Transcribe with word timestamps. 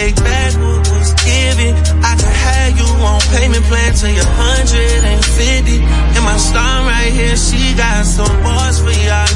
take 0.00 0.16
back 0.24 0.52
what 0.56 0.80
was 0.96 1.12
given. 1.28 1.72
I 2.00 2.12
can 2.20 2.34
have 2.46 2.72
you 2.80 2.88
on 3.04 3.20
payment 3.36 3.64
plan 3.68 3.90
till 3.92 4.12
you're 4.16 4.32
150. 4.32 5.76
And 6.16 6.24
my 6.24 6.38
star 6.48 6.74
right 6.88 7.12
here, 7.12 7.36
she 7.36 7.60
got 7.76 8.06
some 8.16 8.36
bars 8.44 8.80
for 8.80 8.94
y'all. 9.06 9.32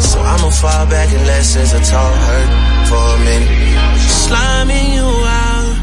So 0.00 0.16
I'ma 0.32 0.50
fall 0.62 0.84
back 0.88 1.08
and 1.16 1.24
let 1.28 1.44
since 1.44 1.72
I 1.78 1.80
told 1.92 2.16
her 2.26 2.42
for 2.88 3.04
a 3.16 3.18
minute. 3.28 3.52
Sliming 4.24 4.88
you 4.96 5.08
out. 5.40 5.76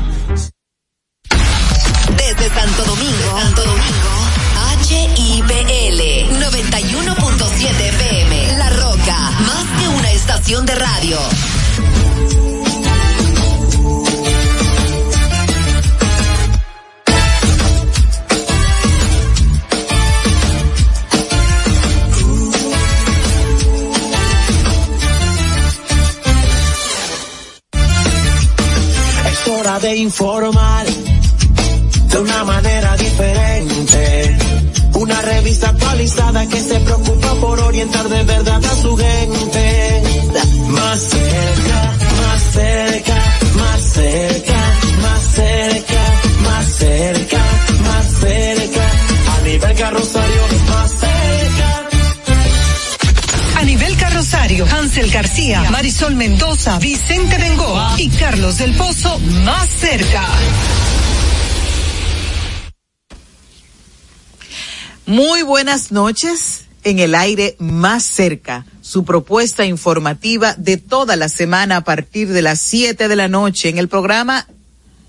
Desde 2.18 2.46
Santo 2.58 2.82
Domingo, 2.92 3.28
Santo 3.42 3.62
Domingo, 3.74 4.14
HIPL 4.90 6.02
91.7 6.42 7.90
FM. 7.96 8.34
La 8.58 8.70
Roca, 8.82 9.18
más 9.50 9.66
que 9.78 9.86
una 9.88 10.12
estación 10.12 10.66
de 10.66 10.76
radio. 10.76 11.18
De 29.82 29.96
informar 29.96 30.86
de 30.86 32.18
una 32.20 32.44
manera 32.44 32.96
diferente. 32.96 34.38
Una 34.94 35.20
revista 35.24 35.70
actualizada 35.70 36.48
que 36.48 36.62
se 36.62 36.80
preocupa 36.80 37.34
por 37.42 37.60
orientar 37.60 38.08
de 38.08 38.24
verdad 38.24 38.64
a 38.64 38.76
su 38.76 38.96
gente. 38.96 40.04
Más 40.70 41.00
cerca, 41.02 41.94
más 42.22 42.44
cerca, 42.54 43.16
más 43.56 43.82
cerca, 43.82 44.60
más 45.02 45.22
cerca, 45.34 45.93
carrosario, 54.54 54.66
Hansel 54.66 55.12
García, 55.12 55.72
Marisol 55.72 56.16
Mendoza, 56.16 56.80
Vicente 56.80 57.38
Bengoa 57.38 57.96
y 57.98 58.10
Carlos 58.10 58.58
del 58.58 58.74
Pozo 58.76 59.20
más 59.20 59.70
cerca. 59.70 60.24
Muy 65.06 65.42
buenas 65.44 65.92
noches 65.92 66.66
en 66.84 67.00
el 67.00 67.16
aire 67.16 67.56
más 67.60 68.04
cerca. 68.04 68.66
Su 68.82 69.06
propuesta 69.06 69.66
informativa 69.66 70.54
de 70.56 70.78
toda 70.78 71.16
la 71.16 71.30
semana 71.30 71.78
a 71.78 71.84
partir 71.84 72.30
de 72.30 72.42
las 72.42 72.60
7 72.60 73.08
de 73.08 73.16
la 73.16 73.28
noche 73.28 73.70
en 73.70 73.78
el 73.78 73.88
programa 73.88 74.48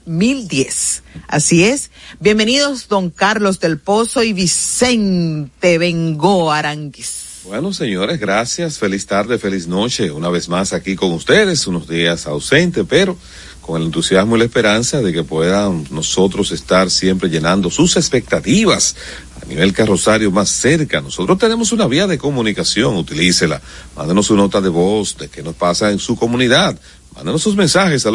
1010. 0.06 1.03
Así 1.28 1.65
es. 1.65 1.91
Bienvenidos 2.20 2.89
don 2.89 3.11
Carlos 3.11 3.61
del 3.61 3.78
Pozo 3.78 4.22
y 4.22 4.33
Vicente 4.33 5.78
Bengoa 5.78 6.59
Aranguis. 6.59 7.23
Bueno, 7.45 7.75
señores, 7.75 8.19
gracias. 8.19 8.78
Feliz 8.78 9.05
tarde, 9.05 9.39
feliz 9.39 9.67
noche. 9.67 10.11
Una 10.11 10.31
vez 10.31 10.48
más 10.48 10.73
aquí 10.73 10.97
con 10.97 11.12
ustedes, 11.12 11.67
unos 11.67 11.87
días 11.87 12.27
ausente, 12.27 12.84
pero 12.84 13.19
con 13.61 13.78
el 13.78 13.89
entusiasmo 13.89 14.37
y 14.37 14.39
la 14.39 14.47
esperanza 14.47 15.03
de 15.03 15.12
que 15.12 15.25
puedan 15.25 15.84
nosotros 15.91 16.53
estar 16.53 16.91
siempre 16.91 17.28
llenando 17.28 17.70
sus 17.70 17.97
expectativas 17.97 18.97
a 19.42 19.45
nivel 19.45 19.75
carrosario 19.75 20.31
más 20.31 20.48
cerca. 20.48 21.03
Nosotros 21.03 21.37
tenemos 21.39 21.70
una 21.72 21.87
vía 21.87 22.06
de 22.06 22.17
comunicación, 22.17 22.97
utilícela. 22.97 23.61
Mándenos 23.95 24.27
su 24.27 24.37
nota 24.37 24.62
de 24.62 24.70
voz 24.70 25.19
de 25.19 25.28
qué 25.28 25.42
nos 25.42 25.55
pasa 25.55 25.91
en 25.91 25.98
su 25.98 26.17
comunidad. 26.17 26.78
Mándenos 27.14 27.42
sus 27.42 27.54
mensajes 27.56 28.04
al 28.06 28.14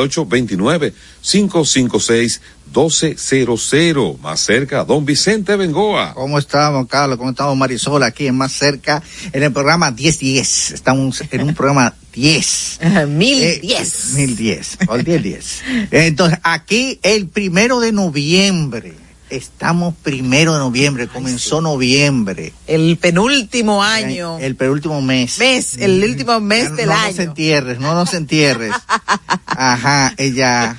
829-556-1200. 2.73 4.17
Más 4.19 4.39
cerca, 4.39 4.83
don 4.83 5.05
Vicente 5.05 5.55
Bengoa. 5.55 6.13
¿Cómo 6.13 6.37
estamos, 6.37 6.87
Carlos? 6.87 7.17
¿Cómo 7.17 7.29
estamos, 7.31 7.55
Marisol? 7.57 8.03
Aquí 8.03 8.27
en 8.27 8.35
Más 8.35 8.51
Cerca, 8.51 9.01
en 9.31 9.43
el 9.43 9.51
programa 9.53 9.91
1010. 9.91 10.71
Estamos 10.71 11.23
en 11.31 11.41
un 11.43 11.53
programa 11.55 11.95
10. 12.13 12.79
Mil 13.07 13.41
Eh, 13.41 13.59
diez. 13.61 14.13
Mil 14.15 14.35
diez. 14.35 14.77
O 14.87 14.95
el 14.95 15.05
1010. 15.05 15.61
Entonces, 15.91 16.39
aquí 16.43 16.99
el 17.01 17.27
primero 17.27 17.79
de 17.79 17.91
noviembre. 17.91 18.93
Estamos 19.29 19.93
primero 20.01 20.53
de 20.53 20.59
noviembre. 20.59 21.07
Comenzó 21.07 21.61
noviembre. 21.61 22.53
El 22.67 22.97
penúltimo 22.97 23.83
año. 23.83 24.39
El 24.39 24.55
penúltimo 24.55 25.01
mes. 25.01 25.37
Mes, 25.37 25.77
el 25.77 26.03
último 26.03 26.39
mes 26.39 26.75
del 26.75 26.87
no 26.87 26.93
año. 26.93 27.07
nos 27.09 27.19
entierres, 27.19 27.79
no 27.79 27.93
nos 27.93 28.13
entierres. 28.13 28.73
Ajá, 29.45 30.13
ella. 30.17 30.75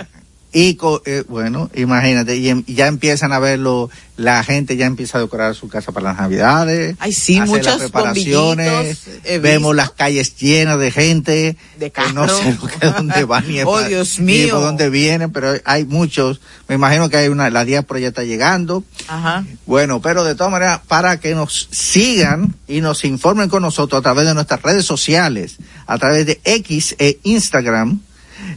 Y 0.52 0.76
eh, 1.04 1.24
bueno, 1.28 1.70
imagínate, 1.74 2.36
y, 2.36 2.48
em- 2.48 2.64
ya 2.66 2.88
empiezan 2.88 3.32
a 3.32 3.38
verlo, 3.38 3.88
la 4.16 4.42
gente 4.42 4.76
ya 4.76 4.86
empieza 4.86 5.18
a 5.18 5.20
decorar 5.20 5.54
su 5.54 5.68
casa 5.68 5.92
para 5.92 6.08
las 6.08 6.18
navidades. 6.18 6.96
Ay, 6.98 7.12
sí, 7.12 7.38
hace 7.38 7.46
muchos 7.48 7.66
las 7.66 7.76
preparaciones, 7.78 8.98
vemos 9.40 9.76
las 9.76 9.90
calles 9.92 10.36
llenas 10.36 10.78
de 10.80 10.90
gente, 10.90 11.56
De 11.78 11.92
que 11.92 12.12
no 12.12 12.28
sé 12.28 12.58
dónde 12.80 13.24
van 13.24 13.46
ni, 13.48 13.60
Oh, 13.62 13.80
ni 14.18 14.46
por 14.46 14.60
dónde 14.60 14.90
vienen, 14.90 15.30
pero 15.30 15.52
hay 15.64 15.84
muchos, 15.84 16.40
me 16.68 16.74
imagino 16.74 17.08
que 17.08 17.16
hay 17.16 17.28
una, 17.28 17.48
la 17.50 17.64
diáspora 17.64 18.00
ya 18.00 18.08
está 18.08 18.24
llegando, 18.24 18.82
Ajá. 19.06 19.44
bueno, 19.66 20.00
pero 20.02 20.24
de 20.24 20.34
todas 20.34 20.52
maneras, 20.52 20.80
para 20.88 21.20
que 21.20 21.34
nos 21.34 21.68
sigan 21.70 22.56
y 22.66 22.80
nos 22.80 23.04
informen 23.04 23.48
con 23.48 23.62
nosotros 23.62 24.00
a 24.00 24.02
través 24.02 24.26
de 24.26 24.34
nuestras 24.34 24.62
redes 24.62 24.84
sociales, 24.84 25.58
a 25.86 25.96
través 25.98 26.26
de 26.26 26.40
X 26.44 26.96
e 26.98 27.20
Instagram, 27.22 28.00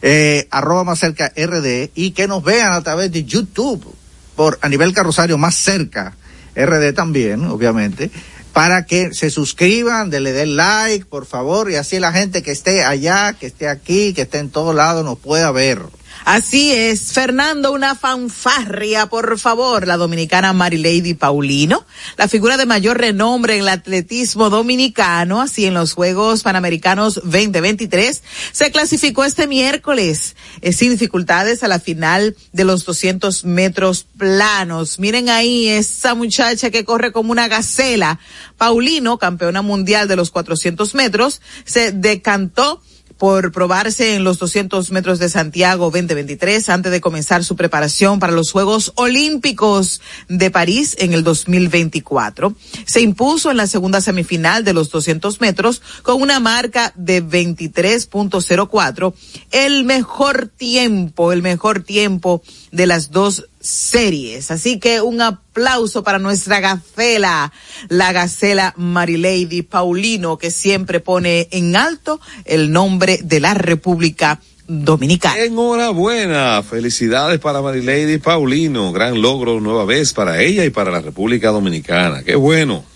eh, 0.06 0.47
arroba 0.52 0.84
más 0.84 1.00
cerca 1.00 1.31
RD, 1.36 1.90
y 1.96 2.12
que 2.12 2.28
nos 2.28 2.44
vean 2.44 2.74
a 2.74 2.84
través 2.84 3.09
de 3.12 3.24
YouTube, 3.24 3.96
por 4.36 4.59
a 4.62 4.68
nivel 4.68 4.94
carrosario 4.94 5.38
más 5.38 5.56
cerca, 5.56 6.16
RD 6.56 6.94
también, 6.94 7.46
obviamente, 7.46 8.12
para 8.52 8.86
que 8.86 9.14
se 9.14 9.30
suscriban, 9.30 10.09
le 10.12 10.34
den 10.34 10.58
like, 10.58 11.06
por 11.06 11.25
favor, 11.25 11.72
y 11.72 11.75
así 11.75 12.00
la 12.00 12.12
gente 12.12 12.44
que 12.44 12.52
esté 12.52 12.84
allá, 12.84 13.34
que 13.34 13.47
esté 13.47 13.69
aquí, 13.69 14.14
que 14.14 14.24
esté 14.24 14.40
en 14.40 14.50
todos 14.50 14.75
lados, 14.75 15.06
nos 15.06 15.18
pueda 15.18 15.50
ver. 15.52 15.80
Así 16.25 16.72
es, 16.72 17.11
Fernando, 17.11 17.73
una 17.73 17.95
fanfarria, 17.95 19.07
por 19.07 19.38
favor, 19.38 19.85
la 19.85 19.97
dominicana 19.97 20.53
Marilady 20.53 21.16
Paulino, 21.16 21.85
la 22.17 22.29
figura 22.29 22.56
de 22.56 22.66
mayor 22.66 22.97
renombre 22.97 23.56
en 23.56 23.61
el 23.61 23.67
atletismo 23.67 24.50
dominicano, 24.50 25.41
así 25.41 25.66
en 25.66 25.73
los 25.73 25.91
Juegos 25.91 26.41
Panamericanos 26.41 27.16
2023, 27.16 28.23
se 28.53 28.72
clasificó 28.72 29.25
este 29.25 29.47
miércoles 29.47 30.38
eh, 30.61 30.72
sin 30.72 30.91
dificultades 30.91 31.61
a 31.61 31.67
la 31.67 31.81
final 31.81 32.38
de 32.53 32.63
los 32.63 32.85
200 32.85 33.44
metros 33.44 34.05
planos. 34.17 35.00
Miren 35.00 35.28
ahí 35.28 35.67
esa 35.67 36.16
muchacha 36.16 36.72
que 36.72 36.85
corre 36.85 37.11
como 37.11 37.34
una 37.34 37.50
gacela. 37.50 38.19
Paulino, 38.57 39.17
campeona 39.17 39.61
mundial 39.61 40.07
de 40.07 40.16
los 40.16 40.31
400 40.31 40.95
metros, 40.95 41.41
se 41.66 41.91
decantó 41.91 42.81
por 43.23 43.53
probarse 43.53 44.16
en 44.16 44.25
los 44.25 44.38
200 44.38 44.91
metros 44.91 45.17
de 45.17 45.29
Santiago 45.29 45.85
2023 45.85 46.67
antes 46.67 46.91
de 46.91 47.00
comenzar 47.00 47.45
su 47.45 47.56
preparación 47.56 48.19
para 48.19 48.34
los 48.34 48.51
Juegos 48.51 48.91
Olímpicos 48.95 50.01
de 50.28 50.51
París 50.51 50.97
en 51.00 51.13
el 51.13 51.23
2024. 51.23 52.53
Se 52.84 53.00
impuso 53.00 53.50
en 53.50 53.56
la 53.56 53.67
segunda 53.67 54.01
semifinal 54.01 54.66
de 54.66 54.73
los 54.73 54.89
200 54.89 55.39
metros 55.39 55.81
con 56.01 56.22
una 56.22 56.41
marca 56.41 56.91
de 56.97 57.23
23.04, 57.23 59.13
el 59.51 59.85
mejor 59.85 60.47
tiempo, 60.47 61.31
el 61.31 61.41
mejor 61.41 61.81
tiempo 61.81 62.44
de 62.73 62.88
las 62.88 63.11
dos 63.11 63.45
series. 63.63 64.51
Así 64.51 64.78
que 64.78 65.01
un 65.01 65.22
aplauso 65.22 66.03
para 66.03 66.19
nuestra 66.19 66.59
gacela, 66.59 67.51
la 67.88 68.12
gacela 68.12 68.74
Marilady 68.78 69.63
Paulino, 69.63 70.38
que 70.38 70.51
siempre 70.51 71.00
pone 71.00 71.47
en 71.51 71.75
alto 71.75 72.19
el 72.46 72.72
nombre 72.72 73.19
de 73.23 73.40
la 73.40 73.53
República 73.53 74.40
Dominicana. 74.68 75.40
Enhorabuena, 75.40 76.61
felicidades 76.64 77.40
para 77.40 77.61
Marilady 77.61 78.17
Paulino, 78.17 78.91
gran 78.91 79.22
logro 79.22 79.59
nueva 79.59 79.85
vez 79.85 80.14
para 80.14 80.41
ella 80.41 80.64
y 80.66 80.70
para 80.70 80.91
la 80.91 81.02
República 81.02 81.49
Dominicana, 81.49 82.23
qué 82.23 82.35
bueno. 82.35 82.92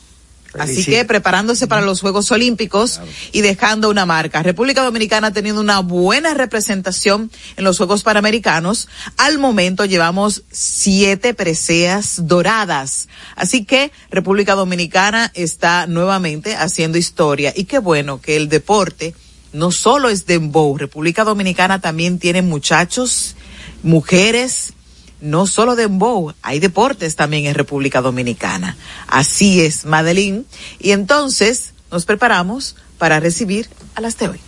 Así 0.57 0.85
que 0.85 1.05
preparándose 1.05 1.67
para 1.67 1.81
los 1.81 2.01
Juegos 2.01 2.31
Olímpicos 2.31 3.01
y 3.31 3.41
dejando 3.41 3.89
una 3.89 4.05
marca. 4.05 4.43
República 4.43 4.83
Dominicana 4.83 5.31
teniendo 5.31 5.61
una 5.61 5.79
buena 5.79 6.33
representación 6.33 7.31
en 7.55 7.63
los 7.63 7.77
Juegos 7.77 8.03
Panamericanos. 8.03 8.87
Al 9.17 9.39
momento 9.39 9.85
llevamos 9.85 10.43
siete 10.51 11.33
preseas 11.33 12.27
doradas. 12.27 13.07
Así 13.35 13.65
que 13.65 13.91
República 14.09 14.55
Dominicana 14.55 15.31
está 15.33 15.87
nuevamente 15.87 16.55
haciendo 16.55 16.97
historia. 16.97 17.53
Y 17.55 17.65
qué 17.65 17.79
bueno 17.79 18.21
que 18.21 18.35
el 18.35 18.49
deporte 18.49 19.13
no 19.53 19.71
solo 19.71 20.09
es 20.09 20.25
dembow. 20.25 20.77
República 20.77 21.23
Dominicana 21.23 21.79
también 21.81 22.19
tiene 22.19 22.41
muchachos, 22.41 23.35
mujeres, 23.83 24.73
no 25.21 25.47
solo 25.47 25.75
dembow, 25.75 26.33
hay 26.41 26.59
deportes 26.59 27.15
también 27.15 27.45
en 27.45 27.55
República 27.55 28.01
Dominicana. 28.01 28.75
Así 29.07 29.61
es, 29.61 29.85
Madeline. 29.85 30.45
Y 30.79 30.91
entonces 30.91 31.73
nos 31.91 32.05
preparamos 32.05 32.75
para 32.97 33.19
recibir 33.19 33.69
a 33.95 34.01
las 34.01 34.17
de 34.17 34.29
hoy. 34.29 34.39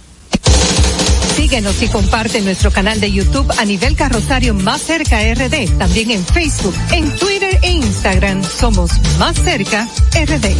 Síguenos 1.35 1.81
y 1.81 1.87
comparte 1.87 2.41
nuestro 2.41 2.69
canal 2.69 2.99
de 2.99 3.11
YouTube 3.11 3.51
a 3.57 3.65
nivel 3.65 3.95
carrosario 3.95 4.53
Más 4.53 4.81
Cerca 4.81 5.19
RD. 5.33 5.77
También 5.77 6.11
en 6.11 6.23
Facebook, 6.25 6.75
en 6.91 7.09
Twitter 7.17 7.57
e 7.61 7.71
Instagram 7.71 8.43
somos 8.43 8.91
Más 9.17 9.37
Cerca 9.37 9.87
RD. 10.13 10.55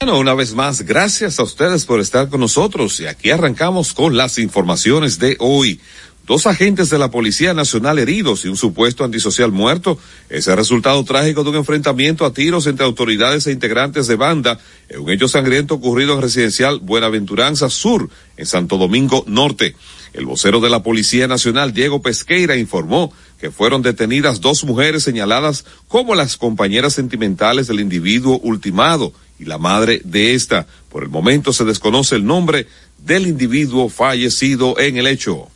Bueno, 0.00 0.18
una 0.18 0.34
vez 0.34 0.54
más, 0.54 0.82
gracias 0.82 1.38
a 1.38 1.44
ustedes 1.44 1.84
por 1.84 2.00
estar 2.00 2.28
con 2.28 2.40
nosotros 2.40 2.98
y 2.98 3.06
aquí 3.06 3.30
arrancamos 3.30 3.92
con 3.92 4.16
las 4.16 4.38
informaciones 4.38 5.20
de 5.20 5.36
hoy. 5.38 5.80
Dos 6.26 6.48
agentes 6.48 6.90
de 6.90 6.98
la 6.98 7.12
Policía 7.12 7.54
Nacional 7.54 8.00
heridos 8.00 8.44
y 8.44 8.48
un 8.48 8.56
supuesto 8.56 9.04
antisocial 9.04 9.52
muerto 9.52 10.00
es 10.28 10.48
el 10.48 10.56
resultado 10.56 11.04
trágico 11.04 11.44
de 11.44 11.50
un 11.50 11.56
enfrentamiento 11.56 12.24
a 12.24 12.32
tiros 12.32 12.66
entre 12.66 12.84
autoridades 12.84 13.46
e 13.46 13.52
integrantes 13.52 14.08
de 14.08 14.16
banda 14.16 14.58
en 14.88 14.98
un 14.98 15.10
hecho 15.10 15.28
sangriento 15.28 15.74
ocurrido 15.74 16.14
en 16.14 16.22
residencial 16.22 16.80
Buenaventuranza 16.80 17.70
Sur, 17.70 18.10
en 18.36 18.46
Santo 18.46 18.78
Domingo 18.78 19.22
Norte. 19.28 19.76
El 20.16 20.24
vocero 20.24 20.60
de 20.60 20.70
la 20.70 20.82
Policía 20.82 21.28
Nacional, 21.28 21.74
Diego 21.74 22.00
Pesqueira, 22.00 22.56
informó 22.56 23.12
que 23.38 23.50
fueron 23.50 23.82
detenidas 23.82 24.40
dos 24.40 24.64
mujeres 24.64 25.02
señaladas 25.02 25.66
como 25.88 26.14
las 26.14 26.38
compañeras 26.38 26.94
sentimentales 26.94 27.66
del 27.66 27.80
individuo 27.80 28.38
ultimado 28.38 29.12
y 29.38 29.44
la 29.44 29.58
madre 29.58 30.00
de 30.04 30.32
esta. 30.32 30.66
Por 30.88 31.02
el 31.02 31.10
momento 31.10 31.52
se 31.52 31.66
desconoce 31.66 32.14
el 32.14 32.24
nombre 32.24 32.66
del 32.96 33.26
individuo 33.26 33.90
fallecido 33.90 34.78
en 34.78 34.96
el 34.96 35.06
hecho. 35.06 35.48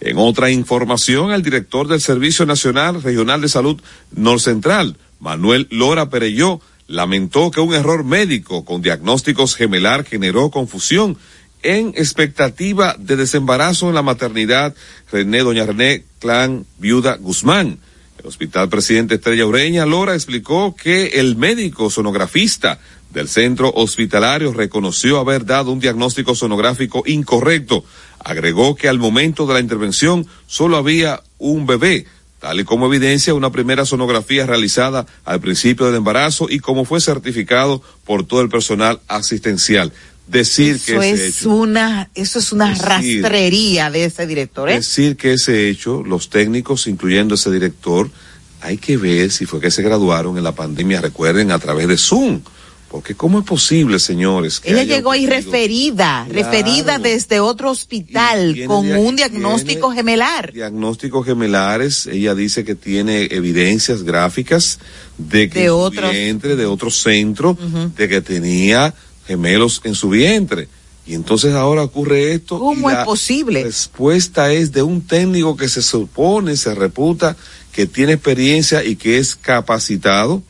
En 0.00 0.18
otra 0.18 0.50
información, 0.50 1.32
el 1.32 1.42
director 1.42 1.88
del 1.88 2.02
Servicio 2.02 2.44
Nacional 2.44 3.02
Regional 3.02 3.40
de 3.40 3.48
Salud 3.48 3.80
Norcentral, 4.10 4.98
Manuel 5.20 5.68
Lora 5.70 6.10
Pereyó, 6.10 6.60
lamentó 6.86 7.50
que 7.50 7.60
un 7.60 7.72
error 7.72 8.04
médico 8.04 8.66
con 8.66 8.82
diagnósticos 8.82 9.56
gemelar 9.56 10.04
generó 10.04 10.50
confusión 10.50 11.16
en 11.62 11.88
expectativa 11.96 12.96
de 12.98 13.16
desembarazo 13.16 13.88
en 13.88 13.94
la 13.94 14.02
maternidad 14.02 14.74
René 15.10 15.40
Doña 15.40 15.66
René 15.66 16.04
Clan 16.18 16.66
Viuda 16.78 17.16
Guzmán. 17.16 17.78
El 18.18 18.26
Hospital 18.26 18.68
Presidente 18.68 19.16
Estrella 19.16 19.46
Ureña 19.46 19.84
Lora 19.84 20.14
explicó 20.14 20.76
que 20.76 21.18
el 21.20 21.36
médico 21.36 21.90
sonografista 21.90 22.78
del 23.12 23.28
centro 23.28 23.72
hospitalario 23.74 24.52
reconoció 24.52 25.18
haber 25.18 25.44
dado 25.44 25.72
un 25.72 25.80
diagnóstico 25.80 26.34
sonográfico 26.34 27.02
incorrecto. 27.06 27.84
Agregó 28.20 28.74
que 28.76 28.88
al 28.88 28.98
momento 28.98 29.46
de 29.46 29.54
la 29.54 29.60
intervención 29.60 30.26
solo 30.46 30.76
había 30.76 31.22
un 31.38 31.66
bebé, 31.66 32.06
tal 32.38 32.60
y 32.60 32.64
como 32.64 32.86
evidencia 32.86 33.34
una 33.34 33.50
primera 33.50 33.84
sonografía 33.84 34.46
realizada 34.46 35.06
al 35.24 35.40
principio 35.40 35.86
del 35.86 35.96
embarazo 35.96 36.46
y 36.48 36.60
como 36.60 36.84
fue 36.84 37.00
certificado 37.00 37.82
por 38.04 38.24
todo 38.24 38.40
el 38.40 38.48
personal 38.48 39.00
asistencial. 39.08 39.92
Decir 40.32 40.76
eso 40.76 40.98
que 41.00 41.10
ese 41.12 41.26
es 41.28 41.38
hecho, 41.40 41.50
una, 41.50 42.10
eso 42.14 42.38
es 42.38 42.52
una 42.52 42.70
Decir- 42.74 42.82
rastrería 43.22 43.90
de 43.90 44.04
ese 44.06 44.26
director, 44.26 44.68
¿eh? 44.70 44.74
decir 44.76 45.16
que 45.16 45.34
ese 45.34 45.68
hecho, 45.68 46.02
los 46.02 46.30
técnicos, 46.30 46.86
incluyendo 46.86 47.34
ese 47.34 47.50
director, 47.50 48.10
hay 48.60 48.78
que 48.78 48.96
ver 48.96 49.30
si 49.30 49.44
fue 49.46 49.60
que 49.60 49.70
se 49.70 49.82
graduaron 49.82 50.38
en 50.38 50.44
la 50.44 50.52
pandemia, 50.54 51.00
recuerden, 51.00 51.50
a 51.52 51.58
través 51.58 51.86
de 51.88 51.96
Zoom. 51.98 52.40
Porque 52.88 53.14
¿cómo 53.14 53.38
es 53.38 53.46
posible, 53.46 53.98
señores? 53.98 54.60
que 54.60 54.70
Ella 54.70 54.84
llegó 54.84 55.12
ahí 55.12 55.24
referida, 55.26 56.26
Claro. 56.28 56.50
referida 56.50 56.98
desde 56.98 57.40
otro 57.40 57.70
hospital 57.70 58.54
con 58.66 58.84
dia- 58.84 58.98
un 58.98 59.16
diagnóstico 59.16 59.90
gemelar. 59.92 60.52
Diagnósticos 60.52 61.24
gemelares, 61.24 62.06
ella 62.06 62.34
dice 62.34 62.64
que 62.64 62.74
tiene 62.74 63.28
evidencias 63.30 64.02
gráficas 64.02 64.78
de 65.16 65.48
que 65.48 65.60
De 65.60 65.70
otros. 65.70 66.10
vientre, 66.12 66.54
de 66.54 66.66
otro 66.66 66.90
centro, 66.90 67.56
de 67.96 68.08
que 68.10 68.20
tenía 68.20 68.92
gemelos 69.26 69.80
en 69.84 69.94
su 69.94 70.10
vientre. 70.10 70.68
Y 71.06 71.14
entonces 71.14 71.54
ahora 71.54 71.82
ocurre 71.82 72.32
esto. 72.32 72.58
¿Cómo 72.58 72.88
y 72.88 72.92
es 72.92 72.98
la 72.98 73.04
posible? 73.04 73.64
respuesta 73.64 74.52
es 74.52 74.70
de 74.72 74.82
un 74.82 75.00
técnico 75.00 75.56
que 75.56 75.68
se 75.68 75.82
supone, 75.82 76.56
se 76.56 76.74
reputa, 76.74 77.36
que 77.72 77.86
tiene 77.86 78.12
experiencia 78.12 78.84
y 78.84 78.96
que 78.96 79.18
es 79.18 79.34
capacitado 79.34 80.42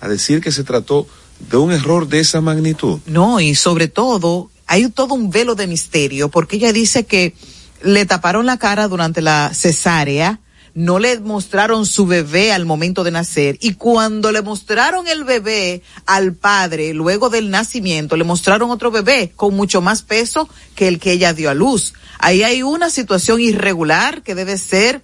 a 0.00 0.08
decir 0.08 0.40
que 0.40 0.52
se 0.52 0.64
trató 0.64 1.06
de 1.50 1.56
un 1.56 1.72
error 1.72 2.08
de 2.08 2.20
esa 2.20 2.40
magnitud. 2.40 3.00
No, 3.06 3.40
y 3.40 3.54
sobre 3.54 3.88
todo, 3.88 4.50
hay 4.66 4.88
todo 4.88 5.14
un 5.14 5.30
velo 5.30 5.54
de 5.54 5.66
misterio, 5.66 6.28
porque 6.30 6.56
ella 6.56 6.72
dice 6.72 7.04
que 7.04 7.34
le 7.82 8.06
taparon 8.06 8.46
la 8.46 8.58
cara 8.58 8.88
durante 8.88 9.20
la 9.20 9.50
cesárea, 9.52 10.40
no 10.74 10.98
le 10.98 11.20
mostraron 11.20 11.86
su 11.86 12.06
bebé 12.06 12.52
al 12.52 12.64
momento 12.64 13.04
de 13.04 13.10
nacer, 13.10 13.58
y 13.60 13.74
cuando 13.74 14.32
le 14.32 14.42
mostraron 14.42 15.06
el 15.08 15.24
bebé 15.24 15.82
al 16.06 16.34
padre, 16.34 16.94
luego 16.94 17.28
del 17.30 17.50
nacimiento, 17.50 18.16
le 18.16 18.24
mostraron 18.24 18.70
otro 18.70 18.90
bebé 18.90 19.32
con 19.36 19.54
mucho 19.54 19.80
más 19.80 20.02
peso 20.02 20.48
que 20.74 20.88
el 20.88 20.98
que 20.98 21.12
ella 21.12 21.32
dio 21.32 21.50
a 21.50 21.54
luz. 21.54 21.94
Ahí 22.18 22.42
hay 22.42 22.62
una 22.62 22.90
situación 22.90 23.40
irregular 23.40 24.22
que 24.22 24.34
debe 24.34 24.56
ser 24.58 25.02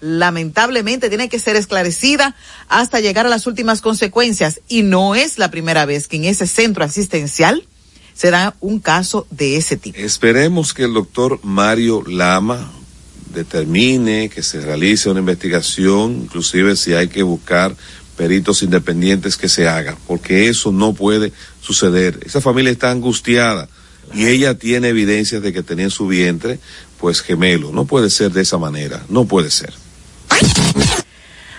lamentablemente 0.00 1.08
tiene 1.08 1.28
que 1.28 1.40
ser 1.40 1.56
esclarecida 1.56 2.36
hasta 2.68 3.00
llegar 3.00 3.26
a 3.26 3.28
las 3.28 3.48
últimas 3.48 3.80
consecuencias 3.80 4.60
y 4.68 4.82
no 4.82 5.16
es 5.16 5.38
la 5.38 5.50
primera 5.50 5.86
vez 5.86 6.06
que 6.06 6.16
en 6.16 6.24
ese 6.24 6.46
centro 6.46 6.84
asistencial 6.84 7.66
se 8.14 8.30
da 8.30 8.54
un 8.60 8.80
caso 8.80 9.26
de 9.30 9.56
ese 9.56 9.76
tipo. 9.76 9.98
Esperemos 9.98 10.74
que 10.74 10.84
el 10.84 10.94
doctor 10.94 11.40
Mario 11.42 12.02
Lama 12.06 12.70
determine 13.38 14.28
que 14.28 14.42
se 14.42 14.60
realice 14.60 15.08
una 15.08 15.20
investigación, 15.20 16.22
inclusive 16.22 16.76
si 16.76 16.94
hay 16.94 17.08
que 17.08 17.22
buscar 17.22 17.74
peritos 18.16 18.62
independientes 18.62 19.36
que 19.36 19.48
se 19.48 19.68
haga, 19.68 19.96
porque 20.06 20.48
eso 20.48 20.72
no 20.72 20.92
puede 20.92 21.32
suceder. 21.60 22.18
Esa 22.26 22.40
familia 22.40 22.72
está 22.72 22.90
angustiada 22.90 23.68
y 24.12 24.26
ella 24.26 24.58
tiene 24.58 24.88
evidencias 24.88 25.40
de 25.42 25.52
que 25.52 25.62
tenía 25.62 25.84
en 25.84 25.90
su 25.90 26.08
vientre, 26.08 26.58
pues 26.98 27.20
gemelo. 27.20 27.70
No 27.70 27.84
puede 27.84 28.10
ser 28.10 28.32
de 28.32 28.42
esa 28.42 28.58
manera, 28.58 29.04
no 29.08 29.24
puede 29.24 29.50
ser. 29.50 29.72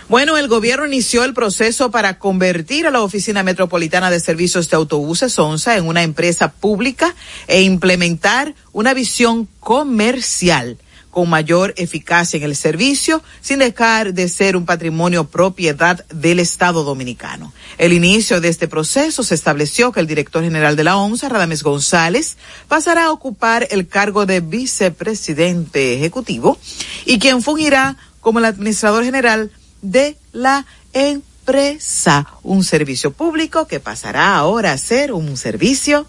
Bueno, 0.10 0.38
el 0.38 0.48
gobierno 0.48 0.88
inició 0.88 1.24
el 1.24 1.36
proceso 1.36 1.92
para 1.92 2.18
convertir 2.18 2.88
a 2.88 2.92
la 2.92 3.04
Oficina 3.04 3.44
Metropolitana 3.44 4.10
de 4.10 4.20
Servicios 4.20 4.68
de 4.68 4.76
Autobuses 4.76 5.38
ONSA 5.38 5.78
en 5.78 5.86
una 5.86 6.02
empresa 6.02 6.52
pública 6.52 7.16
e 7.48 7.62
implementar 7.62 8.56
una 8.74 8.96
visión 8.96 9.48
comercial 9.60 10.80
con 11.10 11.30
mayor 11.30 11.74
eficacia 11.78 12.38
en 12.38 12.44
el 12.44 12.56
servicio, 12.56 13.24
sin 13.42 13.60
dejar 13.60 14.14
de 14.14 14.30
ser 14.30 14.56
un 14.56 14.66
patrimonio 14.66 15.26
propiedad 15.26 16.06
del 16.10 16.40
Estado 16.40 16.84
dominicano. 16.84 17.52
El 17.78 17.94
inicio 17.94 18.42
de 18.42 18.50
este 18.50 18.68
proceso 18.68 19.24
se 19.24 19.36
estableció 19.36 19.92
que 19.92 20.00
el 20.00 20.08
director 20.08 20.44
general 20.44 20.76
de 20.76 20.84
la 20.84 20.98
ONSA, 20.98 21.30
Radames 21.30 21.64
González, 21.64 22.38
pasará 22.68 23.06
a 23.06 23.12
ocupar 23.12 23.68
el 23.72 23.88
cargo 23.88 24.26
de 24.26 24.42
vicepresidente 24.42 25.96
ejecutivo 25.96 26.58
y 27.06 27.20
quien 27.20 27.42
fungirá 27.42 27.98
como 28.22 28.40
el 28.40 28.46
administrador 28.46 29.04
general 29.04 29.52
de 29.82 30.18
la 30.32 30.66
empresa, 30.94 32.28
un 32.44 32.64
servicio 32.64 33.12
público 33.12 33.66
que 33.66 33.80
pasará 33.80 34.36
ahora 34.36 34.74
a 34.74 34.78
ser 34.78 35.14
un 35.14 35.38
servicio 35.38 36.06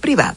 privado. 0.00 0.36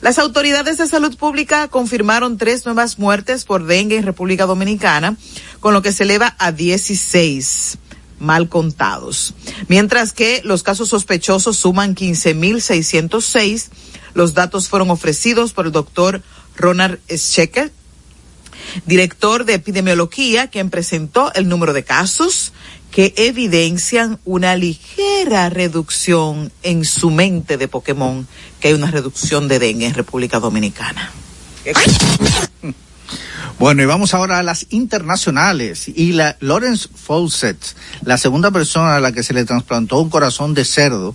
Las 0.00 0.18
autoridades 0.18 0.78
de 0.78 0.86
salud 0.86 1.16
pública 1.16 1.68
confirmaron 1.68 2.36
tres 2.38 2.64
nuevas 2.64 2.98
muertes 2.98 3.44
por 3.44 3.64
dengue 3.64 3.96
en 3.96 4.04
República 4.04 4.46
Dominicana, 4.46 5.16
con 5.60 5.74
lo 5.74 5.82
que 5.82 5.92
se 5.92 6.04
eleva 6.04 6.36
a 6.38 6.52
16 6.52 7.78
mal 8.18 8.48
contados. 8.48 9.34
Mientras 9.68 10.12
que 10.12 10.40
los 10.44 10.62
casos 10.62 10.88
sospechosos 10.88 11.56
suman 11.56 11.94
15.606. 11.94 13.68
Los 14.14 14.32
datos 14.32 14.68
fueron 14.68 14.90
ofrecidos 14.90 15.52
por 15.52 15.66
el 15.66 15.72
doctor 15.72 16.22
Ronald 16.56 16.98
Schecker, 17.14 17.70
director 18.86 19.44
de 19.44 19.54
epidemiología, 19.54 20.48
quien 20.48 20.70
presentó 20.70 21.32
el 21.34 21.48
número 21.48 21.74
de 21.74 21.84
casos 21.84 22.52
que 22.90 23.12
evidencian 23.16 24.18
una 24.24 24.56
ligera 24.56 25.50
reducción 25.50 26.50
en 26.62 26.84
su 26.84 27.10
mente 27.10 27.56
de 27.56 27.68
Pokémon, 27.68 28.26
que 28.60 28.68
hay 28.68 28.74
una 28.74 28.90
reducción 28.90 29.48
de 29.48 29.58
dengue 29.58 29.86
en 29.86 29.94
República 29.94 30.40
Dominicana. 30.40 31.10
Bueno, 33.58 33.82
y 33.82 33.86
vamos 33.86 34.12
ahora 34.12 34.38
a 34.38 34.42
las 34.42 34.66
internacionales. 34.68 35.88
Y 35.88 36.12
la 36.12 36.36
Lawrence 36.40 36.88
Fawcett, 36.94 37.56
la 38.02 38.18
segunda 38.18 38.50
persona 38.50 38.96
a 38.96 39.00
la 39.00 39.12
que 39.12 39.22
se 39.22 39.32
le 39.32 39.46
trasplantó 39.46 39.98
un 39.98 40.10
corazón 40.10 40.52
de 40.52 40.66
cerdo 40.66 41.14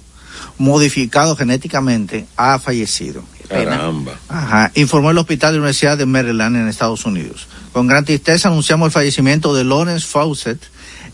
modificado 0.57 1.35
genéticamente, 1.35 2.25
ha 2.37 2.57
fallecido. 2.57 3.23
Caramba. 3.47 4.13
Ajá, 4.29 4.71
informó 4.75 5.11
el 5.11 5.17
Hospital 5.17 5.51
de 5.51 5.57
la 5.57 5.63
Universidad 5.63 5.97
de 5.97 6.05
Maryland 6.05 6.55
en 6.55 6.67
Estados 6.67 7.05
Unidos. 7.05 7.47
Con 7.73 7.85
gran 7.85 8.05
tristeza 8.05 8.47
anunciamos 8.47 8.87
el 8.87 8.91
fallecimiento 8.91 9.53
de 9.53 9.63
Lawrence 9.63 10.07
Fawcett, 10.07 10.59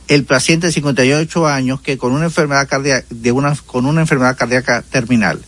el 0.07 0.23
paciente 0.23 0.67
de 0.67 0.73
58 0.73 1.47
años 1.47 1.81
que 1.81 1.97
con 1.97 2.13
una 2.13 2.25
enfermedad 2.25 2.67
cardíaca, 2.67 3.05
de 3.09 3.31
una, 3.31 3.55
con 3.65 3.85
una 3.85 4.01
enfermedad 4.01 4.37
cardíaca 4.37 4.83
terminal. 4.89 5.39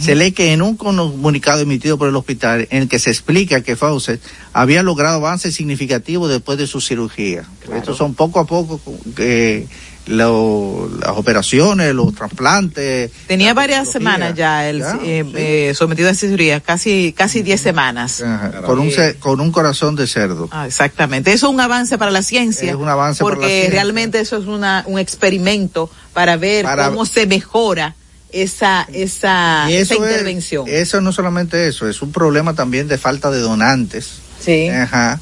se 0.00 0.16
lee 0.16 0.32
que 0.32 0.52
en 0.52 0.60
un 0.60 0.76
comunicado 0.76 1.60
emitido 1.60 1.98
por 1.98 2.08
el 2.08 2.16
hospital 2.16 2.66
en 2.70 2.82
el 2.82 2.88
que 2.88 2.98
se 2.98 3.10
explica 3.10 3.60
que 3.60 3.76
Fawcett 3.76 4.20
había 4.52 4.82
logrado 4.82 5.16
avances 5.16 5.54
significativos 5.54 6.28
después 6.28 6.58
de 6.58 6.66
su 6.66 6.80
cirugía. 6.80 7.44
Estos 7.72 7.96
son 7.96 8.14
poco 8.14 8.40
a 8.40 8.46
poco 8.46 8.80
que 9.14 9.68
lo, 10.08 10.88
las 11.00 11.16
operaciones, 11.16 11.94
los 11.94 12.14
trasplantes. 12.14 13.10
Tenía 13.26 13.54
varias 13.54 13.90
semanas 13.90 14.34
ya, 14.34 14.68
el, 14.68 14.82
eh, 15.02 15.24
eh, 15.34 15.72
sometido 15.74 16.08
a 16.08 16.14
cirugía, 16.14 16.60
casi 16.60 17.12
casi 17.16 17.42
10 17.42 17.60
semanas. 17.60 18.24
con, 18.64 18.78
un, 18.78 18.90
con 19.18 19.40
un 19.40 19.52
corazón 19.52 19.96
de 19.96 20.06
cerdo. 20.06 20.48
Ah, 20.50 20.66
exactamente. 20.66 21.32
Eso 21.32 21.48
es 21.48 21.52
un 21.52 21.60
avance 21.60 21.98
para 21.98 22.10
la 22.10 22.22
ciencia. 22.22 22.70
Es 22.70 22.76
un 22.76 22.88
avance 22.88 23.22
porque 23.22 23.36
para 23.36 23.46
la 23.46 23.52
ciencia. 23.52 23.70
realmente 23.70 24.20
eso 24.20 24.36
es 24.36 24.46
una, 24.46 24.82
un 24.86 24.98
experimento 24.98 25.90
para 26.12 26.36
ver 26.36 26.66
cómo 26.86 27.04
se 27.04 27.26
mejora 27.26 27.94
esa, 28.30 28.86
esa, 28.92 29.70
esa 29.70 29.94
intervención. 29.94 30.66
eso 30.68 31.00
no 31.00 31.12
solamente 31.12 31.68
eso, 31.68 31.88
es 31.88 32.02
un 32.02 32.12
problema 32.12 32.54
también 32.54 32.88
de 32.88 32.98
falta 32.98 33.30
de 33.30 33.40
donantes. 33.40 34.20
Sí. 34.40 34.68
Ajá 34.68 35.20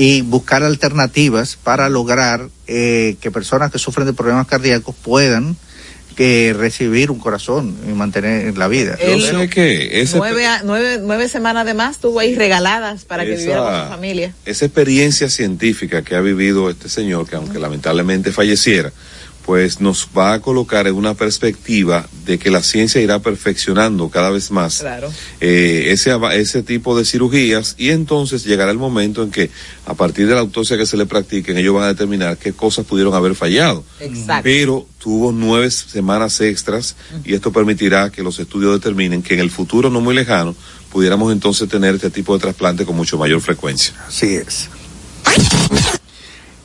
y 0.00 0.20
buscar 0.20 0.62
alternativas 0.62 1.58
para 1.60 1.88
lograr 1.88 2.48
eh, 2.68 3.16
que 3.20 3.32
personas 3.32 3.72
que 3.72 3.80
sufren 3.80 4.06
de 4.06 4.12
problemas 4.12 4.46
cardíacos 4.46 4.94
puedan 4.94 5.56
que 6.14 6.54
recibir 6.56 7.10
un 7.10 7.18
corazón 7.18 7.76
y 7.84 7.90
mantener 7.90 8.56
la 8.56 8.68
vida. 8.68 8.96
Yo 8.96 9.20
sé 9.20 9.48
que 9.48 10.00
ese 10.00 10.18
nueve, 10.18 10.46
nueve, 10.62 11.00
nueve, 11.02 11.28
semanas 11.28 11.66
de 11.66 11.74
más 11.74 11.98
tuvo 11.98 12.20
ahí 12.20 12.36
regaladas 12.36 13.06
para 13.06 13.24
esa, 13.24 13.32
que 13.32 13.38
viviera 13.38 13.60
con 13.60 13.82
su 13.82 13.88
familia. 13.88 14.34
Esa 14.44 14.66
experiencia 14.66 15.28
científica 15.28 16.02
que 16.02 16.14
ha 16.14 16.20
vivido 16.20 16.70
este 16.70 16.88
señor, 16.88 17.28
que 17.28 17.34
aunque 17.34 17.58
lamentablemente 17.58 18.30
falleciera, 18.30 18.92
pues 19.48 19.80
nos 19.80 20.10
va 20.14 20.34
a 20.34 20.40
colocar 20.42 20.86
en 20.88 20.94
una 20.94 21.14
perspectiva 21.14 22.06
de 22.26 22.38
que 22.38 22.50
la 22.50 22.62
ciencia 22.62 23.00
irá 23.00 23.18
perfeccionando 23.20 24.10
cada 24.10 24.28
vez 24.28 24.50
más 24.50 24.80
claro. 24.80 25.10
eh, 25.40 25.86
ese, 25.86 26.14
ese 26.34 26.62
tipo 26.62 26.98
de 26.98 27.06
cirugías 27.06 27.74
y 27.78 27.88
entonces 27.88 28.44
llegará 28.44 28.72
el 28.72 28.76
momento 28.76 29.22
en 29.22 29.30
que 29.30 29.48
a 29.86 29.94
partir 29.94 30.26
de 30.26 30.34
la 30.34 30.40
autopsia 30.40 30.76
que 30.76 30.84
se 30.84 30.98
le 30.98 31.06
practiquen 31.06 31.56
ellos 31.56 31.74
van 31.74 31.84
a 31.84 31.88
determinar 31.88 32.36
qué 32.36 32.52
cosas 32.52 32.84
pudieron 32.84 33.14
haber 33.14 33.34
fallado. 33.34 33.82
Exacto. 34.00 34.42
Pero 34.44 34.86
tuvo 34.98 35.32
nueve 35.32 35.70
semanas 35.70 36.42
extras 36.42 36.94
y 37.24 37.32
esto 37.32 37.50
permitirá 37.50 38.10
que 38.10 38.22
los 38.22 38.38
estudios 38.40 38.74
determinen 38.74 39.22
que 39.22 39.32
en 39.32 39.40
el 39.40 39.50
futuro 39.50 39.88
no 39.88 40.02
muy 40.02 40.14
lejano 40.14 40.54
pudiéramos 40.92 41.32
entonces 41.32 41.66
tener 41.70 41.94
este 41.94 42.10
tipo 42.10 42.34
de 42.34 42.40
trasplante 42.40 42.84
con 42.84 42.96
mucho 42.96 43.16
mayor 43.16 43.40
frecuencia. 43.40 43.94
Así 44.06 44.34
es 44.34 44.68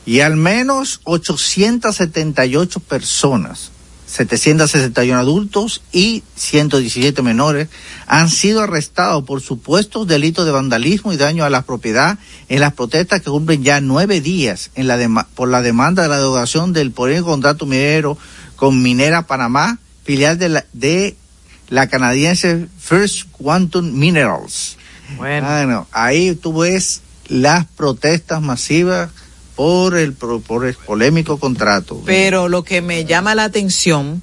y 0.06 0.20
al 0.20 0.36
menos 0.36 1.00
878 1.04 2.80
personas, 2.80 3.70
761 4.06 5.18
adultos 5.18 5.82
y 5.92 6.22
117 6.36 7.22
menores 7.22 7.68
han 8.06 8.28
sido 8.28 8.60
arrestados 8.60 9.24
por 9.24 9.40
supuestos 9.40 10.06
delitos 10.06 10.46
de 10.46 10.52
vandalismo 10.52 11.12
y 11.12 11.16
daño 11.16 11.44
a 11.44 11.50
la 11.50 11.62
propiedad 11.62 12.18
en 12.48 12.60
las 12.60 12.74
protestas 12.74 13.22
que 13.22 13.30
cumplen 13.30 13.64
ya 13.64 13.80
nueve 13.80 14.20
días 14.20 14.70
en 14.74 14.86
la 14.86 15.26
por 15.34 15.48
la 15.48 15.62
demanda 15.62 16.02
de 16.02 16.08
la 16.10 16.18
derogación 16.18 16.72
del 16.72 16.92
poder 16.92 17.22
contrato 17.22 17.66
minero 17.66 18.16
con 18.56 18.82
Minera 18.82 19.26
Panamá, 19.26 19.78
filial 20.04 20.38
de 20.38 20.48
la, 20.48 20.66
de 20.72 21.16
la 21.70 21.88
canadiense 21.88 22.68
First 22.78 23.30
Quantum 23.32 23.98
Minerals. 23.98 24.76
Bueno. 25.16 25.46
bueno, 25.48 25.86
ahí 25.92 26.34
tú 26.34 26.60
ves 26.60 27.02
las 27.28 27.66
protestas 27.66 28.40
masivas 28.40 29.10
por 29.56 29.96
el, 29.96 30.12
por 30.12 30.66
el 30.66 30.74
polémico 30.74 31.38
contrato. 31.38 32.02
Pero 32.04 32.48
lo 32.48 32.64
que 32.64 32.82
me 32.82 33.04
llama 33.04 33.34
la 33.34 33.44
atención 33.44 34.22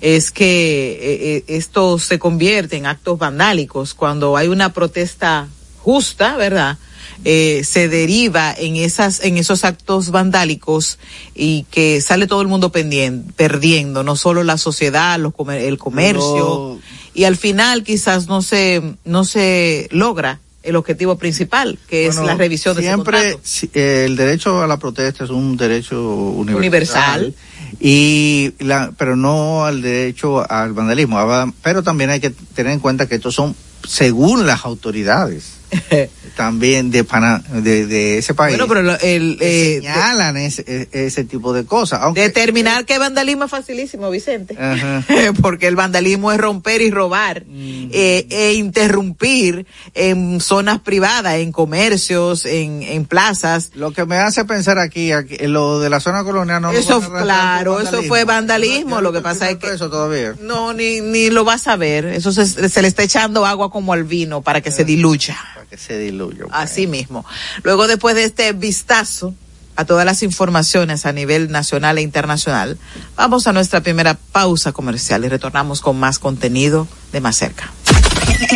es 0.00 0.30
que 0.30 0.98
eh, 1.00 1.44
esto 1.48 1.98
se 1.98 2.18
convierte 2.18 2.76
en 2.76 2.86
actos 2.86 3.18
vandálicos 3.18 3.94
cuando 3.94 4.36
hay 4.36 4.48
una 4.48 4.72
protesta 4.72 5.48
justa, 5.78 6.36
¿verdad? 6.36 6.78
Eh, 7.24 7.62
se 7.64 7.88
deriva 7.88 8.54
en 8.56 8.76
esas 8.76 9.24
en 9.24 9.38
esos 9.38 9.64
actos 9.64 10.12
vandálicos 10.12 11.00
y 11.34 11.64
que 11.70 12.00
sale 12.00 12.28
todo 12.28 12.42
el 12.42 12.48
mundo 12.48 12.70
pendiente, 12.70 13.32
perdiendo 13.36 14.04
no 14.04 14.14
solo 14.14 14.44
la 14.44 14.56
sociedad 14.56 15.18
los 15.18 15.34
comer, 15.34 15.62
el 15.62 15.78
comercio 15.78 16.78
y 17.14 17.24
al 17.24 17.36
final 17.36 17.82
quizás 17.82 18.28
no 18.28 18.40
se 18.40 18.94
no 19.04 19.24
se 19.24 19.88
logra 19.90 20.38
el 20.68 20.76
objetivo 20.76 21.16
principal, 21.16 21.78
que 21.88 22.06
bueno, 22.06 22.20
es 22.20 22.26
la 22.26 22.34
revisión 22.34 22.76
de 22.76 22.82
siempre 22.82 23.38
ese 23.42 23.70
eh, 23.72 24.04
el 24.04 24.16
derecho 24.16 24.62
a 24.62 24.66
la 24.66 24.76
protesta 24.76 25.24
es 25.24 25.30
un 25.30 25.56
derecho 25.56 25.98
universal, 26.12 26.58
universal. 26.58 27.34
y 27.80 28.52
la, 28.58 28.92
pero 28.96 29.16
no 29.16 29.64
al 29.64 29.80
derecho 29.80 30.44
al 30.50 30.74
vandalismo. 30.74 31.18
Pero 31.62 31.82
también 31.82 32.10
hay 32.10 32.20
que 32.20 32.30
tener 32.30 32.72
en 32.72 32.80
cuenta 32.80 33.06
que 33.06 33.14
estos 33.14 33.34
son 33.34 33.56
según 33.86 34.46
las 34.46 34.64
autoridades. 34.64 35.54
también 36.28 36.90
de, 36.90 37.04
Pana, 37.04 37.42
de, 37.48 37.86
de 37.86 38.18
ese 38.18 38.34
país. 38.34 38.56
Bueno, 38.56 38.68
pero 38.68 38.98
el, 39.00 39.38
eh, 39.40 39.80
señalan 39.80 40.34
de, 40.34 40.46
ese, 40.46 40.88
ese 40.92 41.24
tipo 41.24 41.52
de 41.52 41.64
cosas. 41.64 42.00
Aunque, 42.02 42.22
determinar 42.22 42.84
que 42.84 42.98
vandalismo 42.98 43.44
es 43.44 43.50
facilísimo, 43.50 44.10
Vicente. 44.10 44.56
Ajá. 44.58 45.04
Porque 45.42 45.66
el 45.66 45.76
vandalismo 45.76 46.32
es 46.32 46.38
romper 46.38 46.82
y 46.82 46.90
robar 46.90 47.44
mm. 47.46 47.90
eh, 47.92 48.26
e 48.30 48.52
interrumpir 48.54 49.66
en 49.94 50.40
zonas 50.40 50.80
privadas, 50.80 51.36
en 51.36 51.52
comercios, 51.52 52.44
en, 52.44 52.82
en 52.82 53.04
plazas. 53.04 53.70
Lo 53.74 53.92
que 53.92 54.04
me 54.04 54.16
hace 54.16 54.44
pensar 54.44 54.78
aquí, 54.78 55.12
aquí 55.12 55.36
lo 55.46 55.80
de 55.80 55.90
la 55.90 56.00
zona 56.00 56.24
colonial 56.24 56.62
no 56.62 56.70
Eso, 56.70 57.00
claro, 57.00 57.80
eso 57.80 58.02
fue 58.04 58.24
vandalismo. 58.24 58.96
No, 58.96 59.00
lo 59.00 59.12
que 59.12 59.20
pasa 59.20 59.50
es 59.50 59.58
que. 59.58 59.68
Eso 59.68 59.90
todavía. 59.90 60.34
No, 60.40 60.72
ni, 60.72 61.00
ni 61.00 61.30
lo 61.30 61.44
vas 61.44 61.66
a 61.68 61.76
ver. 61.76 62.06
Eso 62.06 62.32
se, 62.32 62.46
se 62.46 62.82
le 62.82 62.88
está 62.88 63.02
echando 63.02 63.46
agua 63.46 63.70
como 63.70 63.92
al 63.92 64.04
vino 64.04 64.42
para 64.42 64.60
que 64.60 64.70
se 64.70 64.84
diluya 64.84 65.36
que 65.68 65.76
se 65.76 65.98
diluya. 65.98 66.44
Así 66.50 66.86
mismo. 66.86 67.24
Luego, 67.62 67.86
después 67.86 68.14
de 68.14 68.24
este 68.24 68.52
vistazo 68.52 69.34
a 69.76 69.84
todas 69.84 70.04
las 70.04 70.22
informaciones 70.22 71.06
a 71.06 71.12
nivel 71.12 71.52
nacional 71.52 71.98
e 71.98 72.02
internacional, 72.02 72.78
vamos 73.16 73.46
a 73.46 73.52
nuestra 73.52 73.80
primera 73.80 74.18
pausa 74.32 74.72
comercial 74.72 75.24
y 75.24 75.28
retornamos 75.28 75.80
con 75.80 75.98
más 75.98 76.18
contenido 76.18 76.88
de 77.12 77.20
Más 77.20 77.36
Cerca. 77.36 77.70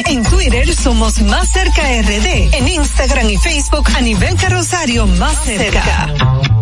En 0.06 0.24
Twitter 0.24 0.74
somos 0.74 1.20
Más 1.22 1.52
Cerca 1.52 1.82
RD, 1.82 2.54
en 2.54 2.68
Instagram 2.68 3.28
y 3.30 3.36
Facebook 3.36 3.88
a 3.94 4.00
nivel 4.00 4.36
carrosario 4.36 5.06
Más 5.06 5.44
Cerca. 5.44 6.61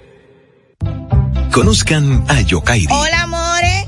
Conozcan 1.51 2.23
a 2.27 2.41
Yokairi. 2.41 2.87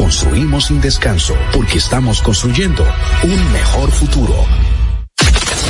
construimos 0.00 0.68
sin 0.68 0.80
descanso 0.80 1.34
porque 1.52 1.76
estamos 1.76 2.22
construyendo 2.22 2.86
un 3.22 3.52
mejor 3.52 3.90
futuro. 3.90 4.34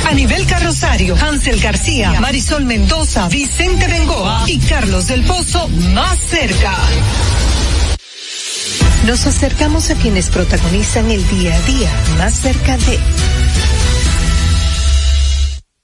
A 0.09 0.13
nivel 0.13 0.45
carrosario, 0.45 1.17
Hansel 1.17 1.59
García, 1.59 2.17
Marisol 2.21 2.63
Mendoza, 2.63 3.27
Vicente 3.27 3.87
Bengoa 3.87 4.45
y 4.47 4.57
Carlos 4.59 5.07
del 5.07 5.23
Pozo 5.23 5.67
más 5.67 6.17
cerca. 6.17 6.73
Nos 9.05 9.27
acercamos 9.27 9.89
a 9.89 9.95
quienes 9.95 10.29
protagonizan 10.29 11.11
el 11.11 11.27
día 11.27 11.53
a 11.53 11.61
día 11.63 11.91
más 12.17 12.33
cerca 12.33 12.77
de... 12.77 12.99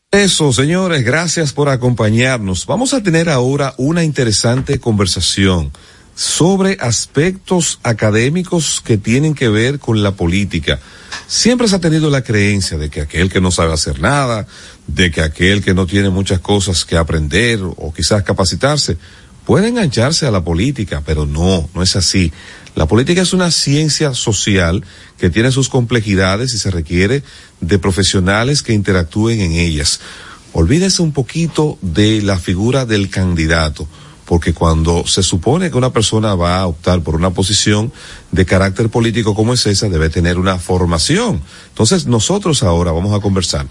Eso, 0.10 0.54
señores, 0.54 1.04
gracias 1.04 1.52
por 1.52 1.68
acompañarnos. 1.68 2.66
Vamos 2.66 2.94
a 2.94 3.04
tener 3.04 3.28
ahora 3.28 3.74
una 3.76 4.06
interesante 4.06 4.80
conversación 4.80 5.74
sobre 6.18 6.78
aspectos 6.82 7.80
académicos 7.84 8.82
que 8.84 8.98
tienen 8.98 9.36
que 9.36 9.50
ver 9.50 9.78
con 9.78 10.02
la 10.02 10.14
política. 10.14 10.80
Siempre 11.28 11.68
se 11.68 11.76
ha 11.76 11.80
tenido 11.80 12.10
la 12.10 12.24
creencia 12.24 12.76
de 12.80 12.90
que 12.90 13.02
aquel 13.02 13.30
que 13.30 13.40
no 13.40 13.52
sabe 13.52 13.72
hacer 13.72 14.02
nada, 14.02 14.48
de 14.88 15.12
que 15.12 15.22
aquel 15.22 15.64
que 15.64 15.76
no 15.76 15.86
tiene 15.86 16.10
muchas 16.10 16.40
cosas 16.40 16.86
que 16.86 16.98
aprender 16.98 17.60
o 17.62 17.94
quizás 17.96 18.24
capacitarse, 18.24 18.98
puede 19.46 19.68
engancharse 19.68 20.26
a 20.26 20.32
la 20.32 20.44
política, 20.44 21.04
pero 21.06 21.28
no, 21.28 21.70
no 21.76 21.84
es 21.84 21.96
así. 21.96 22.34
La 22.74 22.88
política 22.88 23.22
es 23.22 23.34
una 23.34 23.52
ciencia 23.52 24.16
social 24.16 24.84
que 25.20 25.30
tiene 25.30 25.52
sus 25.52 25.70
complejidades 25.70 26.52
y 26.56 26.58
se 26.58 26.72
requiere 26.72 27.22
de 27.62 27.78
profesionales 27.78 28.64
que 28.64 28.74
interactúen 28.74 29.40
en 29.40 29.52
ellas. 29.52 30.00
Olvídese 30.52 31.04
un 31.04 31.12
poquito 31.12 31.78
de 31.84 32.24
la 32.24 32.40
figura 32.40 32.88
del 32.88 33.12
candidato 33.12 33.88
porque 34.28 34.54
cuando 34.54 35.08
se 35.08 35.24
supone 35.24 35.72
que 35.72 35.78
una 35.78 35.94
persona 35.94 36.36
va 36.36 36.60
a 36.60 36.68
optar 36.68 37.02
por 37.02 37.16
una 37.16 37.30
posición 37.30 37.94
de 38.30 38.46
carácter 38.46 38.90
político 38.90 39.34
como 39.34 39.54
es 39.54 39.66
esa, 39.66 39.88
debe 39.88 40.10
tener 40.10 40.38
una 40.38 40.60
formación. 40.60 41.42
Entonces 41.70 42.08
nosotros 42.08 42.62
ahora 42.62 42.92
vamos 42.92 43.18
a 43.18 43.22
conversar 43.22 43.68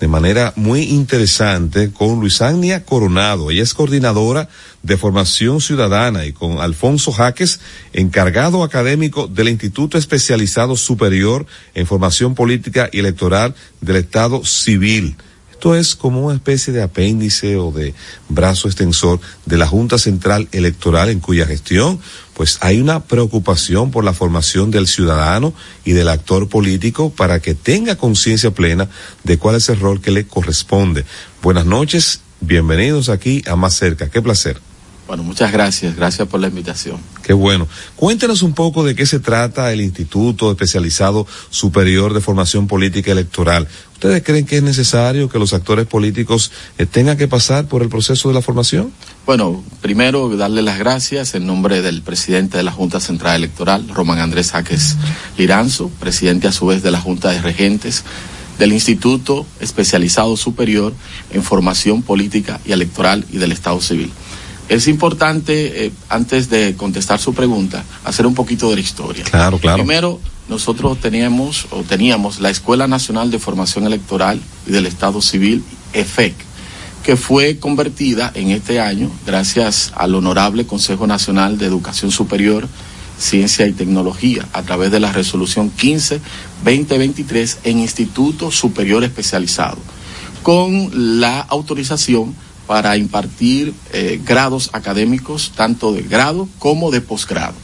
de 0.00 0.06
manera 0.06 0.52
muy 0.56 0.82
interesante 0.82 1.90
con 1.90 2.20
Luisania 2.20 2.84
Coronado. 2.84 3.50
Ella 3.50 3.62
es 3.62 3.72
coordinadora 3.72 4.50
de 4.82 4.98
formación 4.98 5.62
ciudadana 5.62 6.26
y 6.26 6.34
con 6.34 6.58
Alfonso 6.58 7.10
Jaques, 7.10 7.60
encargado 7.94 8.62
académico 8.62 9.26
del 9.26 9.48
Instituto 9.48 9.96
Especializado 9.96 10.76
Superior 10.76 11.46
en 11.74 11.86
Formación 11.86 12.34
Política 12.34 12.90
y 12.92 12.98
Electoral 12.98 13.54
del 13.80 13.96
Estado 13.96 14.44
Civil. 14.44 15.16
Esto 15.64 15.76
es 15.76 15.96
como 15.96 16.26
una 16.26 16.34
especie 16.34 16.74
de 16.74 16.82
apéndice 16.82 17.56
o 17.56 17.72
de 17.72 17.94
brazo 18.28 18.68
extensor 18.68 19.18
de 19.46 19.56
la 19.56 19.66
Junta 19.66 19.96
Central 19.96 20.46
Electoral 20.52 21.08
en 21.08 21.20
cuya 21.20 21.46
gestión 21.46 21.98
pues 22.34 22.58
hay 22.60 22.82
una 22.82 23.04
preocupación 23.04 23.90
por 23.90 24.04
la 24.04 24.12
formación 24.12 24.70
del 24.70 24.86
ciudadano 24.86 25.54
y 25.86 25.92
del 25.92 26.10
actor 26.10 26.50
político 26.50 27.08
para 27.08 27.40
que 27.40 27.54
tenga 27.54 27.96
conciencia 27.96 28.50
plena 28.50 28.90
de 29.22 29.38
cuál 29.38 29.56
es 29.56 29.70
el 29.70 29.80
rol 29.80 30.02
que 30.02 30.10
le 30.10 30.26
corresponde. 30.26 31.06
Buenas 31.40 31.64
noches, 31.64 32.20
bienvenidos 32.42 33.08
aquí 33.08 33.42
a 33.46 33.56
Más 33.56 33.74
Cerca. 33.74 34.10
Qué 34.10 34.20
placer. 34.20 34.60
Bueno, 35.06 35.22
muchas 35.22 35.52
gracias, 35.52 35.96
gracias 35.96 36.26
por 36.28 36.40
la 36.40 36.48
invitación. 36.48 36.98
Qué 37.22 37.34
bueno. 37.34 37.68
Cuéntenos 37.94 38.40
un 38.40 38.54
poco 38.54 38.84
de 38.84 38.94
qué 38.94 39.04
se 39.04 39.20
trata 39.20 39.70
el 39.70 39.82
Instituto 39.82 40.50
Especializado 40.50 41.26
Superior 41.50 42.14
de 42.14 42.22
Formación 42.22 42.66
Política 42.66 43.12
Electoral. 43.12 43.68
¿Ustedes 44.04 44.22
creen 44.22 44.44
que 44.44 44.58
es 44.58 44.62
necesario 44.62 45.30
que 45.30 45.38
los 45.38 45.54
actores 45.54 45.86
políticos 45.86 46.52
eh, 46.76 46.84
tengan 46.84 47.16
que 47.16 47.26
pasar 47.26 47.68
por 47.68 47.80
el 47.80 47.88
proceso 47.88 48.28
de 48.28 48.34
la 48.34 48.42
formación? 48.42 48.92
Bueno, 49.24 49.64
primero 49.80 50.28
darle 50.36 50.60
las 50.60 50.78
gracias 50.78 51.34
en 51.34 51.46
nombre 51.46 51.80
del 51.80 52.02
presidente 52.02 52.58
de 52.58 52.64
la 52.64 52.70
Junta 52.70 53.00
Central 53.00 53.36
Electoral, 53.36 53.88
Román 53.88 54.18
Andrés 54.18 54.50
Jaques 54.50 54.96
Liranzo, 55.38 55.88
presidente 56.00 56.46
a 56.46 56.52
su 56.52 56.66
vez 56.66 56.82
de 56.82 56.90
la 56.90 57.00
Junta 57.00 57.30
de 57.30 57.40
Regentes 57.40 58.04
del 58.58 58.74
Instituto 58.74 59.46
Especializado 59.60 60.36
Superior 60.36 60.92
en 61.30 61.42
Formación 61.42 62.02
Política 62.02 62.60
y 62.66 62.72
Electoral 62.72 63.24
y 63.32 63.38
del 63.38 63.52
Estado 63.52 63.80
Civil. 63.80 64.12
Es 64.68 64.86
importante, 64.86 65.86
eh, 65.86 65.92
antes 66.10 66.50
de 66.50 66.74
contestar 66.76 67.20
su 67.20 67.32
pregunta, 67.32 67.82
hacer 68.04 68.26
un 68.26 68.34
poquito 68.34 68.68
de 68.68 68.74
la 68.74 68.80
historia. 68.82 69.24
Claro, 69.24 69.58
claro. 69.58 69.78
Primero, 69.78 70.20
nosotros 70.48 71.00
teníamos 71.00 71.66
o 71.70 71.82
teníamos 71.82 72.40
la 72.40 72.50
Escuela 72.50 72.86
Nacional 72.86 73.30
de 73.30 73.38
Formación 73.38 73.86
Electoral 73.86 74.40
y 74.66 74.72
del 74.72 74.86
Estado 74.86 75.22
Civil, 75.22 75.64
EFEC, 75.92 76.34
que 77.02 77.16
fue 77.16 77.58
convertida 77.58 78.30
en 78.34 78.50
este 78.50 78.80
año, 78.80 79.10
gracias 79.26 79.92
al 79.94 80.14
Honorable 80.14 80.66
Consejo 80.66 81.06
Nacional 81.06 81.58
de 81.58 81.66
Educación 81.66 82.10
Superior, 82.10 82.68
Ciencia 83.18 83.66
y 83.66 83.72
Tecnología, 83.72 84.46
a 84.52 84.62
través 84.62 84.90
de 84.90 85.00
la 85.00 85.12
resolución 85.12 85.72
15-2023 85.76 87.58
en 87.64 87.78
Instituto 87.80 88.50
Superior 88.50 89.04
Especializado, 89.04 89.78
con 90.42 91.20
la 91.20 91.40
autorización 91.40 92.34
para 92.66 92.96
impartir 92.96 93.74
eh, 93.92 94.20
grados 94.24 94.70
académicos, 94.72 95.52
tanto 95.54 95.92
de 95.92 96.02
grado 96.02 96.48
como 96.58 96.90
de 96.90 97.00
posgrado. 97.00 97.54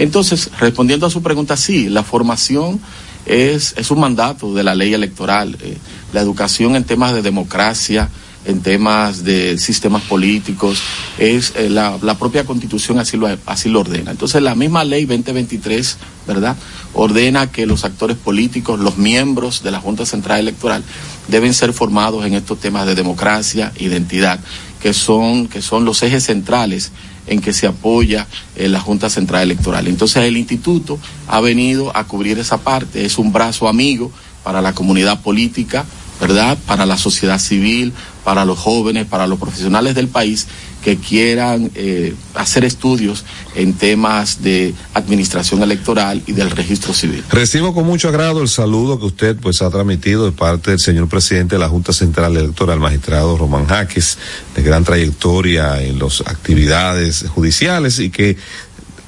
Entonces, 0.00 0.50
respondiendo 0.58 1.04
a 1.04 1.10
su 1.10 1.22
pregunta, 1.22 1.58
sí, 1.58 1.90
la 1.90 2.02
formación 2.02 2.80
es, 3.26 3.74
un 3.90 4.00
mandato 4.00 4.54
de 4.54 4.62
la 4.62 4.74
ley 4.74 4.94
electoral. 4.94 5.58
Eh, 5.60 5.76
la 6.14 6.22
educación 6.22 6.74
en 6.74 6.84
temas 6.84 7.12
de 7.12 7.20
democracia, 7.20 8.08
en 8.46 8.62
temas 8.62 9.24
de 9.24 9.58
sistemas 9.58 10.00
políticos, 10.04 10.80
es 11.18 11.52
eh, 11.54 11.68
la, 11.68 11.98
la, 12.00 12.18
propia 12.18 12.46
constitución 12.46 12.98
así 12.98 13.18
lo, 13.18 13.28
así 13.44 13.68
lo 13.68 13.80
ordena. 13.80 14.10
Entonces 14.10 14.40
la 14.40 14.54
misma 14.54 14.84
ley 14.84 15.04
2023, 15.04 15.98
¿verdad? 16.26 16.56
Ordena 16.94 17.52
que 17.52 17.66
los 17.66 17.84
actores 17.84 18.16
políticos, 18.16 18.80
los 18.80 18.96
miembros 18.96 19.62
de 19.62 19.70
la 19.70 19.80
Junta 19.80 20.06
Central 20.06 20.40
Electoral, 20.40 20.82
deben 21.28 21.52
ser 21.52 21.74
formados 21.74 22.24
en 22.24 22.32
estos 22.32 22.58
temas 22.58 22.86
de 22.86 22.94
democracia, 22.94 23.70
identidad, 23.78 24.40
que 24.80 24.94
son, 24.94 25.46
que 25.46 25.60
son 25.60 25.84
los 25.84 26.02
ejes 26.02 26.24
centrales 26.24 26.90
en 27.30 27.40
que 27.40 27.54
se 27.54 27.66
apoya 27.66 28.26
eh, 28.56 28.68
la 28.68 28.80
Junta 28.80 29.08
Central 29.08 29.44
Electoral. 29.44 29.88
Entonces 29.88 30.24
el 30.24 30.36
instituto 30.36 30.98
ha 31.28 31.40
venido 31.40 31.96
a 31.96 32.04
cubrir 32.04 32.38
esa 32.38 32.58
parte, 32.58 33.06
es 33.06 33.16
un 33.16 33.32
brazo 33.32 33.68
amigo 33.68 34.12
para 34.44 34.60
la 34.60 34.74
comunidad 34.74 35.22
política, 35.22 35.86
¿verdad? 36.20 36.58
Para 36.66 36.86
la 36.86 36.98
sociedad 36.98 37.38
civil, 37.38 37.92
para 38.24 38.44
los 38.44 38.58
jóvenes, 38.58 39.06
para 39.06 39.26
los 39.26 39.38
profesionales 39.38 39.94
del 39.94 40.08
país 40.08 40.46
que 40.82 40.96
quieran 40.96 41.70
eh, 41.74 42.14
hacer 42.34 42.64
estudios 42.64 43.24
en 43.54 43.74
temas 43.74 44.42
de 44.42 44.74
administración 44.94 45.62
electoral 45.62 46.22
y 46.26 46.32
del 46.32 46.50
registro 46.50 46.94
civil. 46.94 47.22
Recibo 47.30 47.74
con 47.74 47.84
mucho 47.84 48.08
agrado 48.08 48.40
el 48.40 48.48
saludo 48.48 48.98
que 48.98 49.06
usted 49.06 49.36
pues 49.36 49.60
ha 49.62 49.70
transmitido 49.70 50.24
de 50.24 50.32
parte 50.32 50.70
del 50.70 50.80
señor 50.80 51.08
presidente 51.08 51.56
de 51.56 51.60
la 51.60 51.68
Junta 51.68 51.92
Central 51.92 52.36
Electoral, 52.36 52.80
magistrado 52.80 53.36
Román 53.36 53.66
Jaques, 53.66 54.16
de 54.54 54.62
gran 54.62 54.84
trayectoria 54.84 55.82
en 55.82 55.98
las 55.98 56.22
actividades 56.22 57.26
judiciales 57.28 57.98
y 57.98 58.10
que 58.10 58.36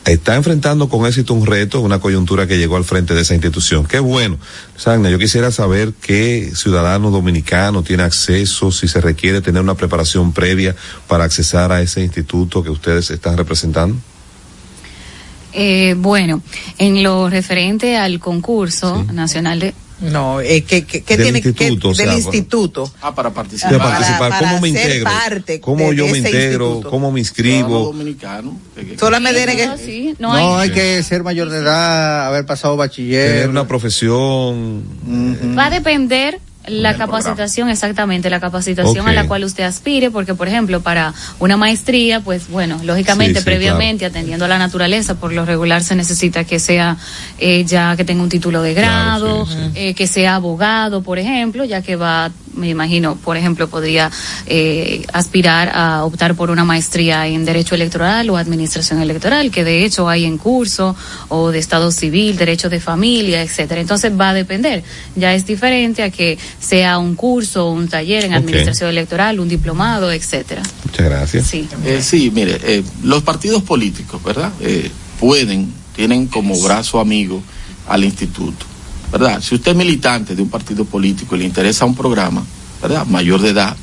está 0.05 0.35
enfrentando 0.35 0.89
con 0.89 1.07
éxito 1.07 1.35
un 1.35 1.47
reto, 1.47 1.81
una 1.81 2.01
coyuntura 2.01 2.47
que 2.47 2.59
llegó 2.59 2.77
al 2.77 2.85
frente 2.85 3.15
de 3.15 3.23
esa 3.23 3.35
institución. 3.35 3.87
Qué 3.87 4.01
bueno. 4.01 4.39
Sagna, 4.77 5.11
yo 5.11 5.19
quisiera 5.19 5.51
saber 5.51 5.93
qué 6.01 6.53
ciudadano 6.55 7.11
dominicano 7.11 7.83
tiene 7.83 8.03
acceso, 8.03 8.73
si 8.73 8.89
se 8.89 9.01
requiere 9.01 9.41
tener 9.41 9.63
una 9.63 9.75
preparación 9.75 10.33
previa 10.33 10.75
para 11.07 11.25
accesar 11.25 11.71
a 11.73 11.81
ese 11.83 12.03
instituto 12.03 12.63
que 12.63 12.71
ustedes 12.71 13.11
están 13.11 13.37
representando. 13.37 13.97
Eh, 15.55 15.95
bueno, 15.99 16.43
en 16.79 17.03
lo 17.03 17.29
referente 17.29 17.97
al 17.99 18.19
concurso 18.21 19.05
sí. 19.07 19.15
nacional 19.15 19.61
de 19.61 19.75
No, 20.03 20.41
eh, 20.41 20.63
¿qué, 20.65 20.85
qué, 20.85 21.03
qué 21.03 21.17
Del 21.17 21.27
tiene 21.27 21.41
que 21.43 21.49
instituto, 21.49 21.89
o 21.91 21.95
del 21.95 22.07
sea, 22.09 22.17
instituto? 22.17 22.93
Ah, 23.01 23.15
para 23.15 23.31
participar. 23.31 23.79
Para- 23.79 23.91
participar, 23.91 24.31
para 24.31 24.39
cómo 24.49 24.61
me 24.61 24.69
integro, 24.69 25.05
parte 25.05 25.61
cómo 25.61 25.91
de- 25.91 25.97
yo 25.97 26.05
de 26.07 26.13
me 26.13 26.19
integro, 26.19 26.67
instituto. 26.67 26.91
cómo 26.91 27.13
me 27.13 27.21
inscribo. 27.21 27.85
dominicano. 27.85 28.59
que- 28.75 28.87
que- 28.87 28.99
Solamente 28.99 29.39
tiene 29.45 29.57
que 29.57 29.67
No, 29.67 29.79
sí, 29.79 30.15
No, 30.19 30.33
no, 30.35 30.59
hay, 30.59 30.69
hay, 30.69 30.75
que 30.75 31.03
ser 31.03 31.23
mayor 31.23 31.51
de 31.51 31.59
edad, 31.59 32.27
haber 32.27 32.45
pasado 32.47 32.77
bachiller. 32.77 33.31
tener 33.33 33.49
una 33.49 33.67
profesión. 33.69 34.83
va 35.57 35.67
a 35.67 35.71
depender 35.71 36.41
la 36.67 36.91
programa. 36.91 37.19
capacitación, 37.19 37.69
exactamente, 37.69 38.31
la 38.31 38.41
capacitación 38.41 39.09
a 39.09 39.13
la 39.13 39.27
cual 39.27 39.45
usted 39.45 39.65
aspire, 39.65 40.11
porque 40.11 40.35
por 40.35 40.49
ejemplo, 40.49 40.81
para 40.81 41.13
una 41.41 41.57
maestría, 41.57 42.21
pues 42.21 42.49
bueno, 42.49 42.79
lógicamente, 42.85 43.35
Sí, 43.35 43.41
sí, 43.41 43.45
previamente, 43.45 44.07
atendiendo 44.07 44.45
a 44.45 44.49
la 44.49 44.59
naturaleza, 44.59 45.15
por 45.17 45.33
lo 45.33 45.45
regular 45.45 45.83
se 45.83 45.97
necesita 45.97 46.45
que 46.45 46.59
sea 46.59 46.97
eh, 47.39 47.65
ya 47.65 47.97
que 47.97 48.05
tenga 48.05 48.23
un 48.23 48.29
título 48.29 48.63
de 48.63 48.75
grado, 48.75 49.47
sí. 49.47 49.57
eh, 49.75 49.95
que 49.95 50.07
sea 50.07 50.37
abogado, 50.37 51.03
por 51.03 51.19
ejemplo, 51.19 51.65
ya 51.65 51.83
que 51.83 51.97
va, 51.97 52.31
me 52.55 52.69
imagino, 52.69 53.17
por 53.17 53.37
ejemplo, 53.37 53.69
podría 53.69 54.11
eh, 54.47 55.05
aspirar 55.13 55.71
a 55.75 56.05
optar 56.05 56.35
por 56.35 56.51
una 56.51 56.65
maestría 56.65 57.27
en 57.27 57.45
Derecho 57.45 57.75
Electoral 57.75 58.29
o 58.31 58.37
Administración 58.37 59.01
Electoral, 59.01 59.51
que 59.51 59.65
de 59.65 59.85
hecho 59.85 60.09
hay 60.09 60.25
en 60.25 60.39
curso, 60.39 60.95
o 61.29 61.51
de 61.51 61.59
Estado 61.59 61.91
Civil, 61.91 62.37
Derecho 62.37 62.69
de 62.69 62.81
Familia, 62.81 63.43
etcétera. 63.43 63.81
Entonces 63.81 64.13
va 64.19 64.31
a 64.31 64.35
depender. 64.35 64.83
Ya 65.17 65.35
es 65.35 65.47
diferente 65.47 66.03
a 66.03 66.11
que 66.11 66.39
sea 66.61 66.99
un 66.99 67.15
curso, 67.15 67.71
un 67.71 67.89
taller 67.89 68.25
en. 68.25 68.33
Administración 68.43 68.91
Electoral, 68.91 69.41
un 69.41 69.49
diplomado, 69.49 70.13
etcétera. 70.13 70.63
Muchas 70.85 71.07
gracias. 71.07 71.47
Sí. 71.47 71.69
Eh, 71.85 72.01
sí, 72.03 72.31
mire, 72.35 72.59
eh, 72.63 72.83
los 73.03 73.23
partidos 73.23 73.63
políticos, 73.63 74.23
¿verdad? 74.23 74.53
Eh, 74.61 74.91
pueden, 75.21 75.73
tienen 75.95 76.27
como 76.27 76.61
brazo 76.61 77.01
amigo 77.01 77.43
al 77.89 78.05
instituto, 78.05 78.67
¿verdad? 79.13 79.41
Si 79.43 79.55
usted 79.55 79.73
es 79.73 79.77
militante 79.77 80.35
de 80.35 80.43
un 80.43 80.49
partido 80.49 80.85
político 80.85 81.37
y 81.37 81.41
le 81.41 81.45
interesa 81.45 81.85
un 81.85 81.95
programa, 81.95 82.43
¿verdad? 82.81 83.07
Mayor 83.07 83.41
de 83.43 83.51
edad, 83.51 83.77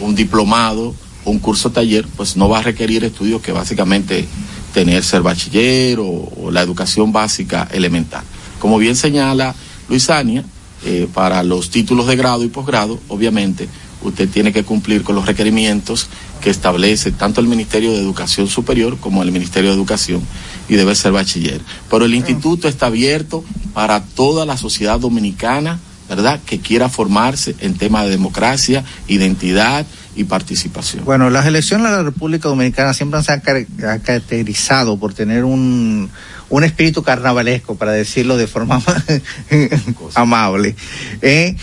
un 0.00 0.14
diplomado, 0.14 0.94
un 1.24 1.38
curso 1.38 1.70
taller, 1.70 2.06
pues 2.16 2.36
no 2.36 2.48
va 2.48 2.58
a 2.58 2.62
requerir 2.62 3.02
estudios 3.02 3.40
que 3.40 3.52
básicamente 3.52 4.26
tener 4.72 5.02
ser 5.02 5.22
bachiller 5.22 5.98
o, 5.98 6.04
o 6.06 6.50
la 6.50 6.62
educación 6.62 7.12
básica 7.12 7.66
elemental. 7.72 8.22
Como 8.58 8.78
bien 8.78 8.94
señala 8.94 9.54
Luisania, 9.88 10.44
eh, 10.84 11.08
para 11.12 11.42
los 11.42 11.70
títulos 11.70 12.06
de 12.06 12.14
grado 12.14 12.44
y 12.44 12.48
posgrado, 12.48 13.00
obviamente, 13.08 13.68
usted 14.02 14.28
tiene 14.28 14.52
que 14.52 14.62
cumplir 14.62 15.02
con 15.02 15.16
los 15.16 15.26
requerimientos 15.26 16.06
que 16.40 16.50
establece 16.50 17.10
tanto 17.10 17.40
el 17.40 17.48
Ministerio 17.48 17.90
de 17.90 17.98
Educación 17.98 18.46
Superior 18.46 18.96
como 18.98 19.24
el 19.24 19.32
Ministerio 19.32 19.70
de 19.70 19.76
Educación 19.76 20.22
y 20.68 20.76
debe 20.76 20.94
ser 20.94 21.12
bachiller. 21.12 21.60
Pero 21.90 22.04
el 22.04 22.14
instituto 22.14 22.68
está 22.68 22.86
abierto 22.86 23.44
para 23.74 24.02
toda 24.02 24.44
la 24.46 24.56
sociedad 24.56 24.98
dominicana, 25.00 25.78
¿verdad?, 26.08 26.40
que 26.44 26.58
quiera 26.60 26.88
formarse 26.88 27.54
en 27.60 27.74
temas 27.74 28.04
de 28.04 28.10
democracia, 28.10 28.84
identidad 29.08 29.86
y 30.16 30.24
participación. 30.24 31.04
Bueno, 31.04 31.30
las 31.30 31.46
elecciones 31.46 31.90
de 31.90 31.96
la 31.98 32.02
República 32.02 32.48
Dominicana 32.48 32.92
siempre 32.92 33.22
se 33.22 33.32
han 33.32 33.40
car- 33.40 33.66
ha 33.88 33.98
caracterizado 33.98 34.98
por 34.98 35.14
tener 35.14 35.44
un, 35.44 36.10
un 36.48 36.64
espíritu 36.64 37.02
carnavalesco, 37.02 37.76
para 37.76 37.92
decirlo 37.92 38.36
de 38.36 38.46
forma 38.48 38.82
amable. 40.14 40.74
¿eh? 41.22 41.54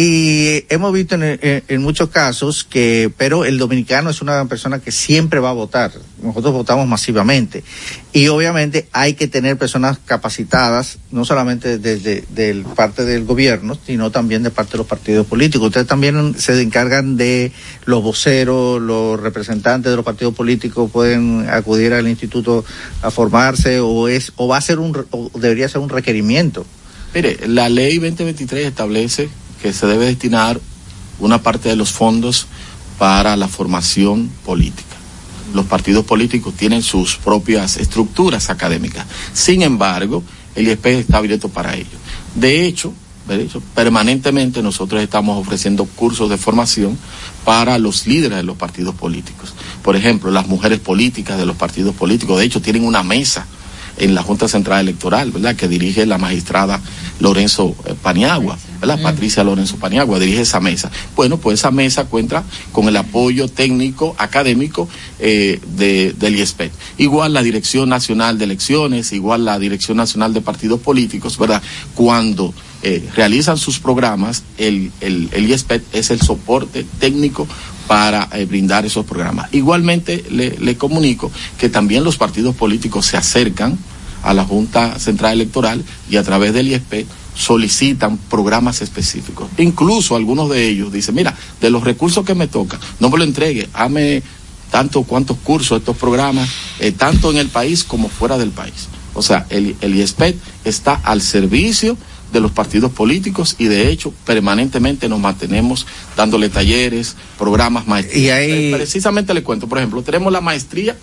Y 0.00 0.64
hemos 0.68 0.92
visto 0.92 1.16
en, 1.18 1.82
muchos 1.82 2.08
casos 2.10 2.62
que, 2.62 3.10
pero 3.16 3.44
el 3.44 3.58
dominicano 3.58 4.10
es 4.10 4.22
una 4.22 4.44
persona 4.44 4.78
que 4.78 4.92
siempre 4.92 5.40
va 5.40 5.50
a 5.50 5.54
votar. 5.54 5.90
Nosotros 6.22 6.52
votamos 6.52 6.86
masivamente. 6.86 7.64
Y 8.12 8.28
obviamente 8.28 8.86
hay 8.92 9.14
que 9.14 9.26
tener 9.26 9.58
personas 9.58 9.98
capacitadas, 9.98 10.98
no 11.10 11.24
solamente 11.24 11.78
desde 11.78 12.22
del 12.28 12.62
parte 12.62 13.04
del 13.04 13.24
gobierno, 13.24 13.76
sino 13.84 14.12
también 14.12 14.44
de 14.44 14.52
parte 14.52 14.74
de 14.74 14.78
los 14.78 14.86
partidos 14.86 15.26
políticos. 15.26 15.66
Ustedes 15.66 15.88
también 15.88 16.36
se 16.38 16.62
encargan 16.62 17.16
de 17.16 17.50
los 17.84 18.00
voceros, 18.00 18.80
los 18.80 19.18
representantes 19.18 19.90
de 19.90 19.96
los 19.96 20.04
partidos 20.04 20.32
políticos 20.32 20.88
pueden 20.92 21.50
acudir 21.50 21.92
al 21.92 22.06
instituto 22.06 22.64
a 23.02 23.10
formarse 23.10 23.80
o 23.80 24.06
es 24.06 24.32
o 24.36 24.46
va 24.46 24.58
a 24.58 24.60
ser 24.60 24.78
un 24.78 24.96
o 25.10 25.28
debería 25.40 25.68
ser 25.68 25.80
un 25.80 25.88
requerimiento. 25.88 26.64
Mire, 27.16 27.48
la 27.48 27.68
ley 27.68 27.98
2023 27.98 28.64
establece 28.64 29.28
que 29.60 29.72
se 29.72 29.86
debe 29.86 30.06
destinar 30.06 30.60
una 31.18 31.42
parte 31.42 31.68
de 31.68 31.76
los 31.76 31.92
fondos 31.92 32.46
para 32.98 33.36
la 33.36 33.48
formación 33.48 34.30
política. 34.44 34.96
Los 35.54 35.66
partidos 35.66 36.04
políticos 36.04 36.54
tienen 36.54 36.82
sus 36.82 37.16
propias 37.16 37.76
estructuras 37.76 38.50
académicas. 38.50 39.06
Sin 39.32 39.62
embargo, 39.62 40.22
el 40.54 40.68
IEP 40.68 40.86
está 40.86 41.18
abierto 41.18 41.48
para 41.48 41.74
ello. 41.74 41.86
De 42.34 42.66
hecho, 42.66 42.92
de 43.28 43.42
hecho, 43.42 43.62
permanentemente 43.74 44.62
nosotros 44.62 45.02
estamos 45.02 45.38
ofreciendo 45.38 45.84
cursos 45.84 46.30
de 46.30 46.38
formación 46.38 46.96
para 47.44 47.78
los 47.78 48.06
líderes 48.06 48.38
de 48.38 48.42
los 48.42 48.56
partidos 48.56 48.94
políticos. 48.94 49.52
Por 49.82 49.96
ejemplo, 49.96 50.30
las 50.30 50.46
mujeres 50.46 50.80
políticas 50.80 51.38
de 51.38 51.44
los 51.44 51.56
partidos 51.56 51.94
políticos, 51.94 52.38
de 52.38 52.46
hecho, 52.46 52.62
tienen 52.62 52.84
una 52.84 53.02
mesa 53.02 53.46
en 53.98 54.14
la 54.14 54.22
Junta 54.22 54.48
Central 54.48 54.80
Electoral, 54.80 55.30
¿verdad? 55.30 55.56
Que 55.56 55.68
dirige 55.68 56.06
la 56.06 56.18
magistrada 56.18 56.80
Lorenzo 57.20 57.74
eh, 57.84 57.94
Paniagua, 58.00 58.58
¿verdad? 58.80 59.00
Patricia 59.02 59.44
Lorenzo 59.44 59.76
Paniagua 59.76 60.18
dirige 60.18 60.42
esa 60.42 60.60
mesa. 60.60 60.90
Bueno, 61.16 61.38
pues 61.38 61.58
esa 61.60 61.70
mesa 61.70 62.04
cuenta 62.04 62.44
con 62.72 62.88
el 62.88 62.96
apoyo 62.96 63.48
técnico, 63.48 64.14
académico 64.18 64.88
eh, 65.18 65.60
de, 65.76 66.14
del 66.18 66.36
IESPED. 66.36 66.70
Igual 66.98 67.32
la 67.32 67.42
Dirección 67.42 67.88
Nacional 67.88 68.38
de 68.38 68.44
Elecciones, 68.44 69.12
igual 69.12 69.44
la 69.44 69.58
Dirección 69.58 69.96
Nacional 69.96 70.32
de 70.32 70.40
Partidos 70.40 70.80
Políticos, 70.80 71.36
¿verdad? 71.38 71.62
Cuando 71.94 72.54
eh, 72.82 73.08
realizan 73.14 73.58
sus 73.58 73.80
programas, 73.80 74.44
el, 74.56 74.92
el, 75.00 75.28
el 75.32 75.48
IESPED 75.48 75.82
es 75.92 76.10
el 76.10 76.20
soporte 76.20 76.86
técnico 77.00 77.48
para 77.88 78.28
eh, 78.32 78.44
brindar 78.44 78.84
esos 78.84 79.06
programas. 79.06 79.48
Igualmente 79.52 80.24
le, 80.30 80.56
le 80.58 80.76
comunico 80.76 81.32
que 81.58 81.70
también 81.70 82.04
los 82.04 82.18
partidos 82.18 82.54
políticos 82.54 83.06
se 83.06 83.16
acercan 83.16 83.78
a 84.22 84.34
la 84.34 84.44
Junta 84.44 84.98
Central 84.98 85.32
Electoral 85.34 85.84
y 86.10 86.16
a 86.16 86.22
través 86.22 86.52
del 86.52 86.68
IESP 86.68 87.06
solicitan 87.34 88.18
programas 88.18 88.82
específicos. 88.82 89.48
Incluso 89.58 90.16
algunos 90.16 90.50
de 90.50 90.68
ellos 90.68 90.92
dicen, 90.92 91.14
mira, 91.14 91.34
de 91.60 91.70
los 91.70 91.84
recursos 91.84 92.24
que 92.24 92.34
me 92.34 92.48
toca, 92.48 92.78
no 93.00 93.10
me 93.10 93.18
lo 93.18 93.24
entregue, 93.24 93.68
hame 93.74 94.22
tanto 94.70 95.04
cuantos 95.04 95.36
cursos, 95.38 95.78
estos 95.78 95.96
programas, 95.96 96.48
eh, 96.80 96.92
tanto 96.92 97.30
en 97.30 97.38
el 97.38 97.48
país 97.48 97.84
como 97.84 98.08
fuera 98.08 98.36
del 98.38 98.50
país. 98.50 98.88
O 99.14 99.22
sea, 99.22 99.46
el, 99.50 99.76
el 99.80 99.94
IESPED 99.94 100.34
está 100.64 100.94
al 100.94 101.22
servicio 101.22 101.96
de 102.32 102.40
los 102.40 102.50
partidos 102.52 102.92
políticos 102.92 103.54
y 103.58 103.64
de 103.64 103.88
hecho 103.90 104.12
permanentemente 104.26 105.08
nos 105.08 105.18
mantenemos 105.18 105.86
dándole 106.16 106.50
talleres, 106.50 107.16
programas, 107.38 107.86
maestrías. 107.86 108.22
Y 108.24 108.30
ahí- 108.30 108.72
Precisamente 108.72 109.32
le 109.32 109.42
cuento, 109.42 109.66
por 109.68 109.78
ejemplo, 109.78 110.02
tenemos 110.02 110.30
la 110.32 110.40
maestría 110.42 110.96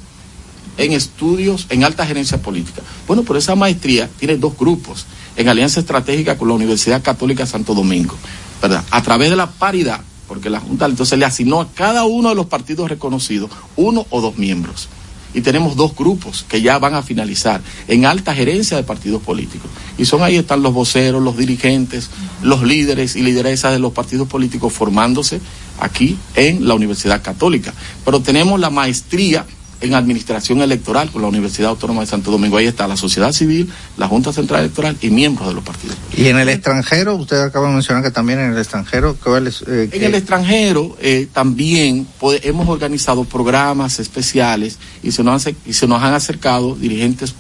en 0.78 0.94
estudios 0.94 1.68
en 1.70 1.84
alta 1.84 2.06
gerencia 2.06 2.42
política. 2.42 2.82
Bueno, 3.08 3.24
pero 3.24 3.40
esa 3.40 3.56
maestría 3.56 4.10
tiene 4.20 4.38
dos 4.38 4.58
grupos, 4.58 5.06
en 5.36 5.50
alianza 5.50 5.80
estratégica 5.80 6.38
con 6.38 6.48
la 6.48 6.54
Universidad 6.54 7.02
Católica 7.02 7.46
Santo 7.46 7.74
Domingo, 7.74 8.16
¿verdad? 8.62 8.84
A 8.92 9.02
través 9.02 9.30
de 9.30 9.36
la 9.36 9.50
paridad, 9.52 10.02
porque 10.28 10.50
la 10.50 10.60
Junta 10.60 10.86
entonces 10.86 11.18
le 11.20 11.26
asignó 11.26 11.62
a 11.62 11.72
cada 11.72 12.06
uno 12.06 12.30
de 12.30 12.36
los 12.36 12.48
partidos 12.48 12.90
reconocidos 12.90 13.50
uno 13.76 14.06
o 14.10 14.22
dos 14.22 14.38
miembros. 14.38 14.88
Y 15.34 15.42
tenemos 15.42 15.76
dos 15.76 15.94
grupos 15.94 16.46
que 16.48 16.62
ya 16.62 16.80
van 16.80 16.94
a 16.94 17.04
finalizar 17.04 17.62
en 17.90 18.06
alta 18.06 18.34
gerencia 18.34 18.78
de 18.78 18.84
partidos 18.84 19.22
políticos. 19.22 19.70
Y 19.98 20.06
son 20.06 20.24
ahí 20.24 20.38
están 20.38 20.64
los 20.64 20.74
voceros, 20.74 21.22
los 21.22 21.36
dirigentes, 21.36 22.10
los 22.42 22.64
líderes 22.64 23.18
y 23.18 23.22
lideresas 23.22 23.74
de 23.74 23.80
los 23.80 23.92
partidos 23.92 24.30
políticos 24.30 24.72
formándose 24.72 25.42
aquí 25.82 26.18
en 26.36 26.66
la 26.66 26.74
Universidad 26.74 27.22
Católica. 27.22 27.74
Pero 28.06 28.22
tenemos 28.22 28.62
la 28.62 28.70
maestría 28.70 29.46
en 29.82 29.94
administración 29.94 30.62
electoral 30.62 31.12
con 31.12 31.22
la 31.22 31.28
Universidad 31.28 31.70
Autónoma 31.72 32.02
de 32.02 32.08
Santo 32.08 32.32
Domingo. 32.32 32.58
Ahí 32.58 32.66
está 32.68 32.88
la 32.88 32.98
sociedad 32.98 33.32
civil, 33.32 33.70
la 33.98 34.08
Junta 34.08 34.32
Central 34.34 34.62
Electoral 34.62 34.98
y 35.02 35.10
miembros 35.10 35.48
de 35.48 35.54
los 35.54 35.64
partidos. 35.64 35.98
Y 36.16 36.28
en 36.28 36.38
el 36.38 36.50
extranjero, 36.50 37.16
usted 37.16 37.42
acaba 37.42 37.68
de 37.68 37.74
mencionar 37.74 38.04
que 38.04 38.12
también 38.12 38.40
en 38.40 38.52
el 38.54 38.58
extranjero, 38.58 39.16
¿cuál 39.24 39.48
es, 39.48 39.64
eh, 39.68 39.90
En 39.92 40.04
el 40.04 40.16
extranjero 40.16 40.96
eh, 41.02 41.28
también 41.32 42.08
hemos 42.44 42.68
organizado 42.70 43.26
programas 43.26 44.00
especiales 44.00 44.78
y 45.04 45.12
se, 45.12 45.24
nos 45.24 45.32
han, 45.46 45.54
ace- 45.54 45.56
y 45.66 45.74
se 45.74 45.88
nos 45.88 46.02
han 46.02 46.14
acercado 46.14 46.76
dirigentes 46.76 47.34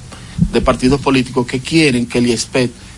de 0.52 0.62
partidos 0.62 1.00
políticos 1.02 1.48
que 1.48 1.60
quieren 1.60 2.06
que 2.06 2.18
el 2.20 2.38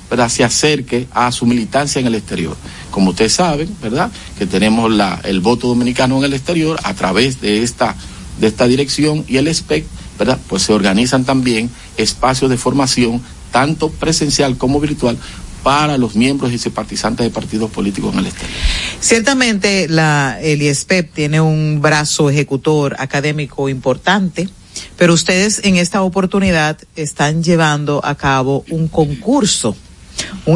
¿verdad? 0.10 0.30
se 0.30 0.44
acerque 0.44 1.08
a 1.12 1.32
su 1.32 1.46
militancia 1.46 2.00
en 2.00 2.08
el 2.08 2.16
exterior. 2.16 2.56
Como 2.92 3.12
ustedes 3.12 3.34
saben, 3.34 3.70
¿verdad? 3.82 4.10
Que 4.40 4.46
tenemos 4.46 4.92
la, 4.92 5.20
el 5.24 5.42
voto 5.42 5.68
dominicano 5.68 6.18
en 6.18 6.24
el 6.24 6.34
exterior 6.34 6.80
a 6.84 6.94
través 6.94 7.42
de 7.42 7.62
esta, 7.62 7.96
de 8.40 8.48
esta 8.48 8.68
dirección 8.68 9.26
y 9.28 9.38
el 9.38 9.54
SPEC, 9.54 9.86
¿verdad? 10.18 10.40
Pues 10.48 10.64
se 10.64 10.74
organizan 10.74 11.26
también 11.26 11.70
espacios 11.98 12.50
de 12.50 12.58
formación, 12.58 13.22
tanto 13.52 13.90
presencial 13.90 14.58
como 14.58 14.80
virtual, 14.80 15.18
para 15.64 15.98
los 15.98 16.16
miembros 16.16 16.54
y 16.54 16.58
simpatizantes 16.58 17.26
de 17.26 17.30
partidos 17.30 17.70
políticos 17.70 18.14
en 18.14 18.20
el 18.20 18.28
exterior. 18.28 18.58
Ciertamente 19.02 19.88
la, 19.90 20.40
el 20.42 20.62
IESPEP 20.62 21.14
tiene 21.14 21.42
un 21.42 21.82
brazo 21.82 22.30
ejecutor 22.30 22.96
académico 23.00 23.68
importante, 23.68 24.48
pero 24.96 25.14
ustedes 25.14 25.62
en 25.64 25.76
esta 25.76 26.04
oportunidad 26.04 26.78
están 26.96 27.44
llevando 27.44 28.00
a 28.06 28.16
cabo 28.16 28.64
un 28.70 28.88
concurso 28.88 29.76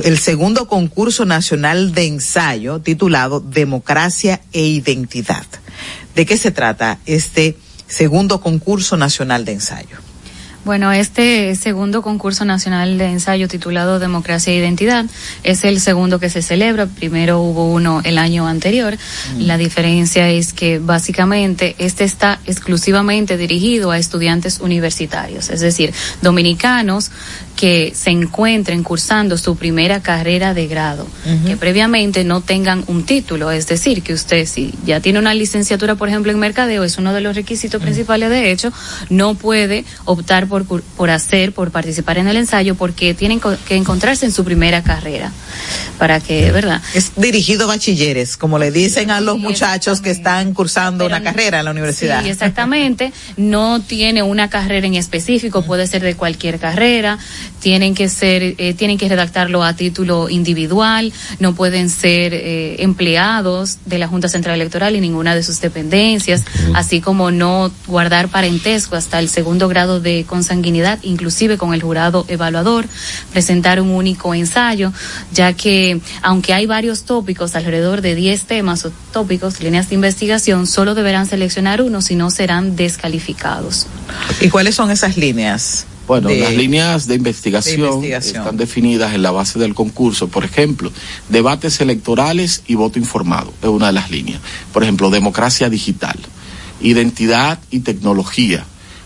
el 0.04 0.18
segundo 0.18 0.68
concurso 0.68 1.26
nacional 1.26 1.94
de 1.94 2.08
ensayo 2.08 2.80
titulado 2.80 3.40
Democracia 3.40 4.42
e 4.54 4.62
Identidad. 4.62 5.46
¿De 6.16 6.26
qué 6.26 6.38
se 6.38 6.52
trata 6.52 7.00
este 7.06 7.58
segundo 7.92 8.42
concurso 8.42 8.98
nacional 8.98 9.46
de 9.46 9.54
ensayo? 9.54 9.98
Bueno, 10.64 10.92
este 10.92 11.56
segundo 11.56 12.04
concurso 12.04 12.46
nacional 12.46 13.00
de 13.00 13.06
ensayo 13.06 13.48
titulado 13.48 13.98
Democracia 13.98 14.54
e 14.54 14.58
Identidad 14.58 15.06
es 15.42 15.64
el 15.64 15.80
segundo 15.80 16.20
que 16.20 16.30
se 16.30 16.44
celebra. 16.44 16.86
Primero 16.86 17.40
hubo 17.42 17.72
uno 17.72 18.02
el 18.04 18.20
año 18.20 18.48
anterior. 18.48 18.96
La 19.40 19.58
diferencia 19.58 20.30
es 20.30 20.54
que 20.54 20.78
básicamente 20.78 21.76
este 21.80 22.04
está 22.04 22.40
exclusivamente 22.46 23.38
dirigido 23.38 23.90
a 23.90 23.98
estudiantes 23.98 24.60
universitarios, 24.60 25.50
es 25.50 25.62
decir, 25.62 25.96
dominicanos 26.22 27.10
que 27.62 27.94
se 27.94 28.10
encuentren 28.10 28.82
cursando 28.82 29.38
su 29.38 29.56
primera 29.56 30.02
carrera 30.02 30.56
de 30.56 30.66
grado, 30.66 31.06
que 31.46 31.56
previamente 31.58 32.24
no 32.24 32.42
tengan 32.42 32.84
un 32.88 33.04
título, 33.04 33.52
es 33.52 33.68
decir, 33.68 34.02
que 34.02 34.14
usted 34.14 34.48
si 34.48 34.74
ya 34.84 35.00
tiene 35.00 35.20
una 35.20 35.36
licenciatura, 35.36 35.94
por 35.94 36.10
ejemplo, 36.10 36.32
en 36.32 36.40
mercadeo, 36.40 36.84
es 36.84 36.98
uno 36.98 37.14
de 37.14 37.22
los 37.22 37.36
requisitos 37.36 37.80
principales 37.80 38.32
de 38.32 38.50
hecho, 38.52 38.74
no 39.10 39.36
puede 39.36 39.86
optar 40.06 40.48
por, 40.48 40.66
por 40.66 41.12
hacer, 41.12 41.54
por 41.54 41.70
participar 41.70 42.18
en 42.18 42.28
el 42.30 42.38
ensayo, 42.38 42.74
porque 42.74 43.14
tienen 43.14 43.40
que 43.40 43.76
encontrarse 43.76 44.26
en 44.26 44.32
su 44.32 44.44
primera 44.44 44.82
carrera, 44.82 45.32
para 46.00 46.20
que, 46.20 46.52
¿verdad? 46.52 46.82
Es 46.96 47.12
dirigido 47.16 47.66
a 47.66 47.68
bachilleres, 47.68 48.38
como 48.38 48.58
le 48.58 48.72
dicen 48.72 49.12
a 49.12 49.22
los 49.22 49.38
muchachos 49.38 50.02
que 50.02 50.10
están 50.10 50.56
cursando 50.56 51.06
una 51.06 51.22
carrera 51.22 51.60
en 51.60 51.66
la 51.66 51.72
universidad. 51.72 52.24
Sí, 52.24 52.30
exactamente. 52.32 53.14
No 53.38 53.82
tiene 53.82 54.24
una 54.24 54.50
carrera 54.50 54.88
en 54.88 54.96
específico, 54.96 55.64
puede 55.64 55.86
ser 55.86 56.02
de 56.02 56.16
cualquier 56.16 56.58
carrera. 56.58 57.20
Tienen 57.60 57.94
que 57.94 58.10
ser, 58.10 58.56
eh, 58.58 58.74
tienen 58.74 58.98
que 58.98 59.08
redactarlo 59.08 59.64
a 59.64 59.76
título 59.76 60.30
individual. 60.30 61.14
No 61.40 61.54
pueden 61.54 61.90
ser 61.90 62.34
eh, 62.34 62.78
empleados 62.80 63.78
de 63.86 63.98
la 63.98 64.08
Junta 64.08 64.30
Central 64.30 64.56
Electoral 64.56 64.96
y 64.96 65.02
ninguna 65.02 65.36
de 65.36 65.44
sus 65.44 65.62
dependencias, 65.62 66.44
así 66.74 67.02
como 67.02 67.32
no 67.32 67.72
guardar 67.88 68.30
parentesco 68.30 68.96
hasta 68.96 69.20
el 69.20 69.30
segundo 69.30 69.68
grado 69.68 70.00
de 70.00 70.26
consanguinidad, 70.28 71.00
inclusive 71.04 71.58
con 71.58 71.74
el 71.74 71.82
jurado 71.82 72.26
evaluador. 72.28 72.88
Presentar 73.32 73.82
un 73.82 73.90
único 73.90 74.34
ensayo, 74.34 74.92
ya 75.34 75.54
que 75.54 76.00
aunque 76.22 76.54
hay 76.54 76.66
varios 76.66 77.04
tópicos, 77.04 77.56
alrededor 77.56 78.02
de 78.02 78.16
10 78.16 78.44
temas 78.44 78.86
o 78.86 78.92
tópicos, 79.12 79.62
líneas 79.62 79.90
de 79.90 79.96
investigación, 79.96 80.68
solo 80.68 80.96
deberán 80.96 81.28
seleccionar 81.28 81.82
uno, 81.82 82.02
si 82.02 82.16
no 82.16 82.30
serán 82.32 82.76
descalificados. 82.76 83.88
¿Y 84.40 84.50
cuáles 84.50 84.76
son 84.76 84.92
esas 84.92 85.18
líneas? 85.18 85.86
Bueno, 86.08 86.30
de- 86.30 86.40
las 86.40 86.54
líneas 86.54 87.08
de 87.08 87.16
investigación, 87.16 87.80
de 87.82 87.86
investigación. 88.08 88.44
están 88.44 88.58
definidas 88.58 89.14
en 89.14 89.22
la 89.22 89.32
base 89.32 89.60
del 89.60 89.74
concurso. 89.74 90.28
Por 90.28 90.44
ejemplo, 90.44 90.92
debates 91.30 91.80
electorales 91.82 92.64
y 92.68 92.76
voto 92.76 93.00
informado 93.00 93.54
es 93.62 93.70
una 93.70 93.88
de 93.88 93.94
las 93.94 94.12
líneas. 94.12 94.42
Por 94.74 94.84
ejemplo, 94.84 95.10
democracia 95.10 95.70
digital, 95.70 96.18
identidad 96.82 97.60
y 97.70 97.80
tecnología, 97.80 98.66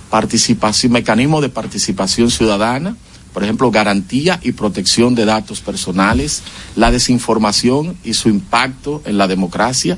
participación, 0.09 0.93
mecanismo 0.93 1.41
de 1.41 1.49
participación 1.49 2.31
ciudadana, 2.31 2.95
por 3.33 3.43
ejemplo, 3.43 3.69
garantía 3.69 4.39
y 4.41 4.53
protección 4.53 5.13
de 5.13 5.25
datos 5.25 5.59
personales, 5.59 6.41
la 6.77 6.89
desinformación 6.89 7.97
y 8.05 8.13
su 8.13 8.29
impacto 8.29 9.01
en 9.05 9.17
la 9.17 9.27
democracia, 9.27 9.97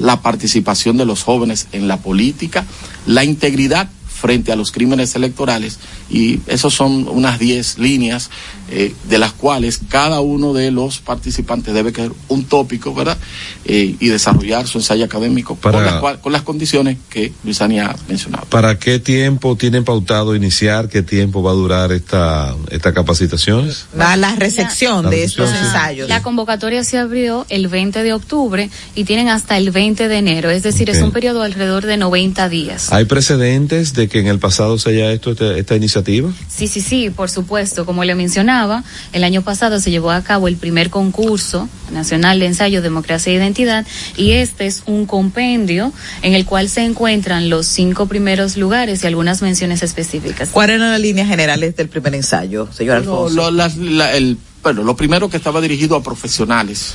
la 0.00 0.20
participación 0.22 0.96
de 0.96 1.04
los 1.04 1.22
jóvenes 1.24 1.66
en 1.72 1.88
la 1.88 1.96
política, 1.98 2.64
la 3.06 3.24
integridad 3.24 3.88
frente 4.20 4.50
a 4.52 4.56
los 4.56 4.72
crímenes 4.72 5.14
electorales 5.14 5.78
y 6.10 6.40
esos 6.46 6.72
son 6.74 7.06
unas 7.08 7.38
10 7.38 7.78
líneas 7.78 8.30
eh, 8.70 8.94
de 9.08 9.18
las 9.18 9.32
cuales 9.32 9.80
cada 9.88 10.20
uno 10.20 10.52
de 10.52 10.70
los 10.70 10.98
participantes 10.98 11.72
debe 11.74 11.92
querer 11.92 12.12
un 12.28 12.44
tópico, 12.44 12.94
¿verdad? 12.94 13.16
Eh, 13.64 13.94
y 14.00 14.08
desarrollar 14.08 14.66
su 14.66 14.78
ensayo 14.78 15.04
académico 15.04 15.54
Para- 15.56 15.76
con, 15.78 15.84
las, 15.86 15.94
cual- 16.00 16.20
con 16.20 16.32
las 16.32 16.42
condiciones 16.42 16.96
que 17.10 17.32
Luisani 17.44 17.78
ha 17.80 17.94
mencionado. 18.08 18.46
¿Para 18.46 18.78
qué 18.78 18.98
tiempo 18.98 19.56
tienen 19.56 19.84
pautado 19.84 20.34
iniciar? 20.34 20.88
¿Qué 20.88 21.02
tiempo 21.02 21.42
va 21.42 21.50
a 21.52 21.54
durar 21.54 21.92
esta, 21.92 22.56
esta 22.70 22.92
capacitaciones? 22.92 23.86
La, 23.96 24.16
la 24.16 24.34
recepción 24.34 25.04
La 25.04 25.10
de 25.10 25.16
recepción, 25.16 25.44
estos 25.46 25.50
sí. 25.60 25.64
ensayos. 25.66 26.08
La 26.08 26.22
convocatoria 26.22 26.82
se 26.84 26.98
abrió 26.98 27.46
el 27.48 27.68
20 27.68 28.02
de 28.02 28.12
octubre 28.12 28.70
y 28.94 29.04
tienen 29.04 29.28
hasta 29.28 29.56
el 29.58 29.70
20 29.70 30.08
de 30.08 30.16
enero, 30.16 30.50
es 30.50 30.62
decir, 30.62 30.90
es 30.90 31.02
un 31.02 31.12
periodo 31.12 31.42
alrededor 31.42 31.86
de 31.86 31.96
90 31.96 32.48
días. 32.48 32.92
¿Hay 32.92 33.04
precedentes 33.04 33.94
de 33.94 34.05
que 34.08 34.18
en 34.20 34.26
el 34.26 34.38
pasado 34.38 34.78
se 34.78 34.90
haya 34.90 35.12
hecho 35.12 35.30
esta, 35.32 35.56
esta 35.56 35.76
iniciativa? 35.76 36.30
Sí, 36.48 36.68
sí, 36.68 36.80
sí, 36.80 37.10
por 37.10 37.30
supuesto. 37.30 37.84
Como 37.86 38.04
le 38.04 38.14
mencionaba, 38.14 38.84
el 39.12 39.24
año 39.24 39.42
pasado 39.42 39.80
se 39.80 39.90
llevó 39.90 40.10
a 40.10 40.22
cabo 40.22 40.48
el 40.48 40.56
primer 40.56 40.90
concurso 40.90 41.68
nacional 41.92 42.38
de 42.40 42.46
ensayo 42.46 42.82
Democracia 42.82 43.32
e 43.32 43.36
Identidad 43.36 43.86
y 44.16 44.32
este 44.32 44.66
es 44.66 44.82
un 44.86 45.06
compendio 45.06 45.92
en 46.22 46.34
el 46.34 46.44
cual 46.44 46.68
se 46.68 46.82
encuentran 46.84 47.48
los 47.48 47.66
cinco 47.66 48.06
primeros 48.06 48.56
lugares 48.56 49.04
y 49.04 49.06
algunas 49.06 49.42
menciones 49.42 49.82
específicas. 49.82 50.48
¿Cuáles 50.50 50.76
eran 50.76 50.90
las 50.90 51.00
líneas 51.00 51.28
generales 51.28 51.76
del 51.76 51.88
primer 51.88 52.14
ensayo, 52.14 52.68
señor 52.72 52.96
Alfonso? 52.96 53.34
lo, 53.36 53.50
las- 53.50 53.76
la- 53.76 54.14
el, 54.16 54.36
bueno, 54.62 54.82
lo 54.82 54.96
primero 54.96 55.28
que 55.30 55.36
estaba 55.36 55.60
dirigido 55.60 55.94
a 55.96 56.02
profesionales. 56.02 56.94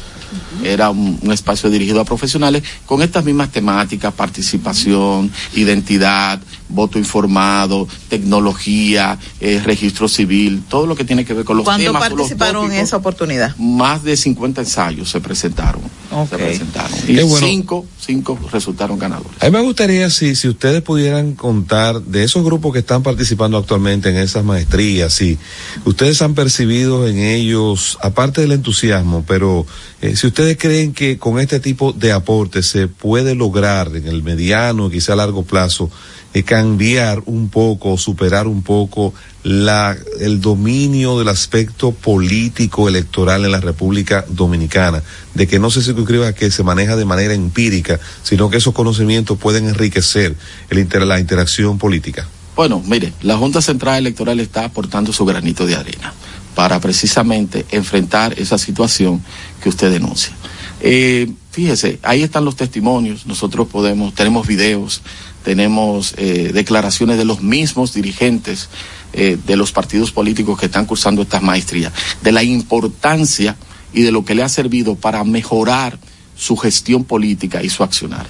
Era 0.63 0.89
un, 0.89 1.19
un 1.21 1.31
espacio 1.33 1.69
dirigido 1.69 1.99
a 1.99 2.05
profesionales 2.05 2.63
con 2.85 3.01
estas 3.01 3.25
mismas 3.25 3.51
temáticas, 3.51 4.13
participación, 4.13 5.29
identidad, 5.55 6.39
voto 6.71 6.97
informado, 6.97 7.87
tecnología, 8.09 9.17
eh, 9.39 9.61
registro 9.63 10.07
civil, 10.07 10.63
todo 10.69 10.85
lo 10.85 10.95
que 10.95 11.05
tiene 11.05 11.25
que 11.25 11.33
ver 11.33 11.45
con 11.45 11.57
los 11.57 11.65
¿Cuánto 11.65 11.85
temas. 11.85 12.01
o 12.01 12.09
los 12.09 12.17
participaron 12.17 12.71
en 12.71 12.79
esa 12.79 12.97
oportunidad? 12.97 13.55
Más 13.57 14.03
de 14.03 14.17
50 14.17 14.61
ensayos 14.61 15.09
se 15.09 15.19
presentaron. 15.19 15.81
Se 16.29 16.37
presentaron. 16.37 16.97
Y 17.07 17.21
bueno. 17.21 17.47
cinco, 17.47 17.85
cinco 17.99 18.37
resultaron 18.51 18.99
ganadores. 18.99 19.41
A 19.41 19.45
mí 19.45 19.51
me 19.51 19.61
gustaría 19.61 20.09
si, 20.09 20.35
si 20.35 20.49
ustedes 20.49 20.81
pudieran 20.81 21.35
contar 21.35 22.01
de 22.01 22.23
esos 22.23 22.43
grupos 22.43 22.73
que 22.73 22.79
están 22.79 23.01
participando 23.01 23.57
actualmente 23.57 24.09
en 24.09 24.17
esas 24.17 24.43
maestrías, 24.43 25.13
si 25.13 25.37
ustedes 25.85 26.21
han 26.21 26.33
percibido 26.33 27.07
en 27.07 27.19
ellos, 27.19 27.97
aparte 28.01 28.41
del 28.41 28.51
entusiasmo, 28.51 29.23
pero 29.25 29.65
eh, 30.01 30.15
si 30.15 30.27
ustedes 30.27 30.57
creen 30.57 30.93
que 30.93 31.17
con 31.17 31.39
este 31.39 31.59
tipo 31.59 31.93
de 31.93 32.11
aportes 32.11 32.67
se 32.67 32.87
puede 32.87 33.35
lograr 33.35 33.95
en 33.95 34.07
el 34.07 34.23
mediano, 34.23 34.89
quizá 34.89 35.13
a 35.13 35.17
largo 35.17 35.43
plazo, 35.43 35.89
eh, 36.33 36.43
cambiar 36.43 37.21
un 37.25 37.49
poco, 37.49 37.97
superar 37.97 38.47
un 38.47 38.61
poco 38.61 39.13
la, 39.43 39.97
el 40.19 40.39
dominio 40.39 41.17
del 41.19 41.27
aspecto 41.29 41.91
político 41.91 42.87
electoral 42.87 43.45
en 43.45 43.51
la 43.51 43.59
República 43.59 44.25
Dominicana, 44.27 45.03
de 45.33 45.47
que 45.47 45.59
no 45.59 45.71
se 45.71 45.81
circunscriba 45.81 46.33
que 46.33 46.51
se 46.51 46.63
maneja 46.63 46.95
de 46.95 47.05
manera 47.05 47.33
empírica, 47.33 47.99
sino 48.23 48.49
que 48.49 48.57
esos 48.57 48.73
conocimientos 48.73 49.37
pueden 49.37 49.67
enriquecer 49.67 50.35
el 50.69 50.87
la 51.07 51.19
interacción 51.19 51.77
política. 51.77 52.27
Bueno, 52.55 52.81
mire, 52.85 53.13
la 53.21 53.37
Junta 53.37 53.61
Central 53.61 53.99
Electoral 53.99 54.39
está 54.39 54.65
aportando 54.65 55.13
su 55.13 55.25
granito 55.25 55.65
de 55.65 55.75
arena 55.75 56.13
para 56.55 56.79
precisamente 56.79 57.65
enfrentar 57.71 58.37
esa 58.37 58.57
situación 58.57 59.23
que 59.63 59.69
usted 59.69 59.91
denuncia. 59.91 60.33
Eh, 60.81 61.31
fíjese, 61.51 61.99
ahí 62.03 62.23
están 62.23 62.43
los 62.43 62.55
testimonios, 62.55 63.25
nosotros 63.25 63.67
podemos, 63.67 64.13
tenemos 64.13 64.47
videos, 64.47 65.01
tenemos 65.43 66.13
eh, 66.17 66.51
declaraciones 66.53 67.17
de 67.17 67.25
los 67.25 67.41
mismos 67.41 67.93
dirigentes 67.93 68.69
eh, 69.13 69.37
de 69.45 69.55
los 69.55 69.71
partidos 69.71 70.11
políticos 70.11 70.59
que 70.59 70.67
están 70.67 70.85
cursando 70.85 71.21
estas 71.21 71.41
maestrías, 71.41 71.91
de 72.21 72.31
la 72.31 72.43
importancia 72.43 73.55
y 73.93 74.03
de 74.03 74.11
lo 74.11 74.23
que 74.23 74.35
le 74.35 74.43
ha 74.43 74.49
servido 74.49 74.95
para 74.95 75.23
mejorar 75.23 75.99
su 76.35 76.55
gestión 76.57 77.03
política 77.03 77.61
y 77.63 77.69
su 77.69 77.83
accionar. 77.83 78.25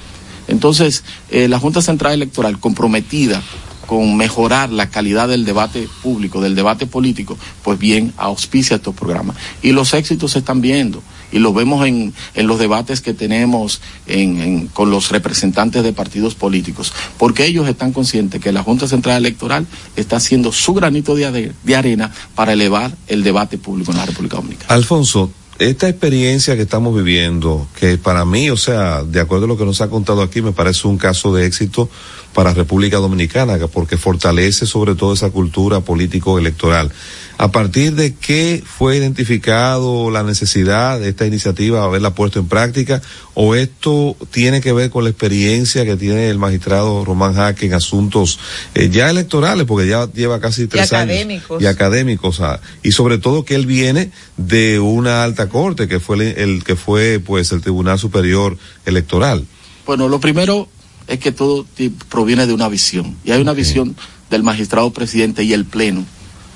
Entonces, 0.48 1.04
eh, 1.30 1.48
la 1.48 1.60
Junta 1.60 1.82
Central 1.82 2.14
Electoral 2.14 2.60
comprometida 2.60 3.42
con 3.86 4.16
mejorar 4.16 4.70
la 4.70 4.90
calidad 4.90 5.28
del 5.28 5.46
debate 5.46 5.88
público, 6.02 6.42
del 6.42 6.56
debate 6.56 6.88
político, 6.88 7.38
pues 7.64 7.78
bien, 7.78 8.14
auspicia 8.18 8.78
estos 8.78 8.96
programas. 8.96 9.36
Y 9.62 9.72
los 9.72 9.94
éxitos 9.94 10.32
se 10.32 10.40
están 10.40 10.62
viendo. 10.62 11.04
Y 11.32 11.40
lo 11.40 11.54
vemos 11.54 11.86
en, 11.88 12.14
en 12.34 12.48
los 12.48 12.60
debates 12.60 13.02
que 13.02 13.14
tenemos 13.14 13.82
en- 14.08 14.68
con 14.68 14.90
los 14.92 15.10
representantes 15.12 15.84
de 15.84 15.94
partidos 15.94 16.36
políticos. 16.36 16.94
Porque 17.18 17.46
ellos 17.46 17.68
están 17.68 17.94
conscientes 17.94 18.42
que 18.42 18.52
la 18.52 18.64
Junta 18.64 18.88
Central 18.88 19.18
Electoral 19.18 19.66
está 19.96 20.18
haciendo 20.18 20.52
su 20.52 20.74
granito 20.74 21.16
de, 21.16 21.52
de 21.64 21.76
arena 21.76 22.12
para 22.36 22.54
elevar 22.54 22.96
el 23.08 23.24
debate 23.24 23.58
público 23.58 23.92
en 23.92 23.98
la 23.98 24.06
República 24.06 24.38
Dominicana. 24.38 24.74
Alfonso, 24.74 25.32
esta 25.60 25.88
experiencia 25.88 26.56
que 26.56 26.64
estamos 26.64 26.96
viviendo, 26.96 27.68
que 27.80 27.98
para 28.00 28.26
mí, 28.26 28.50
o 28.50 28.58
sea, 28.58 29.04
de 29.04 29.20
acuerdo 29.20 29.46
a 29.46 29.48
lo 29.48 29.58
que 29.58 29.66
nos 29.66 29.80
ha 29.82 29.90
contado 29.90 30.24
aquí, 30.24 30.42
me 30.42 30.54
parece 30.54 30.88
un 30.88 30.98
caso 30.98 31.34
de 31.36 31.46
éxito 31.46 31.88
para 32.34 32.54
República 32.54 32.98
Dominicana, 32.98 33.60
que- 33.60 33.68
porque 33.68 33.96
fortalece 33.98 34.66
sobre 34.66 34.96
todo 34.96 35.14
esa 35.14 35.30
cultura 35.30 35.82
político-electoral. 35.82 36.92
¿A 37.38 37.52
partir 37.52 37.96
de 37.96 38.14
qué 38.14 38.62
fue 38.64 38.98
identificado 38.98 40.12
la 40.12 40.22
necesidad 40.24 41.00
de 41.00 41.10
esta 41.10 41.26
iniciativa, 41.26 41.84
haberla 41.84 42.14
puesto 42.14 42.40
en 42.40 42.48
práctica? 42.48 43.02
¿O 43.34 43.56
esto 43.56 44.16
tiene 44.32 44.62
que 44.62 44.74
ver 44.74 44.90
con 44.92 45.04
la 45.06 45.10
experiencia 45.10 45.84
que 45.86 45.96
tiene 45.98 46.30
el 46.30 46.38
magistrado 46.38 47.04
Román 47.04 47.34
Jaque 47.34 47.66
en 47.66 47.74
asuntos 47.74 48.38
eh, 48.76 48.90
ya 48.92 49.10
electorales, 49.10 49.66
porque 49.66 49.88
ya 49.88 50.08
lleva 50.14 50.40
casi 50.40 50.68
tres 50.68 50.94
años? 50.94 51.12
académicos. 51.16 51.62
Y 51.62 51.66
académicos. 51.66 52.42
ah, 52.42 52.60
y 52.84 52.92
sobre 52.92 53.18
todo 53.18 53.44
que 53.46 53.56
él 53.56 53.66
viene 53.66 54.12
de 54.38 54.80
una 54.80 55.24
alta 55.24 55.50
corte, 55.50 55.88
que 55.88 56.00
fue 56.00 56.18
el, 56.18 56.22
el 56.38 56.64
que 56.64 56.76
fue 56.76 57.20
pues 57.20 57.52
el 57.52 57.62
Tribunal 57.62 57.98
Superior 57.98 58.58
Electoral. 58.86 59.46
Bueno, 59.86 60.08
lo 60.10 60.20
primero 60.20 60.68
es 61.08 61.18
que 61.20 61.32
todo 61.32 61.66
ti- 61.76 61.90
proviene 62.10 62.46
de 62.46 62.54
una 62.54 62.70
visión. 62.70 63.16
Y 63.26 63.32
hay 63.32 63.42
una 63.42 63.54
visión 63.54 63.96
del 64.30 64.44
magistrado 64.44 64.92
presidente 64.94 65.44
y 65.44 65.54
el 65.54 65.66
pleno 65.66 66.06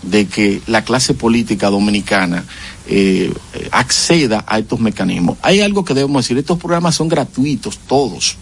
de 0.05 0.27
que 0.27 0.61
la 0.67 0.83
clase 0.83 1.13
política 1.13 1.69
dominicana 1.69 2.45
eh, 2.87 3.33
acceda 3.71 4.43
a 4.47 4.59
estos 4.59 4.79
mecanismos. 4.79 5.37
Hay 5.41 5.61
algo 5.61 5.83
que 5.83 5.93
debemos 5.93 6.23
decir, 6.23 6.37
estos 6.37 6.59
programas 6.59 6.95
son 6.95 7.07
gratuitos, 7.07 7.77
todos. 7.79 8.37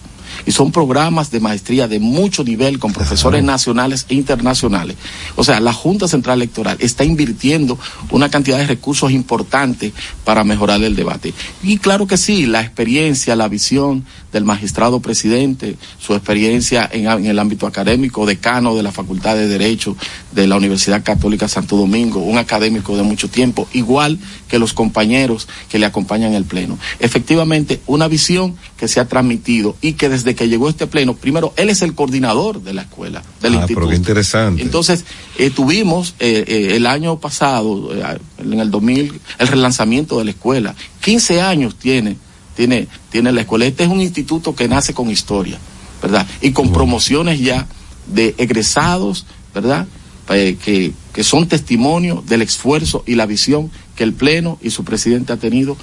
Y 0.45 0.51
son 0.51 0.71
programas 0.71 1.31
de 1.31 1.39
maestría 1.39 1.87
de 1.87 1.99
mucho 1.99 2.43
nivel 2.43 2.79
con 2.79 2.93
profesores 2.93 3.43
nacionales 3.43 4.05
e 4.09 4.15
internacionales. 4.15 4.95
O 5.35 5.43
sea, 5.43 5.59
la 5.59 5.73
Junta 5.73 6.07
Central 6.07 6.39
Electoral 6.39 6.77
está 6.79 7.03
invirtiendo 7.03 7.77
una 8.11 8.29
cantidad 8.29 8.57
de 8.57 8.67
recursos 8.67 9.11
importantes 9.11 9.93
para 10.23 10.43
mejorar 10.43 10.81
el 10.83 10.95
debate. 10.95 11.33
Y 11.61 11.77
claro 11.77 12.07
que 12.07 12.17
sí, 12.17 12.45
la 12.45 12.61
experiencia, 12.61 13.35
la 13.35 13.47
visión 13.47 14.05
del 14.31 14.45
magistrado 14.45 14.99
presidente, 14.99 15.77
su 15.99 16.13
experiencia 16.13 16.89
en, 16.91 17.07
en 17.07 17.25
el 17.25 17.39
ámbito 17.39 17.67
académico, 17.67 18.25
decano 18.25 18.75
de 18.75 18.83
la 18.83 18.91
Facultad 18.91 19.35
de 19.35 19.47
Derecho 19.47 19.95
de 20.31 20.47
la 20.47 20.57
Universidad 20.57 21.03
Católica 21.03 21.47
Santo 21.47 21.77
Domingo, 21.77 22.19
un 22.19 22.37
académico 22.37 22.97
de 22.97 23.03
mucho 23.03 23.29
tiempo, 23.29 23.67
igual 23.73 24.19
que 24.47 24.59
los 24.59 24.73
compañeros 24.73 25.47
que 25.69 25.79
le 25.79 25.85
acompañan 25.85 26.31
en 26.31 26.35
el 26.35 26.45
Pleno. 26.45 26.77
Efectivamente, 26.99 27.81
una 27.87 28.07
visión 28.07 28.55
que 28.77 28.87
se 28.87 28.99
ha 28.99 29.07
transmitido 29.07 29.75
y 29.81 29.93
que 29.93 30.09
desde 30.09 30.22
que 30.35 30.47
llegó 30.47 30.69
este 30.69 30.87
Pleno, 30.87 31.15
primero, 31.15 31.53
él 31.57 31.69
es 31.69 31.81
el 31.81 31.93
coordinador 31.93 32.61
de 32.61 32.73
la 32.73 32.83
escuela, 32.83 33.21
del 33.41 33.53
ah, 33.53 33.57
instituto. 33.57 33.81
pero 33.81 33.89
qué 33.89 33.95
interesante. 33.95 34.61
Entonces, 34.61 35.05
eh, 35.37 35.49
tuvimos 35.49 36.15
eh, 36.19 36.43
eh, 36.47 36.75
el 36.75 36.85
año 36.85 37.19
pasado, 37.19 37.91
en 38.37 38.59
el 38.59 38.71
2000, 38.71 39.19
el 39.39 39.47
relanzamiento 39.47 40.17
de 40.19 40.25
la 40.25 40.31
escuela. 40.31 40.75
15 41.01 41.41
años 41.41 41.75
tiene, 41.75 42.17
tiene, 42.55 42.87
tiene 43.09 43.31
la 43.31 43.41
escuela. 43.41 43.65
Este 43.65 43.83
es 43.83 43.89
un 43.89 44.01
instituto 44.01 44.55
que 44.55 44.67
nace 44.67 44.93
con 44.93 45.09
historia, 45.09 45.59
¿verdad? 46.01 46.25
Y 46.41 46.51
con 46.51 46.71
promociones 46.71 47.39
ya 47.39 47.67
de 48.07 48.35
egresados, 48.37 49.25
¿verdad? 49.53 49.87
Que, 50.27 50.93
que 51.13 51.23
son 51.23 51.47
testimonio 51.47 52.23
del 52.25 52.41
esfuerzo 52.41 53.03
y 53.05 53.15
la 53.15 53.25
visión 53.25 53.69
que 53.95 54.03
el 54.03 54.13
Pleno 54.13 54.57
y 54.61 54.69
su 54.69 54.83
presidente 54.83 55.33
ha 55.33 55.37
tenido 55.37 55.77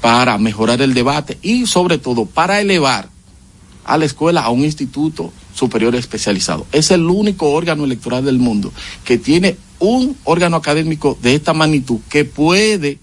para 0.00 0.38
mejorar 0.38 0.80
el 0.82 0.94
debate 0.94 1.38
y 1.42 1.66
sobre 1.66 1.98
todo 1.98 2.26
para 2.26 2.60
elevar 2.60 3.08
a 3.88 3.98
la 3.98 4.04
escuela 4.04 4.42
a 4.42 4.50
un 4.50 4.64
instituto 4.64 5.32
superior 5.54 5.94
especializado. 5.96 6.66
Es 6.72 6.90
el 6.90 7.02
único 7.04 7.50
órgano 7.50 7.84
electoral 7.84 8.24
del 8.24 8.38
mundo 8.38 8.72
que 9.04 9.18
tiene 9.18 9.56
un 9.80 10.16
órgano 10.24 10.56
académico 10.56 11.18
de 11.22 11.34
esta 11.34 11.52
magnitud 11.54 11.98
que 12.08 12.24
puede 12.24 12.98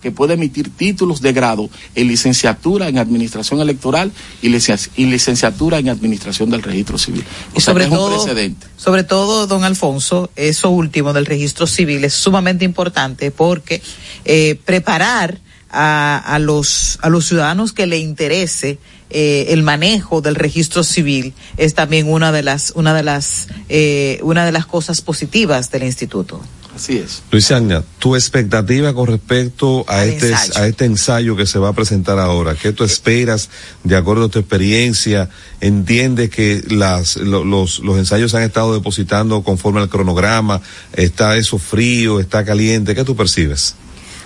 que 0.00 0.10
puede 0.10 0.34
emitir 0.34 0.68
títulos 0.68 1.20
de 1.22 1.32
grado 1.32 1.70
en 1.94 2.08
licenciatura 2.08 2.88
en 2.88 2.98
administración 2.98 3.60
electoral 3.60 4.10
y, 4.42 4.48
licencia- 4.48 4.90
y 4.96 5.06
licenciatura 5.06 5.78
en 5.78 5.88
administración 5.90 6.50
del 6.50 6.60
registro 6.64 6.98
civil. 6.98 7.22
O 7.54 7.58
Y 7.58 7.60
sobre 7.60 7.84
que 7.84 7.86
es 7.86 7.92
un 7.92 7.96
todo, 7.98 8.24
precedente. 8.24 8.66
sobre 8.76 9.04
todo, 9.04 9.46
don 9.46 9.62
Alfonso, 9.62 10.28
eso 10.34 10.70
último 10.70 11.12
del 11.12 11.24
registro 11.24 11.68
civil 11.68 12.02
es 12.04 12.14
sumamente 12.14 12.64
importante 12.64 13.30
porque 13.30 13.80
eh, 14.24 14.58
preparar 14.64 15.38
a, 15.72 16.18
a 16.18 16.38
los 16.38 16.98
a 17.02 17.08
los 17.08 17.26
ciudadanos 17.26 17.72
que 17.72 17.86
le 17.86 17.98
interese 17.98 18.78
eh, 19.10 19.46
el 19.48 19.62
manejo 19.62 20.20
del 20.20 20.34
registro 20.36 20.82
civil 20.84 21.34
es 21.56 21.74
también 21.74 22.08
una 22.10 22.30
de 22.32 22.42
las 22.42 22.72
una 22.76 22.94
de 22.94 23.02
las 23.02 23.48
eh, 23.68 24.18
una 24.22 24.44
de 24.46 24.52
las 24.52 24.66
cosas 24.66 25.00
positivas 25.00 25.70
del 25.70 25.82
instituto. 25.84 26.40
Así 26.74 26.96
es. 26.96 27.22
Luis 27.30 27.50
Agna, 27.52 27.84
tu 27.98 28.16
expectativa 28.16 28.94
con 28.94 29.06
respecto 29.06 29.84
a 29.88 30.00
Al 30.00 30.08
este, 30.08 30.30
ensayo. 30.30 30.52
a 30.56 30.66
este 30.66 30.84
ensayo 30.86 31.36
que 31.36 31.44
se 31.44 31.58
va 31.58 31.68
a 31.68 31.72
presentar 31.74 32.18
ahora, 32.18 32.54
¿qué 32.54 32.72
tú 32.72 32.82
esperas 32.84 33.50
de 33.84 33.94
acuerdo 33.94 34.24
a 34.24 34.28
tu 34.30 34.38
experiencia? 34.38 35.28
¿Entiendes 35.60 36.30
que 36.30 36.62
las, 36.70 37.16
lo- 37.16 37.44
los, 37.44 37.80
los 37.80 37.98
ensayos 37.98 38.30
se 38.30 38.38
han 38.38 38.44
estado 38.44 38.72
depositando 38.72 39.42
conforme 39.42 39.80
al 39.80 39.90
cronograma? 39.90 40.62
¿Está 40.94 41.36
eso 41.36 41.58
frío? 41.58 42.20
¿Está 42.20 42.42
caliente? 42.42 42.94
¿Qué 42.94 43.04
tú 43.04 43.14
percibes? 43.16 43.74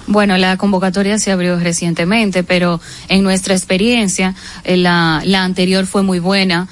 Bueno, 0.09 0.39
la 0.39 0.57
convocatoria 0.57 1.19
se 1.19 1.33
abrió 1.33 1.59
recientemente, 1.59 2.45
pero 2.45 2.81
en 3.09 3.25
nuestra 3.25 3.55
experiencia, 3.55 4.35
eh, 4.65 4.77
la, 4.77 5.21
la 5.25 5.43
anterior 5.43 5.87
fue 5.87 6.03
muy 6.03 6.21
buena. 6.21 6.69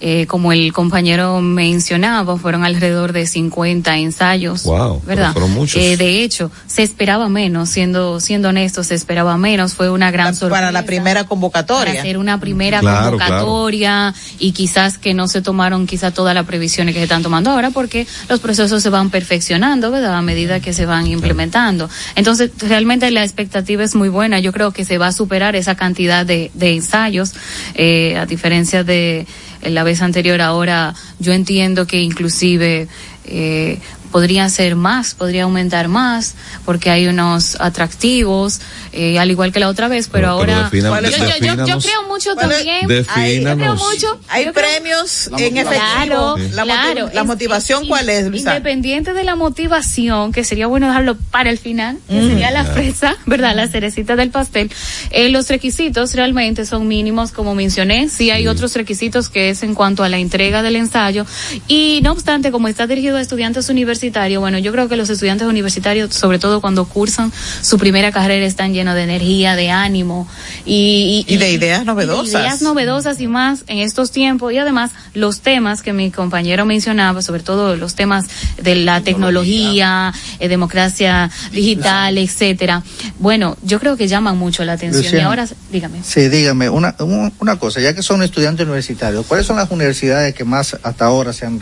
Eh, 0.00 0.26
como 0.26 0.52
el 0.52 0.72
compañero 0.72 1.40
mencionaba, 1.40 2.36
fueron 2.38 2.64
alrededor 2.64 3.12
de 3.12 3.26
50 3.26 3.96
ensayos. 3.98 4.62
Wow, 4.64 5.02
¿verdad? 5.04 5.32
fueron 5.32 5.52
muchos. 5.52 5.80
Eh, 5.80 5.96
de 5.96 6.22
hecho, 6.22 6.50
se 6.66 6.82
esperaba 6.82 7.28
menos, 7.28 7.68
siendo, 7.68 8.20
siendo 8.20 8.50
honestos, 8.50 8.88
se 8.88 8.94
esperaba 8.94 9.36
menos. 9.36 9.74
Fue 9.74 9.90
una 9.90 10.10
gran 10.10 10.34
sorpresa. 10.34 10.60
Para 10.60 10.72
la 10.72 10.84
primera 10.84 11.24
convocatoria. 11.24 11.86
Para 11.86 12.00
hacer 12.00 12.18
una 12.18 12.38
primera 12.38 12.80
Claro, 12.80 13.18
convocatoria 13.18 14.14
y 14.38 14.52
quizás 14.52 14.98
que 14.98 15.14
no 15.14 15.26
se 15.26 15.42
tomaron 15.42 15.86
quizás 15.86 16.14
todas 16.14 16.34
las 16.34 16.46
previsiones 16.46 16.94
que 16.94 17.00
se 17.00 17.04
están 17.04 17.22
tomando 17.22 17.50
ahora 17.50 17.70
porque 17.70 18.06
los 18.28 18.40
procesos 18.40 18.82
se 18.82 18.90
van 18.90 19.10
perfeccionando, 19.10 19.90
¿verdad? 19.90 20.14
A 20.14 20.22
medida 20.22 20.60
que 20.60 20.72
se 20.72 20.86
van 20.86 21.06
implementando. 21.06 21.90
Entonces, 22.14 22.50
realmente 22.58 23.10
la 23.10 23.24
expectativa 23.24 23.82
es 23.82 23.94
muy 23.94 24.08
buena. 24.08 24.38
Yo 24.38 24.52
creo 24.52 24.72
que 24.72 24.84
se 24.84 24.98
va 24.98 25.08
a 25.08 25.12
superar 25.12 25.56
esa 25.56 25.74
cantidad 25.74 26.24
de, 26.24 26.50
de 26.54 26.74
ensayos, 26.74 27.32
eh, 27.74 28.16
a 28.16 28.26
diferencia 28.26 28.84
de 28.84 29.26
la 29.62 29.84
vez 29.84 30.02
anterior. 30.02 30.40
Ahora, 30.40 30.94
yo 31.18 31.32
entiendo 31.32 31.86
que 31.86 32.00
inclusive 32.00 32.88
eh, 33.24 33.78
podría 34.10 34.48
ser 34.48 34.74
más, 34.76 35.14
podría 35.14 35.44
aumentar 35.44 35.88
más, 35.88 36.34
porque 36.64 36.90
hay 36.90 37.06
unos 37.08 37.56
atractivos, 37.60 38.60
eh, 38.92 39.18
al 39.18 39.30
igual 39.30 39.52
que 39.52 39.60
la 39.60 39.68
otra 39.68 39.88
vez, 39.88 40.08
pero, 40.10 40.38
Pero- 40.40 40.68
pero 40.70 40.88
ahora 40.94 41.08
defina- 41.08 41.26
yo, 41.26 41.26
yo- 41.26 41.46
yo- 41.46 41.54
yo 41.54 41.56
defínanos. 41.56 41.84
creo 41.84 42.02
mucho 42.08 42.34
también. 42.36 42.86
Defínanos. 42.86 43.44
Yo 43.44 43.56
creo 43.56 43.74
mucho. 43.90 44.20
Hay 44.28 44.42
creo- 44.44 44.54
premios 44.54 45.26
en 45.38 45.56
efectivo. 45.58 45.76
Claro, 45.76 46.36
la, 46.52 46.64
motiv- 46.64 47.24
motivación, 47.26 47.82
es- 47.82 47.88
¿cuál 47.88 48.08
es, 48.08 48.26
Luisa? 48.28 48.50
Independiente 48.56 49.12
de 49.12 49.24
la 49.24 49.36
motivación, 49.36 50.32
que 50.32 50.44
sería 50.44 50.66
bueno 50.66 50.86
dejarlo 50.88 51.16
para 51.30 51.50
el 51.50 51.58
final, 51.58 51.98
que 52.08 52.20
Mm. 52.20 52.28
sería 52.28 52.50
la 52.50 52.64
fresa, 52.64 53.16
¿verdad? 53.26 53.54
La 53.54 53.68
cerecita 53.68 54.16
del 54.16 54.30
pastel. 54.30 54.70
Eh, 55.10 55.28
los 55.28 55.48
requisitos 55.48 56.14
realmente 56.14 56.64
son 56.66 56.88
mínimos, 56.88 57.32
como 57.32 57.54
mencioné. 57.54 58.08
Sí 58.08 58.30
hay 58.30 58.46
otros 58.48 58.74
requisitos 58.74 59.28
que 59.28 59.50
es 59.50 59.62
en 59.62 59.74
cuanto 59.74 60.02
a 60.02 60.08
la 60.08 60.18
entrega 60.18 60.62
del 60.62 60.76
ensayo. 60.76 61.26
Y 61.66 62.00
no 62.02 62.12
obstante, 62.12 62.50
como 62.50 62.68
está 62.68 62.86
dirigido 62.86 63.16
a 63.16 63.20
estudiantes 63.20 63.68
universitarios, 63.68 63.97
bueno, 64.40 64.58
yo 64.58 64.72
creo 64.72 64.88
que 64.88 64.96
los 64.96 65.10
estudiantes 65.10 65.46
universitarios, 65.48 66.14
sobre 66.14 66.38
todo 66.38 66.60
cuando 66.60 66.84
cursan 66.86 67.32
su 67.62 67.78
primera 67.78 68.12
carrera, 68.12 68.46
están 68.46 68.72
llenos 68.72 68.94
de 68.94 69.02
energía, 69.04 69.56
de 69.56 69.70
ánimo 69.70 70.26
y, 70.64 71.24
Y 71.28 71.36
de 71.36 71.50
ideas 71.52 71.78
y 71.78 71.80
de 71.80 71.84
novedosas. 71.86 72.40
ideas 72.42 72.62
novedosas 72.62 73.20
y 73.20 73.26
más 73.26 73.64
en 73.66 73.78
estos 73.78 74.10
tiempos 74.10 74.52
y 74.52 74.58
además 74.58 74.90
los 75.14 75.40
temas 75.40 75.82
que 75.82 75.92
mi 75.92 76.10
compañero 76.10 76.64
mencionaba, 76.64 77.22
sobre 77.22 77.42
todo 77.42 77.76
los 77.76 77.94
temas 77.94 78.26
de 78.62 78.74
la 78.76 79.00
tecnología, 79.02 80.12
eh, 80.38 80.48
democracia 80.48 81.30
digital, 81.52 82.18
etcétera. 82.18 82.82
Bueno, 83.18 83.56
yo 83.62 83.78
creo 83.80 83.96
que 83.96 84.08
llaman 84.08 84.36
mucho 84.38 84.64
la 84.64 84.72
atención 84.74 85.14
y 85.14 85.20
ahora 85.20 85.46
dígame. 85.72 86.02
Sí, 86.04 86.28
dígame, 86.28 86.68
una, 86.68 86.94
un- 87.00 87.32
una 87.40 87.58
cosa, 87.58 87.80
ya 87.80 87.94
que 87.94 88.02
son 88.02 88.22
estudiantes 88.22 88.64
universitarios, 88.66 89.26
¿cuáles 89.26 89.46
son 89.46 89.56
las 89.56 89.70
universidades 89.70 90.34
que 90.34 90.44
más 90.44 90.76
hasta 90.82 91.04
ahora 91.04 91.32
se 91.32 91.46
han 91.46 91.58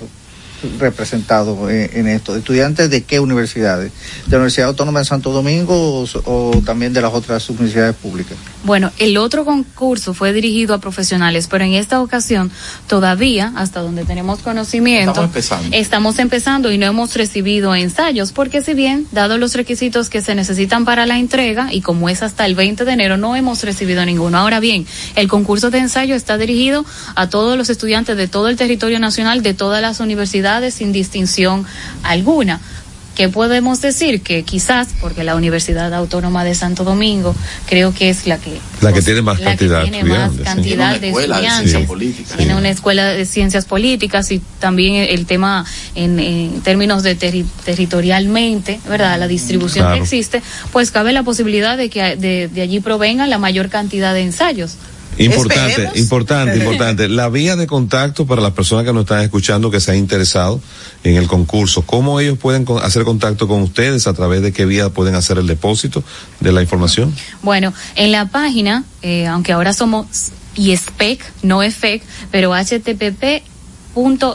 representado 0.79 1.71
en, 1.71 1.91
en 1.93 2.09
esto? 2.09 2.37
¿Estudiantes 2.37 2.91
de 2.91 3.03
qué 3.03 3.21
universidades? 3.21 3.93
¿De 4.27 4.33
la 4.33 4.39
Universidad 4.39 4.69
Autónoma 4.69 5.01
de 5.01 5.05
Santo 5.05 5.31
Domingo 5.33 6.03
o, 6.03 6.07
o 6.25 6.63
también 6.65 6.93
de 6.93 7.03
las 7.03 7.13
otras 7.13 7.49
universidades 7.51 7.95
públicas? 7.97 8.37
Bueno, 8.65 8.91
el 8.99 9.17
otro 9.17 9.45
concurso 9.45 10.13
fue 10.13 10.33
dirigido 10.33 10.75
a 10.75 10.79
profesionales, 10.79 11.47
pero 11.49 11.65
en 11.65 11.75
esta 11.75 12.01
ocasión 12.01 12.51
todavía, 12.89 13.53
hasta 13.55 13.81
donde 13.81 14.05
tenemos 14.05 14.41
conocimiento, 14.41 15.11
Estamos 15.11 15.29
empezando. 15.29 15.77
estamos 15.77 16.19
empezando 16.19 16.73
y 16.73 16.79
no 16.79 16.87
hemos 16.87 17.15
recibido 17.15 17.75
ensayos, 17.75 18.33
porque 18.33 18.63
si 18.63 18.75
bien, 18.75 19.07
dado 19.13 19.39
los 19.39 19.55
requisitos 19.55 20.09
que 20.09 20.21
se 20.21 20.35
necesitan 20.35 20.85
para 20.85 21.07
la 21.07 21.19
entrega, 21.19 21.73
y 21.73 21.81
como 21.81 22.09
es 22.09 22.23
hasta 22.23 22.45
el 22.47 22.55
20 22.55 22.85
de 22.85 22.93
enero, 22.93 23.17
no 23.17 23.37
hemos 23.37 23.63
recibido 23.63 24.05
ninguno. 24.05 24.39
Ahora 24.39 24.59
bien, 24.59 24.87
el 25.15 25.29
concurso 25.29 25.71
de 25.71 25.79
ensayo 25.79 26.15
está 26.15 26.37
dirigido 26.37 26.85
a 27.15 27.29
todos 27.29 27.57
los 27.57 27.71
estudiantes 27.71 28.17
de 28.17 28.27
todo 28.27 28.49
el 28.49 28.57
territorio 28.57 28.99
nacional, 28.99 29.43
de 29.43 29.55
todas 29.55 29.81
las 29.81 30.01
universidades, 30.01 30.75
sin 30.75 30.93
distinción 30.93 31.65
alguna. 32.03 32.61
¿Qué 33.17 33.31
podemos 33.31 33.81
decir? 33.81 34.21
Que 34.21 34.43
quizás, 34.43 34.89
porque 35.01 35.25
la 35.25 35.35
Universidad 35.37 35.93
Autónoma 35.95 36.45
de 36.45 36.55
Santo 36.55 36.85
Domingo 36.85 37.35
creo 37.67 37.95
que 37.95 38.11
es 38.11 38.27
la 38.27 38.37
que... 38.39 38.59
La 38.83 38.93
que 38.93 39.01
tiene 39.01 39.23
más 39.23 39.41
la 39.41 39.47
cantidad 39.57 39.85
que 39.85 39.91
tiene 39.91 40.09
más 40.09 40.33
sí. 40.37 40.43
cantidad 40.43 41.01
de 41.01 41.09
escuela 41.09 41.37
de 41.41 41.47
estudiantes. 41.47 41.71
ciencias 41.71 41.89
políticas. 41.89 42.37
Tiene 42.37 42.55
una 42.55 42.69
escuela 42.69 43.05
de 43.07 43.25
ciencias 43.25 43.65
políticas 43.65 44.31
y 44.33 44.43
también 44.61 44.97
el 45.09 45.25
tema 45.25 45.65
en, 45.95 46.21
en 46.21 46.61
términos 46.61 47.03
de 47.03 47.19
terri- 47.19 47.47
territorialmente, 47.65 48.81
¿verdad? 48.89 49.19
La 49.19 49.27
distribución 49.29 49.85
Claro. 49.87 49.97
que 49.97 50.03
existe, 50.03 50.43
pues 50.71 50.91
cabe 50.91 51.13
la 51.13 51.23
posibilidad 51.23 51.77
de 51.79 51.89
que 51.89 52.17
de, 52.17 52.49
de 52.49 52.61
allí 52.61 52.81
provengan 52.81 53.31
la 53.31 53.39
mayor 53.39 53.71
cantidad 53.71 54.13
de 54.13 54.21
ensayos. 54.23 54.77
Importante, 55.19 55.71
Esperemos. 55.71 55.97
importante, 55.97 56.59
importante. 56.59 57.09
La 57.09 57.29
vía 57.29 57.57
de 57.57 57.67
contacto 57.67 58.27
para 58.27 58.43
las 58.43 58.53
personas 58.53 58.85
que 58.85 58.93
nos 58.93 59.03
están 59.03 59.23
escuchando 59.23 59.71
que 59.71 59.81
se 59.81 59.93
han 59.93 59.97
interesado 59.99 60.61
en 61.05 61.17
el 61.17 61.27
concurso, 61.27 61.83
¿cómo 61.83 62.21
ellos 62.21 62.39
pueden 62.39 62.67
hacer 62.83 63.05
contacto 63.05 63.49
con 63.49 63.63
ustedes? 63.63 64.07
¿A 64.07 64.15
través 64.15 64.43
de 64.43 64.53
qué 64.53 64.67
vía 64.67 64.91
pueden 64.91 65.15
hacer 65.15 65.39
el 65.39 65.47
depósito 65.47 66.03
de 66.41 66.53
la 66.53 66.63
información? 66.63 67.15
Bueno, 67.43 67.73
en 67.95 68.13
la 68.13 68.27
página, 68.27 68.85
eh, 69.03 69.27
aunque 69.27 69.53
ahora 69.53 69.73
somos 69.73 70.07
ISPEC, 70.57 71.21
no 71.43 71.63
EFEC, 71.63 72.03
pero 72.31 72.53
http 72.55 73.43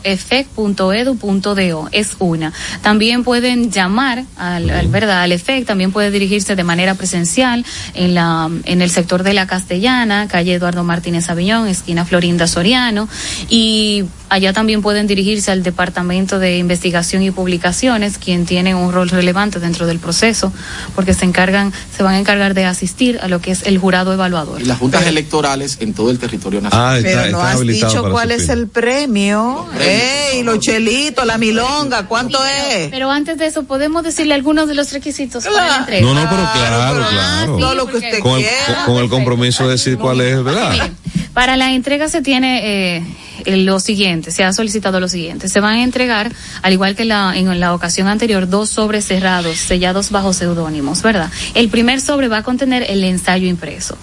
efec.edu.do 0.04 1.90
es 1.92 2.16
una. 2.20 2.54
También 2.82 3.24
pueden 3.24 3.72
llamar 3.72 4.24
al, 4.38 4.70
al 4.70 4.88
verdad 4.88 5.22
al 5.22 5.32
EFEC, 5.32 5.66
también 5.66 5.92
puede 5.92 6.12
dirigirse 6.12 6.56
de 6.56 6.64
manera 6.64 6.96
presencial 6.96 7.66
en 7.94 8.16
la 8.16 8.50
en 8.66 8.82
el 8.82 8.90
sector 8.90 9.24
de 9.24 9.34
la 9.34 9.48
Castellana, 9.48 10.28
calle 10.28 10.56
Eduardo 10.56 10.84
Martínez 10.84 11.30
Aviñón, 11.30 11.68
esquina 11.68 12.06
Florinda 12.06 12.48
Soriano. 12.48 13.08
Y 13.50 14.06
allá 14.32 14.54
también 14.54 14.82
pueden 14.82 15.08
dirigirse 15.08 15.52
al 15.52 15.62
Departamento 15.62 16.40
de 16.40 16.58
Investigación 16.58 17.22
y 17.22 17.32
Publicaciones, 17.32 18.18
quien 18.18 18.46
tiene 18.46 18.74
un 18.74 18.92
rol 18.94 19.10
relevante 19.10 19.60
dentro 19.60 19.86
del 19.86 20.00
proceso, 20.00 20.52
porque 20.96 21.14
se 21.14 21.26
encargan 21.26 21.74
se 21.96 22.02
van 22.02 22.14
a 22.16 22.20
encargar 22.20 22.54
de 22.54 22.66
asistir 22.66 23.20
a 23.22 23.28
lo 23.28 23.42
que 23.42 23.52
es 23.52 23.64
el 23.68 23.78
jurado 23.78 24.14
evaluador. 24.14 24.62
Y 24.62 24.66
las 24.66 24.80
juntas 24.80 25.06
electorales 25.06 25.78
en 25.82 25.94
todo 25.94 26.10
el 26.12 26.18
territorio 26.18 26.62
nacional. 26.62 26.96
Ah, 26.96 26.98
está, 26.98 27.24
Pero 27.24 27.32
no 27.38 27.44
has 27.44 27.60
dicho 27.62 28.10
cuál 28.10 28.32
es 28.32 28.48
el 28.50 28.68
premio. 28.68 29.68
premios. 29.76 29.88
Ey, 30.34 30.44
los 30.44 30.60
chelitos, 30.60 31.26
la 31.26 31.38
milonga, 31.38 32.08
¿cuánto 32.08 32.40
es? 32.46 32.88
Pero 32.90 33.12
antes 33.12 33.38
de 33.38 33.48
eso, 33.48 33.64
podemos 33.64 34.04
decirle 34.04 34.34
algunos 34.34 34.68
de 34.70 34.76
los 34.76 34.92
requisitos 34.94 35.44
para 35.44 35.68
la 35.68 35.76
entrega. 35.78 36.02
No, 36.08 36.14
no, 36.14 36.22
pero 36.30 36.42
claro, 36.54 37.06
claro. 37.10 37.58
Todo 37.58 37.76
lo 37.76 37.86
que 37.88 37.98
usted 37.98 38.20
Con 38.20 38.40
el, 38.40 38.46
quiera. 38.46 38.86
con- 38.86 38.96
con 38.96 39.04
el 39.04 39.10
compromiso 39.10 39.66
de 39.66 39.72
decir 39.72 39.98
cuál 39.98 40.22
es, 40.22 40.42
¿verdad? 40.44 40.90
Para 41.34 41.58
la 41.58 41.74
entrega 41.74 42.08
se 42.10 42.22
tiene 42.22 42.98
eh, 42.98 43.04
lo 43.46 43.80
siguiente, 43.80 44.32
se 44.32 44.44
ha 44.44 44.54
solicitado 44.54 45.00
lo 45.00 45.08
siguiente. 45.08 45.50
Se 45.50 45.60
van 45.60 45.76
a 45.76 45.84
entregar, 45.84 46.32
al 46.62 46.74
igual 46.74 46.96
que 46.96 47.06
la, 47.06 47.34
en 47.36 47.60
la 47.60 47.74
ocasión 47.74 48.08
anterior, 48.08 48.50
dos 48.50 48.70
sobres 48.70 49.06
cerrados, 49.06 49.58
sellados 49.58 50.12
bajo 50.12 50.34
seudónimos, 50.34 51.02
¿verdad? 51.02 51.30
El 51.54 51.70
primer 51.70 52.02
sobre 52.02 52.28
va 52.28 52.38
a 52.38 52.44
contener 52.44 52.86
el 52.90 53.04
ensayo 53.04 53.48
impreso. 53.48 53.98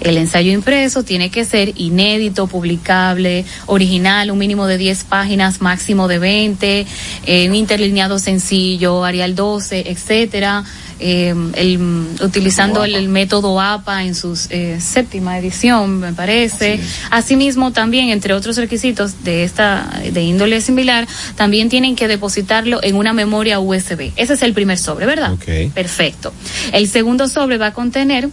El 0.00 0.16
ensayo 0.18 0.52
impreso 0.52 1.02
tiene 1.02 1.30
que 1.30 1.44
ser 1.44 1.72
inédito, 1.76 2.46
publicable, 2.46 3.44
original, 3.66 4.30
un 4.30 4.38
mínimo 4.38 4.66
de 4.66 4.78
10 4.78 5.04
páginas, 5.04 5.60
máximo 5.60 6.08
de 6.08 6.18
20, 6.18 6.86
eh, 7.26 7.48
un 7.48 7.54
interlineado 7.54 8.18
sencillo, 8.18 9.04
Arial 9.04 9.34
12, 9.34 9.90
etcétera. 9.90 10.64
Eh, 11.00 11.34
el, 11.54 12.16
utilizando 12.22 12.84
el, 12.84 12.94
el 12.94 13.08
método 13.08 13.60
APA 13.60 14.04
en 14.04 14.14
su 14.14 14.36
séptima 14.36 15.38
edición, 15.38 16.00
me 16.00 16.12
parece. 16.12 16.80
Asimismo, 17.10 17.72
también, 17.72 18.10
entre 18.10 18.34
otros 18.34 18.56
requisitos 18.56 19.24
de 19.24 19.44
esta 19.44 20.00
de 20.12 20.22
índole 20.22 20.60
similar, 20.60 21.06
también 21.36 21.68
tienen 21.68 21.96
que 21.96 22.08
depositarlo 22.08 22.82
en 22.82 22.96
una 22.96 23.12
memoria 23.12 23.60
USB. 23.60 24.12
Ese 24.16 24.34
es 24.34 24.42
el 24.42 24.52
primer 24.52 24.78
sobre, 24.78 25.06
¿verdad? 25.06 25.32
Ok. 25.32 25.72
Perfecto. 25.74 26.32
El 26.72 26.88
segundo 26.88 27.28
sobre 27.28 27.58
va 27.58 27.68
a 27.68 27.72
contener 27.72 28.28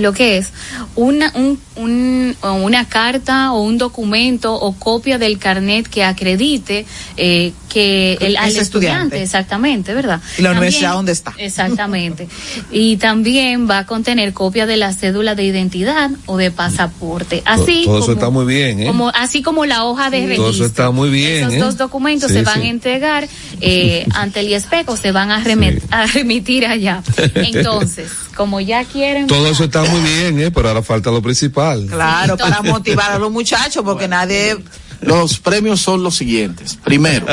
lo 0.00 0.12
que 0.12 0.38
es 0.38 0.48
una, 0.96 1.32
un, 1.34 1.58
un- 1.76 2.36
o 2.42 2.52
una 2.54 2.86
carta 2.88 3.52
o 3.52 3.62
un 3.62 3.78
documento 3.78 4.54
o 4.54 4.72
copia 4.72 5.18
del 5.18 5.38
carnet 5.38 5.86
que 5.88 6.04
acredite 6.04 6.86
eh, 7.16 7.52
que 7.68 8.14
el 8.20 8.36
al 8.36 8.48
estudiante. 8.48 8.60
estudiante, 8.62 9.22
exactamente, 9.22 9.94
¿verdad? 9.94 10.20
¿Y 10.38 10.42
la 10.42 10.48
También- 10.50 10.58
universidad 10.58 10.92
dónde 10.94 11.12
está? 11.12 11.34
Exactamente. 11.38 12.28
y 12.72 12.96
también 12.96 13.68
va 13.70 13.78
a 13.78 13.86
contener 13.86 14.32
copia 14.32 14.66
de 14.66 14.76
la 14.76 14.92
cédula 14.92 15.34
de 15.34 15.44
identidad 15.44 16.10
o 16.26 16.36
de 16.36 16.50
pasaporte. 16.50 17.42
Así 17.44 17.82
todo 17.84 17.98
eso 17.98 18.06
como- 18.06 18.12
está 18.12 18.30
muy 18.30 18.44
bien, 18.46 18.80
¿eh? 18.80 18.86
como 18.86 19.08
así 19.10 19.42
como 19.42 19.66
la 19.66 19.84
hoja 19.84 20.10
de 20.10 20.18
registro. 20.20 20.44
Todo 20.44 20.50
eso 20.54 20.64
está 20.66 20.90
muy 20.90 21.10
bien, 21.10 21.44
Esos 21.44 21.54
¿eh? 21.54 21.58
dos 21.58 21.76
documentos 21.76 22.28
Sí, 22.30 22.38
se 22.38 22.42
van 22.42 22.60
sí. 22.62 22.66
a 22.66 22.70
entregar 22.70 23.28
eh, 23.60 24.06
ante 24.14 24.40
el 24.40 24.48
IESPEC 24.48 24.88
o 24.88 24.96
se 24.96 25.12
van 25.12 25.30
a, 25.30 25.42
remet- 25.44 25.82
a 25.90 26.06
remitir 26.06 26.66
allá. 26.66 27.02
Entonces, 27.34 28.10
como 28.36 28.60
ya 28.60 28.84
quieren. 28.84 29.26
Todo 29.26 29.46
eso 29.48 29.64
está 29.64 29.84
muy 29.90 30.00
bien, 30.00 30.40
¿eh? 30.40 30.50
Pero 30.50 30.68
ahora 30.68 30.82
falta 30.82 31.10
lo 31.10 31.22
principal. 31.22 31.86
Claro, 31.86 32.36
para 32.36 32.62
motivar 32.62 33.12
a 33.12 33.18
los 33.18 33.30
muchachos, 33.30 33.82
porque 33.84 34.08
nadie. 34.08 34.56
Los 35.00 35.38
premios 35.38 35.80
son 35.80 36.02
los 36.02 36.14
siguientes. 36.14 36.78
Primero, 36.84 37.26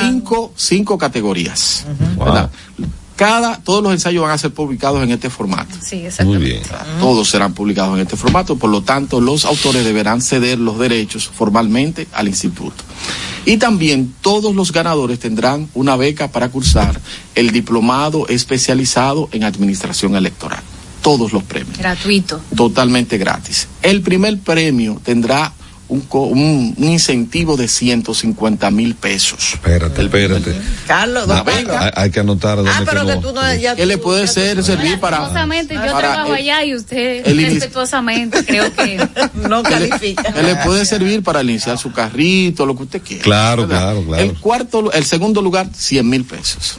cinco, 0.00 0.52
cinco 0.56 0.96
categorías. 0.96 1.84
Cada, 3.16 3.58
todos 3.58 3.82
los 3.82 3.92
ensayos 3.92 4.22
van 4.22 4.30
a 4.32 4.38
ser 4.38 4.50
publicados 4.50 5.02
en 5.02 5.10
este 5.10 5.28
formato. 5.28 5.74
Sí, 5.82 5.96
Muy 5.96 6.06
exactamente. 6.06 6.46
bien. 6.46 6.62
Todos 7.00 7.28
serán 7.28 7.52
publicados 7.52 7.96
en 7.96 8.00
este 8.00 8.16
formato, 8.16 8.56
por 8.56 8.70
lo 8.70 8.80
tanto, 8.80 9.20
los 9.20 9.44
autores 9.44 9.84
deberán 9.84 10.22
ceder 10.22 10.58
los 10.58 10.78
derechos 10.78 11.28
formalmente 11.28 12.08
al 12.12 12.28
instituto. 12.28 12.82
Y 13.44 13.58
también 13.58 14.14
todos 14.22 14.54
los 14.54 14.72
ganadores 14.72 15.18
tendrán 15.18 15.68
una 15.74 15.96
beca 15.96 16.28
para 16.28 16.48
cursar 16.48 16.98
el 17.34 17.50
diplomado 17.50 18.26
especializado 18.28 19.28
en 19.32 19.44
administración 19.44 20.16
electoral. 20.16 20.62
Todos 21.02 21.32
los 21.32 21.42
premios 21.44 21.78
Gratuito. 21.78 22.40
totalmente 22.56 23.16
gratis. 23.18 23.68
El 23.82 24.02
primer 24.02 24.38
premio 24.38 25.00
tendrá 25.04 25.52
un, 25.88 26.02
co- 26.02 26.26
un, 26.26 26.72
un 26.76 26.84
incentivo 26.84 27.56
de 27.56 27.66
150 27.66 28.70
mil 28.70 28.94
pesos. 28.94 29.54
Espérate, 29.54 30.02
espérate. 30.02 30.54
Carlos, 30.86 31.26
don. 31.26 31.42
Carlos. 31.44 31.76
Hay, 31.80 31.90
hay 31.96 32.10
que 32.10 32.20
anotar 32.20 32.56
dónde 32.58 32.70
Ah, 32.72 32.82
pero 32.84 33.04
que 33.06 33.16
tú 33.16 33.32
no. 33.32 33.54
Ya 33.56 33.74
¿Qué 33.74 33.86
le 33.86 33.98
puede 33.98 34.26
ya 34.26 34.32
ser 34.32 34.56
tú- 34.58 34.62
servir 34.62 35.00
para, 35.00 35.16
Respetuosamente, 35.18 35.74
yo 35.74 35.80
para 35.80 35.98
trabajo 35.98 36.28
el- 36.34 36.42
allá 36.42 36.64
y 36.64 36.74
usted 36.76 37.26
el 37.26 37.42
respetuosamente 37.44 38.44
creo 38.46 38.72
que 38.72 39.08
No 39.48 39.62
califica. 39.64 40.32
que 40.32 40.42
le 40.44 40.54
puede 40.56 40.84
servir 40.84 41.22
para 41.24 41.42
iniciar 41.42 41.76
su 41.76 41.90
carrito, 41.92 42.66
lo 42.66 42.76
que 42.76 42.82
usted 42.84 43.02
quiera. 43.02 43.24
Claro, 43.24 43.66
¿verdad? 43.66 43.80
claro, 43.94 44.04
claro. 44.06 44.22
El 44.22 44.34
cuarto, 44.38 44.92
el 44.92 45.04
segundo 45.04 45.42
lugar, 45.42 45.70
100 45.74 46.08
mil 46.08 46.24
pesos. 46.24 46.78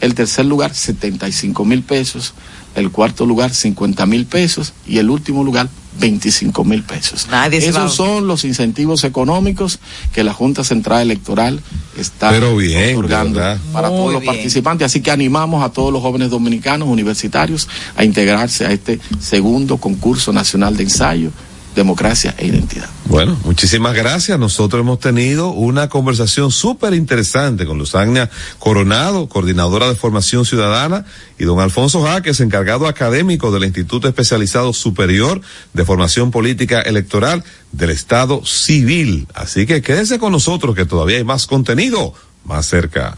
El 0.00 0.14
tercer 0.14 0.44
lugar, 0.44 0.72
75 0.74 1.64
mil 1.64 1.82
pesos. 1.82 2.34
El 2.74 2.90
cuarto 2.90 3.24
lugar, 3.26 3.54
50 3.54 4.04
mil 4.06 4.26
pesos. 4.26 4.72
Y 4.86 4.98
el 4.98 5.08
último 5.10 5.44
lugar, 5.44 5.68
25 6.00 6.64
mil 6.64 6.82
pesos. 6.82 7.28
Nadie 7.30 7.60
se 7.60 7.70
va- 7.70 7.80
Esos 7.80 7.94
son 7.94 8.26
los 8.26 8.44
incentivos 8.44 9.04
económicos 9.04 9.78
que 10.12 10.24
la 10.24 10.32
Junta 10.32 10.64
Central 10.64 11.02
Electoral 11.02 11.60
está 11.96 12.30
Pero 12.30 12.56
bien, 12.56 12.96
otorgando 12.96 13.38
¿verdad? 13.38 13.58
para 13.72 13.88
Muy 13.90 13.98
todos 13.98 14.12
los 14.14 14.22
bien. 14.22 14.34
participantes. 14.34 14.86
Así 14.86 15.00
que 15.00 15.12
animamos 15.12 15.62
a 15.64 15.68
todos 15.70 15.92
los 15.92 16.02
jóvenes 16.02 16.30
dominicanos 16.30 16.88
universitarios 16.88 17.68
a 17.96 18.02
integrarse 18.04 18.66
a 18.66 18.72
este 18.72 18.98
segundo 19.20 19.76
concurso 19.76 20.32
nacional 20.32 20.76
de 20.76 20.82
ensayo, 20.82 21.30
democracia 21.74 22.34
e 22.38 22.46
identidad. 22.46 22.88
Bueno, 23.06 23.36
muchísimas 23.44 23.94
gracias. 23.94 24.38
Nosotros 24.38 24.80
hemos 24.80 25.00
tenido 25.00 25.50
una 25.50 25.88
conversación 25.88 26.50
súper 26.50 26.94
interesante 26.94 27.66
con 27.66 27.78
Luzania 27.78 28.30
Coronado, 28.58 29.28
coordinadora 29.28 29.88
de 29.88 29.94
formación 29.94 30.44
ciudadana, 30.44 31.04
y 31.38 31.44
don 31.44 31.60
Alfonso 31.60 32.02
Jaques, 32.02 32.40
encargado 32.40 32.86
académico 32.86 33.50
del 33.50 33.64
Instituto 33.64 34.08
Especializado 34.08 34.72
Superior 34.72 35.40
de 35.72 35.84
Formación 35.84 36.30
Política 36.30 36.80
Electoral 36.80 37.44
del 37.72 37.90
Estado 37.90 38.44
Civil. 38.44 39.26
Así 39.34 39.66
que 39.66 39.82
quédense 39.82 40.18
con 40.18 40.32
nosotros 40.32 40.74
que 40.74 40.86
todavía 40.86 41.18
hay 41.18 41.24
más 41.24 41.46
contenido 41.46 42.14
más 42.44 42.66
cerca. 42.66 43.16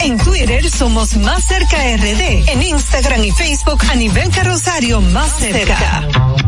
En 0.00 0.18
Twitter 0.18 0.68
somos 0.70 1.16
Más 1.16 1.46
Cerca 1.46 1.76
RD. 1.96 2.48
En 2.50 2.62
Instagram 2.62 3.24
y 3.24 3.30
Facebook 3.30 3.80
a 3.90 3.94
nivel 3.94 4.30
carrosario 4.30 5.00
Más 5.00 5.38
Cerca. 5.38 6.47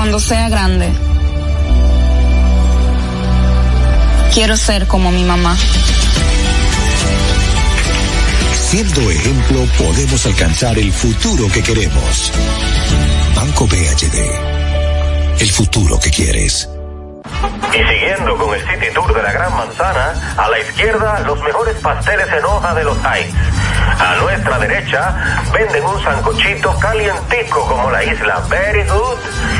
Cuando 0.00 0.18
sea 0.18 0.48
grande, 0.48 0.90
quiero 4.32 4.56
ser 4.56 4.86
como 4.86 5.12
mi 5.12 5.24
mamá. 5.24 5.54
Siendo 8.54 9.10
ejemplo, 9.10 9.66
podemos 9.76 10.24
alcanzar 10.24 10.78
el 10.78 10.90
futuro 10.90 11.48
que 11.52 11.62
queremos. 11.62 12.32
Banco 13.36 13.66
BHD. 13.66 15.38
El 15.38 15.50
futuro 15.50 16.00
que 16.00 16.10
quieres. 16.10 16.66
Y 17.74 17.76
siguiendo 17.76 18.38
con 18.38 18.54
el 18.54 18.60
City 18.62 18.86
Tour 18.94 19.14
de 19.14 19.22
la 19.22 19.32
Gran 19.32 19.54
Manzana, 19.54 20.34
a 20.38 20.48
la 20.48 20.60
izquierda 20.60 21.20
los 21.26 21.42
mejores 21.42 21.76
pasteles 21.76 22.26
en 22.32 22.44
hoja 22.46 22.74
de 22.74 22.84
los 22.84 22.96
Heights. 23.04 23.34
A 24.00 24.16
nuestra 24.22 24.58
derecha 24.60 25.44
venden 25.52 25.84
un 25.84 26.02
sancochito 26.02 26.74
calientico 26.78 27.66
como 27.66 27.90
la 27.90 28.02
isla 28.02 28.40
Very 28.48 28.84
Good. 28.84 29.59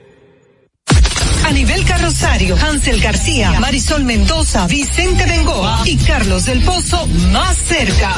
Anibel 1.51 1.83
Carrosario, 1.83 2.55
Hansel 2.55 3.01
García, 3.01 3.59
Marisol 3.59 4.05
Mendoza, 4.05 4.67
Vicente 4.67 5.25
Bengoa 5.25 5.81
y 5.83 5.97
Carlos 5.97 6.45
del 6.45 6.61
Pozo 6.61 7.05
más 7.33 7.57
cerca. 7.57 8.15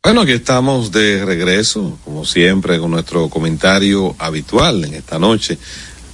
Bueno, 0.00 0.20
aquí 0.20 0.30
estamos 0.30 0.92
de 0.92 1.24
regreso, 1.24 1.98
como 2.04 2.24
siempre, 2.24 2.78
con 2.78 2.92
nuestro 2.92 3.28
comentario 3.28 4.14
habitual 4.20 4.84
en 4.84 4.94
esta 4.94 5.18
noche. 5.18 5.58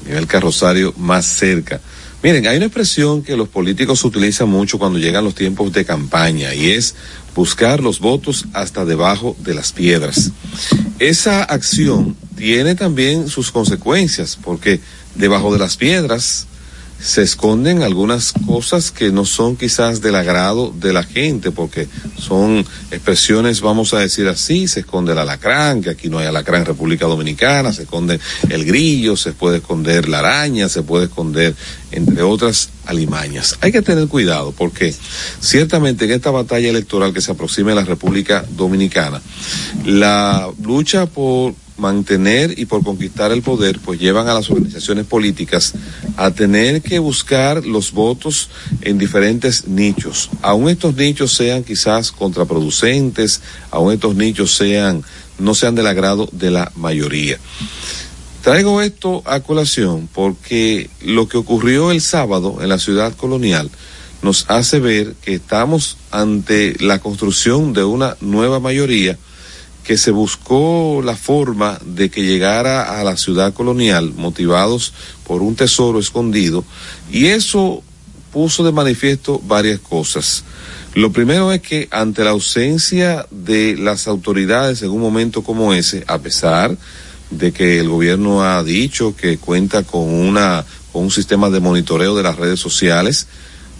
Anibel 0.07 0.27
Carrosario 0.27 0.95
más 0.97 1.27
cerca. 1.27 1.83
Miren, 2.23 2.47
hay 2.47 2.57
una 2.57 2.67
expresión 2.67 3.23
que 3.23 3.37
los 3.37 3.51
políticos 3.51 4.03
utilizan 4.05 4.49
mucho 4.49 4.79
cuando 4.79 4.99
llegan 4.99 5.25
los 5.25 5.35
tiempos 5.35 5.71
de 5.71 5.85
campaña 5.85 6.55
y 6.55 6.71
es 6.71 6.95
buscar 7.35 7.83
los 7.83 8.01
votos 8.01 8.47
hasta 8.53 8.85
debajo 8.85 9.37
de 9.41 9.55
las 9.55 9.73
piedras. 9.73 10.31
Esa 10.99 11.43
acción 11.45 12.17
tiene 12.37 12.75
también 12.75 13.29
sus 13.29 13.51
consecuencias 13.51 14.39
porque 14.43 14.81
debajo 15.15 15.53
de 15.53 15.59
las 15.59 15.77
piedras 15.77 16.47
se 17.03 17.23
esconden 17.23 17.83
algunas 17.83 18.33
cosas 18.47 18.91
que 18.91 19.11
no 19.11 19.25
son 19.25 19.57
quizás 19.57 20.01
del 20.01 20.15
agrado 20.15 20.73
de 20.75 20.93
la 20.93 21.03
gente, 21.03 21.51
porque 21.51 21.89
son 22.19 22.65
expresiones, 22.91 23.61
vamos 23.61 23.95
a 23.95 23.99
decir 23.99 24.29
así, 24.29 24.69
se 24.69 24.81
esconde 24.81 25.13
el 25.13 25.19
alacrán, 25.19 25.83
que 25.83 25.91
aquí 25.91 26.09
no 26.09 26.19
hay 26.19 26.27
alacrán 26.27 26.61
en 26.61 26.67
República 26.67 27.07
Dominicana, 27.07 27.73
se 27.73 27.83
esconde 27.83 28.21
el 28.49 28.65
grillo, 28.65 29.17
se 29.17 29.33
puede 29.33 29.59
esconder 29.59 30.09
la 30.09 30.19
araña, 30.19 30.69
se 30.69 30.83
puede 30.83 31.07
esconder, 31.07 31.55
entre 31.91 32.23
otras, 32.23 32.69
alimañas. 32.85 33.57
Hay 33.61 33.73
que 33.73 33.83
tener 33.83 34.07
cuidado, 34.09 34.53
porque 34.53 34.95
ciertamente 35.41 36.05
en 36.05 36.13
esta 36.13 36.31
batalla 36.31 36.69
electoral 36.69 37.15
que 37.15 37.21
se 37.21 37.33
aproxima 37.33 37.71
en 37.71 37.77
la 37.77 37.85
República 37.85 38.45
Dominicana, 38.57 39.23
la 39.85 40.51
lucha 40.63 41.07
por 41.07 41.55
mantener 41.81 42.57
y 42.59 42.67
por 42.67 42.85
conquistar 42.85 43.33
el 43.33 43.43
poder, 43.43 43.81
pues 43.81 43.99
llevan 43.99 44.29
a 44.29 44.35
las 44.35 44.51
organizaciones 44.51 45.07
políticas 45.07 45.73
a 46.17 46.31
tener 46.31 46.83
que 46.83 46.99
buscar 46.99 47.65
los 47.65 47.93
votos 47.93 48.51
en 48.83 48.99
diferentes 48.99 49.67
nichos. 49.67 50.31
Aun 50.43 50.69
estos 50.69 50.95
nichos 50.95 51.33
sean 51.33 51.65
quizás 51.65 52.13
contraproducentes, 52.13 53.41
aun 53.71 53.93
estos 53.93 54.15
nichos 54.15 54.55
sean, 54.55 55.03
no 55.39 55.55
sean 55.55 55.75
del 55.75 55.87
agrado 55.87 56.29
de 56.33 56.51
la 56.51 56.71
mayoría. 56.77 57.39
Traigo 58.43 58.81
esto 58.81 59.23
a 59.27 59.41
colación 59.41 60.09
porque 60.13 60.89
lo 61.03 61.29
que 61.29 61.37
ocurrió 61.37 61.91
el 61.91 62.01
sábado 62.01 62.59
en 62.63 62.69
la 62.69 62.79
ciudad 62.79 63.15
colonial 63.15 63.71
nos 64.23 64.45
hace 64.49 64.81
ver 64.81 65.15
que 65.23 65.35
estamos 65.35 65.97
ante 66.11 66.77
la 66.81 66.99
construcción 67.01 67.73
de 67.73 67.85
una 67.85 68.17
nueva 68.21 68.61
mayoría 68.61 69.19
que 69.91 69.99
se 69.99 70.13
buscó 70.13 71.03
la 71.05 71.17
forma 71.17 71.81
de 71.85 72.11
que 72.11 72.23
llegara 72.23 73.01
a 73.01 73.03
la 73.03 73.17
ciudad 73.17 73.53
colonial 73.53 74.15
motivados 74.15 74.93
por 75.27 75.43
un 75.43 75.57
tesoro 75.57 75.99
escondido 75.99 76.65
y 77.11 77.27
eso 77.27 77.83
puso 78.33 78.63
de 78.63 78.71
manifiesto 78.71 79.41
varias 79.45 79.81
cosas. 79.81 80.45
Lo 80.95 81.11
primero 81.11 81.51
es 81.51 81.61
que 81.61 81.89
ante 81.91 82.23
la 82.23 82.31
ausencia 82.31 83.27
de 83.33 83.75
las 83.77 84.07
autoridades 84.07 84.81
en 84.83 84.91
un 84.91 85.01
momento 85.01 85.43
como 85.43 85.75
ese, 85.75 86.05
a 86.07 86.19
pesar 86.19 86.79
de 87.33 87.51
que 87.51 87.81
el 87.81 87.89
gobierno 87.89 88.45
ha 88.45 88.63
dicho 88.63 89.17
que 89.17 89.39
cuenta 89.39 89.83
con 89.83 90.03
una 90.03 90.65
con 90.93 91.03
un 91.03 91.11
sistema 91.11 91.51
de 91.51 91.59
monitoreo 91.59 92.15
de 92.15 92.23
las 92.23 92.37
redes 92.37 92.61
sociales, 92.61 93.27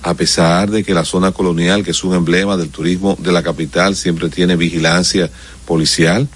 a 0.03 0.15
pesar 0.15 0.71
de 0.71 0.83
que 0.83 0.95
la 0.95 1.05
zona 1.05 1.33
colonial, 1.33 1.85
que 1.85 1.91
es 1.91 2.05
un 2.05 2.15
emblema 2.15 2.57
del 2.57 2.71
turismo 2.71 3.17
de 3.19 3.33
la 3.33 3.43
capital, 3.43 3.97
siempre 3.97 4.29
tiene 4.31 4.57
vigilancia 4.57 5.31
policial, 5.67 6.29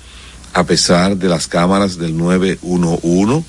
a 0.53 0.65
pesar 0.65 1.17
de 1.17 1.29
las 1.29 1.47
cámaras 1.47 1.99
del 1.99 2.17
911, 2.17 3.45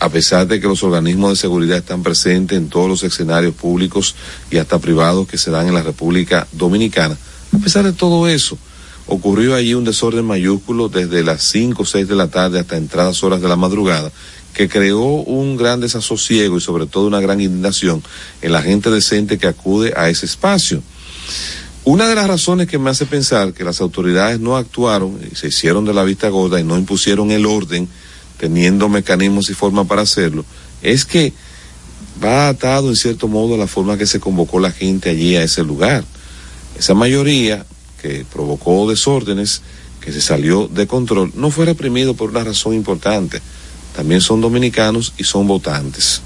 a 0.00 0.08
pesar 0.08 0.46
de 0.48 0.60
que 0.60 0.66
los 0.66 0.82
organismos 0.82 1.30
de 1.30 1.36
seguridad 1.36 1.78
están 1.78 2.02
presentes 2.02 2.58
en 2.58 2.68
todos 2.68 2.88
los 2.88 3.02
escenarios 3.02 3.54
públicos 3.54 4.16
y 4.50 4.58
hasta 4.58 4.78
privados 4.78 5.28
que 5.28 5.38
se 5.38 5.50
dan 5.50 5.68
en 5.68 5.74
la 5.74 5.82
República 5.82 6.46
Dominicana. 6.52 7.16
A 7.54 7.58
pesar 7.58 7.84
de 7.84 7.92
todo 7.92 8.26
eso, 8.26 8.58
ocurrió 9.06 9.54
allí 9.54 9.74
un 9.74 9.84
desorden 9.84 10.24
mayúsculo 10.24 10.88
desde 10.88 11.22
las 11.22 11.42
5 11.42 11.82
o 11.82 11.86
6 11.86 12.08
de 12.08 12.14
la 12.14 12.28
tarde 12.28 12.60
hasta 12.60 12.76
entradas 12.76 13.22
horas 13.22 13.40
de 13.40 13.48
la 13.48 13.56
madrugada 13.56 14.10
que 14.54 14.68
creó 14.68 15.02
un 15.02 15.56
gran 15.56 15.80
desasosiego 15.80 16.58
y 16.58 16.60
sobre 16.60 16.86
todo 16.86 17.06
una 17.06 17.20
gran 17.20 17.40
indignación 17.40 18.02
en 18.42 18.52
la 18.52 18.62
gente 18.62 18.90
decente 18.90 19.38
que 19.38 19.46
acude 19.46 19.92
a 19.96 20.08
ese 20.08 20.26
espacio. 20.26 20.82
Una 21.84 22.08
de 22.08 22.14
las 22.14 22.28
razones 22.28 22.66
que 22.66 22.78
me 22.78 22.90
hace 22.90 23.06
pensar 23.06 23.54
que 23.54 23.64
las 23.64 23.80
autoridades 23.80 24.38
no 24.38 24.56
actuaron 24.56 25.18
y 25.30 25.34
se 25.34 25.48
hicieron 25.48 25.84
de 25.84 25.94
la 25.94 26.04
vista 26.04 26.28
gorda 26.28 26.60
y 26.60 26.64
no 26.64 26.76
impusieron 26.76 27.30
el 27.30 27.46
orden, 27.46 27.88
teniendo 28.38 28.88
mecanismos 28.88 29.50
y 29.50 29.54
forma 29.54 29.84
para 29.84 30.02
hacerlo, 30.02 30.44
es 30.82 31.04
que 31.04 31.32
va 32.22 32.48
atado 32.48 32.88
en 32.88 32.96
cierto 32.96 33.28
modo 33.28 33.54
a 33.54 33.58
la 33.58 33.66
forma 33.66 33.98
que 33.98 34.06
se 34.06 34.20
convocó 34.20 34.60
la 34.60 34.72
gente 34.72 35.10
allí 35.10 35.36
a 35.36 35.42
ese 35.42 35.62
lugar. 35.62 36.04
Esa 36.78 36.94
mayoría 36.94 37.64
que 38.00 38.24
provocó 38.30 38.88
desórdenes, 38.88 39.62
que 40.00 40.12
se 40.12 40.20
salió 40.20 40.68
de 40.68 40.86
control, 40.86 41.32
no 41.34 41.50
fue 41.50 41.66
reprimido 41.66 42.14
por 42.14 42.30
una 42.30 42.44
razón 42.44 42.74
importante. 42.74 43.40
También 43.94 44.20
son 44.20 44.40
dominicanos 44.40 45.12
y 45.18 45.24
son 45.24 45.46
votantes. 45.46 46.22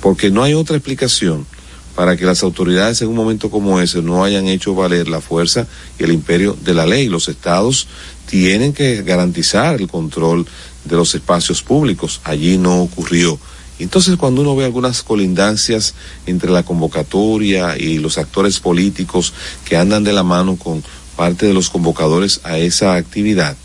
Porque 0.00 0.30
no 0.30 0.42
hay 0.42 0.54
otra 0.54 0.76
explicación 0.76 1.46
para 1.94 2.16
que 2.16 2.24
las 2.24 2.42
autoridades 2.42 3.02
en 3.02 3.08
un 3.08 3.16
momento 3.16 3.50
como 3.50 3.80
ese 3.80 4.02
no 4.02 4.24
hayan 4.24 4.48
hecho 4.48 4.74
valer 4.74 5.08
la 5.08 5.20
fuerza 5.20 5.66
y 5.98 6.04
el 6.04 6.12
imperio 6.12 6.56
de 6.64 6.74
la 6.74 6.86
ley. 6.86 7.08
Los 7.08 7.28
estados 7.28 7.86
tienen 8.26 8.72
que 8.72 9.02
garantizar 9.02 9.80
el 9.80 9.88
control 9.88 10.46
de 10.84 10.96
los 10.96 11.14
espacios 11.14 11.62
públicos. 11.62 12.20
Allí 12.24 12.56
no 12.58 12.82
ocurrió. 12.82 13.38
Entonces, 13.78 14.16
cuando 14.16 14.42
uno 14.42 14.54
ve 14.54 14.64
algunas 14.64 15.02
colindancias 15.02 15.94
entre 16.26 16.50
la 16.50 16.62
convocatoria 16.62 17.76
y 17.76 17.98
los 17.98 18.16
actores 18.16 18.60
políticos 18.60 19.32
que 19.64 19.76
andan 19.76 20.04
de 20.04 20.12
la 20.12 20.22
mano 20.22 20.56
con 20.56 20.82
parte 21.16 21.46
de 21.46 21.54
los 21.54 21.68
convocadores 21.68 22.40
a 22.44 22.58
esa 22.58 22.94
actividad, 22.94 23.56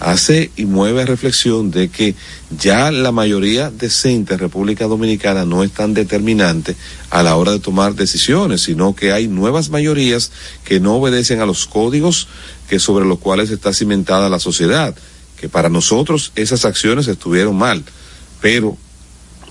hace 0.00 0.50
y 0.56 0.64
mueve 0.64 1.02
a 1.02 1.06
reflexión 1.06 1.70
de 1.70 1.90
que 1.90 2.14
ya 2.58 2.90
la 2.90 3.12
mayoría 3.12 3.70
decente 3.70 4.34
en 4.34 4.40
República 4.40 4.86
Dominicana 4.86 5.44
no 5.44 5.62
es 5.62 5.70
tan 5.72 5.92
determinante 5.92 6.74
a 7.10 7.22
la 7.22 7.36
hora 7.36 7.52
de 7.52 7.60
tomar 7.60 7.94
decisiones, 7.94 8.62
sino 8.62 8.96
que 8.96 9.12
hay 9.12 9.28
nuevas 9.28 9.68
mayorías 9.68 10.32
que 10.64 10.80
no 10.80 10.96
obedecen 10.96 11.40
a 11.40 11.46
los 11.46 11.66
códigos 11.66 12.28
que 12.68 12.78
sobre 12.78 13.04
los 13.04 13.18
cuales 13.18 13.50
está 13.50 13.74
cimentada 13.74 14.30
la 14.30 14.40
sociedad, 14.40 14.94
que 15.38 15.48
para 15.48 15.68
nosotros 15.68 16.32
esas 16.34 16.64
acciones 16.64 17.06
estuvieron 17.06 17.56
mal, 17.56 17.84
pero 18.40 18.78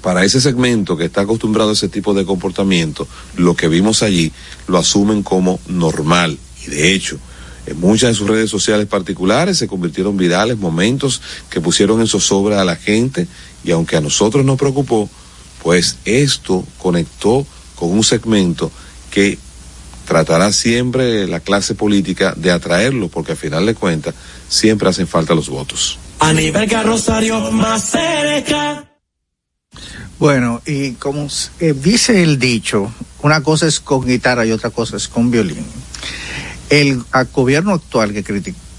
para 0.02 0.26
ese 0.26 0.42
segmento 0.42 0.98
que 0.98 1.06
está 1.06 1.22
acostumbrado 1.22 1.70
a 1.70 1.74
ese 1.74 1.90
tipo 1.90 2.14
de 2.14 2.26
comportamiento, 2.26 3.08
lo 3.38 3.56
que 3.56 3.68
vimos 3.68 4.02
allí 4.02 4.32
lo 4.68 4.78
asumen 4.78 5.22
como 5.22 5.60
normal. 5.68 6.38
Y 6.66 6.70
de 6.72 6.94
hecho 6.94 7.20
en 7.66 7.80
muchas 7.80 8.10
de 8.10 8.16
sus 8.16 8.28
redes 8.28 8.50
sociales 8.50 8.88
particulares 8.88 9.58
se 9.58 9.68
convirtieron 9.68 10.18
virales 10.18 10.58
momentos 10.58 11.22
que 11.50 11.62
pusieron 11.62 12.00
en 12.00 12.08
zozobra 12.08 12.62
a 12.62 12.66
la 12.66 12.76
gente 12.76 13.28
y 13.64 13.72
aunque 13.72 13.98
a 13.98 14.02
nosotros 14.02 14.46
nos 14.46 14.58
preocupó, 14.58 15.10
pues 15.62 15.98
esto 16.06 16.66
conectó 16.78 17.46
con 17.76 17.92
un 17.92 18.04
segmento 18.04 18.72
que 19.12 19.38
tratará 20.06 20.52
siempre 20.52 21.28
la 21.28 21.40
clase 21.40 21.76
política 21.76 22.34
de 22.36 22.52
atraerlo 22.52 23.10
porque 23.10 23.34
al 23.34 23.38
final 23.38 23.66
de 23.66 23.76
cuentas 23.76 24.16
siempre 24.48 24.90
hacen 24.90 25.08
falta 25.08 25.36
los 25.36 25.50
votos. 25.50 26.00
A 26.20 26.34
nivel 26.34 26.70
Rosario 26.84 27.52
más 27.52 27.92
cerca. 27.92 28.90
Bueno, 30.18 30.62
y 30.66 30.94
como 30.94 31.28
eh, 31.60 31.74
dice 31.74 32.24
el 32.24 32.40
dicho, 32.40 32.92
una 33.22 33.42
cosa 33.42 33.68
es 33.68 33.80
con 33.80 34.06
guitarra 34.06 34.46
y 34.46 34.52
otra 34.52 34.70
cosa 34.70 34.98
es 34.98 35.08
con 35.08 35.32
violín. 35.32 35.66
El 36.70 37.04
gobierno 37.34 37.74
actual 37.74 38.14
que 38.14 38.24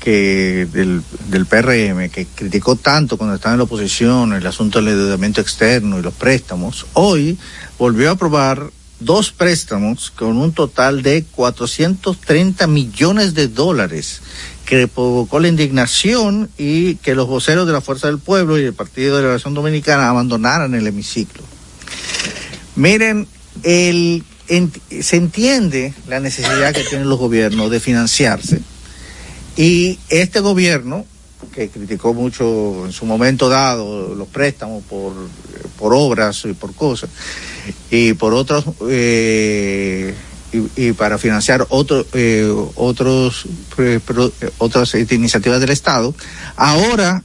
que 0.00 0.66
del, 0.72 1.02
del 1.28 1.46
PRM, 1.46 2.08
que 2.08 2.26
criticó 2.34 2.74
tanto 2.74 3.18
cuando 3.18 3.36
estaba 3.36 3.54
en 3.54 3.58
la 3.58 3.64
oposición 3.64 4.32
el 4.32 4.46
asunto 4.46 4.78
del 4.78 4.94
endeudamiento 4.94 5.42
externo 5.42 5.98
y 5.98 6.02
los 6.02 6.14
préstamos, 6.14 6.86
hoy 6.94 7.38
volvió 7.78 8.08
a 8.08 8.12
aprobar 8.12 8.70
dos 8.98 9.30
préstamos 9.30 10.10
con 10.10 10.36
un 10.36 10.52
total 10.52 11.02
de 11.02 11.24
430 11.24 12.66
millones 12.66 13.34
de 13.34 13.48
dólares 13.48 14.22
que 14.64 14.86
provocó 14.88 15.40
la 15.40 15.48
indignación 15.48 16.48
y 16.56 16.94
que 16.96 17.14
los 17.14 17.26
voceros 17.26 17.66
de 17.66 17.72
la 17.72 17.80
Fuerza 17.80 18.06
del 18.06 18.18
Pueblo 18.18 18.58
y 18.58 18.64
el 18.64 18.74
Partido 18.74 19.16
de 19.16 19.22
la 19.22 19.28
Liberación 19.28 19.54
Dominicana 19.54 20.08
abandonaran 20.08 20.74
el 20.74 20.86
hemiciclo. 20.86 21.42
Miren, 22.76 23.26
el 23.62 24.22
se 25.00 25.16
entiende 25.16 25.94
la 26.08 26.20
necesidad 26.20 26.74
que 26.74 26.82
tienen 26.82 27.08
los 27.08 27.18
gobiernos 27.18 27.70
de 27.70 27.80
financiarse. 27.80 28.60
Y 29.56 29.98
este 30.08 30.40
gobierno 30.40 31.04
que 31.54 31.68
criticó 31.68 32.14
mucho 32.14 32.86
en 32.86 32.92
su 32.92 33.06
momento 33.06 33.48
dado 33.48 34.14
los 34.14 34.28
préstamos 34.28 34.84
por, 34.84 35.12
por 35.78 35.94
obras 35.94 36.44
y 36.44 36.52
por 36.52 36.74
cosas 36.74 37.10
y 37.90 38.12
por 38.12 38.34
otros 38.34 38.64
eh, 38.88 40.14
y, 40.52 40.92
para 40.92 41.16
financiar 41.16 41.66
otro, 41.70 42.04
eh, 42.12 42.52
otros 42.74 43.46
otras 44.58 44.94
iniciativas 44.94 45.60
del 45.60 45.70
Estado 45.70 46.14
ahora 46.56 47.22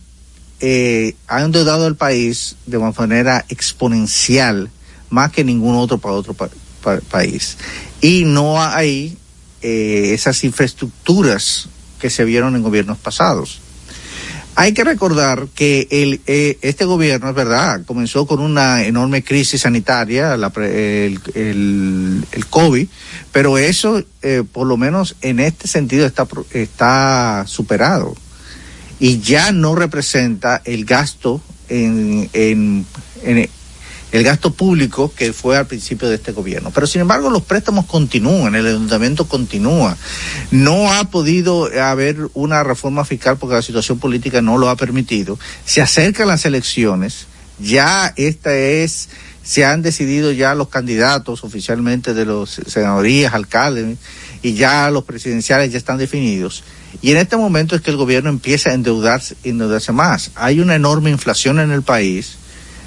eh, 0.62 1.16
ha 1.28 1.42
endeudado 1.42 1.88
el 1.88 1.96
país 1.96 2.56
de 2.66 2.78
una 2.78 2.92
manera 2.92 3.46
exponencial 3.50 4.70
más 5.10 5.32
que 5.32 5.44
ningún 5.44 5.76
otro 5.76 5.98
para 5.98 6.16
otro 6.16 6.34
país. 7.10 7.58
Y 8.02 8.24
no 8.26 8.62
hay 8.62 9.18
eh, 9.62 10.12
esas 10.14 10.44
infraestructuras 10.44 11.70
que 12.00 12.10
se 12.10 12.26
vieron 12.26 12.56
en 12.56 12.64
gobiernos 12.64 12.98
pasados. 12.98 13.62
Hay 14.58 14.74
que 14.74 14.86
recordar 14.86 15.48
que 15.54 15.88
el, 15.92 16.22
eh, 16.28 16.58
este 16.62 16.86
gobierno, 16.86 17.30
es 17.30 17.36
verdad, 17.36 17.82
comenzó 17.86 18.26
con 18.26 18.40
una 18.40 18.84
enorme 18.86 19.22
crisis 19.22 19.62
sanitaria, 19.62 20.38
la, 20.38 20.52
el, 20.56 21.20
el, 21.34 22.46
COVID, 22.50 22.88
pero 23.34 23.58
eso, 23.58 24.02
eh, 24.22 24.44
por 24.50 24.66
lo 24.66 24.78
menos 24.78 25.18
en 25.22 25.42
este 25.42 25.68
sentido, 25.68 26.06
está, 26.06 26.26
está 26.54 27.44
superado. 27.48 28.16
Y 28.98 29.20
ya 29.20 29.52
no 29.52 29.76
representa 29.76 30.62
el 30.64 30.86
gasto 30.86 31.42
en, 31.68 32.30
en 32.32 32.86
el 34.16 34.24
gasto 34.24 34.54
público 34.54 35.12
que 35.14 35.34
fue 35.34 35.58
al 35.58 35.68
principio 35.68 36.08
de 36.08 36.16
este 36.16 36.32
gobierno. 36.32 36.72
Pero 36.74 36.88
sin 36.88 37.02
embargo 37.02 37.30
los 37.30 37.44
préstamos 37.44 37.86
continúan, 37.86 38.56
el 38.56 38.66
endeudamiento 38.66 39.28
continúa. 39.28 39.98
No 40.52 40.94
ha 40.94 41.04
podido 41.06 41.70
haber 41.82 42.30
una 42.34 42.64
reforma 42.64 43.04
fiscal 43.04 43.38
porque 43.38 43.56
la 43.56 43.62
situación 43.62 44.00
política 44.00 44.42
no 44.42 44.58
lo 44.58 44.70
ha 44.70 44.78
permitido. 44.78 45.38
Se 45.66 45.82
acercan 45.82 46.30
las 46.30 46.46
elecciones, 46.46 47.28
ya 47.60 48.14
esta 48.16 48.56
es, 48.56 49.10
se 49.44 49.66
han 49.66 49.82
decidido 49.82 50.32
ya 50.32 50.56
los 50.56 50.70
candidatos 50.70 51.44
oficialmente 51.44 52.14
de 52.14 52.26
los 52.26 52.62
senadorías, 52.68 53.34
alcaldes, 53.34 53.98
y 54.42 54.54
ya 54.54 54.90
los 54.92 55.04
presidenciales 55.04 55.72
ya 55.72 55.78
están 55.78 55.98
definidos. 55.98 56.64
Y 57.02 57.12
en 57.12 57.18
este 57.18 57.36
momento 57.36 57.76
es 57.76 57.82
que 57.82 57.92
el 57.92 57.98
gobierno 57.98 58.30
empieza 58.30 58.70
a 58.70 58.74
endeudarse, 58.74 59.36
endeudarse 59.44 59.92
más. 59.92 60.32
Hay 60.36 60.62
una 60.62 60.76
enorme 60.76 61.10
inflación 61.10 61.60
en 61.60 61.72
el 61.72 61.82
país 61.82 62.38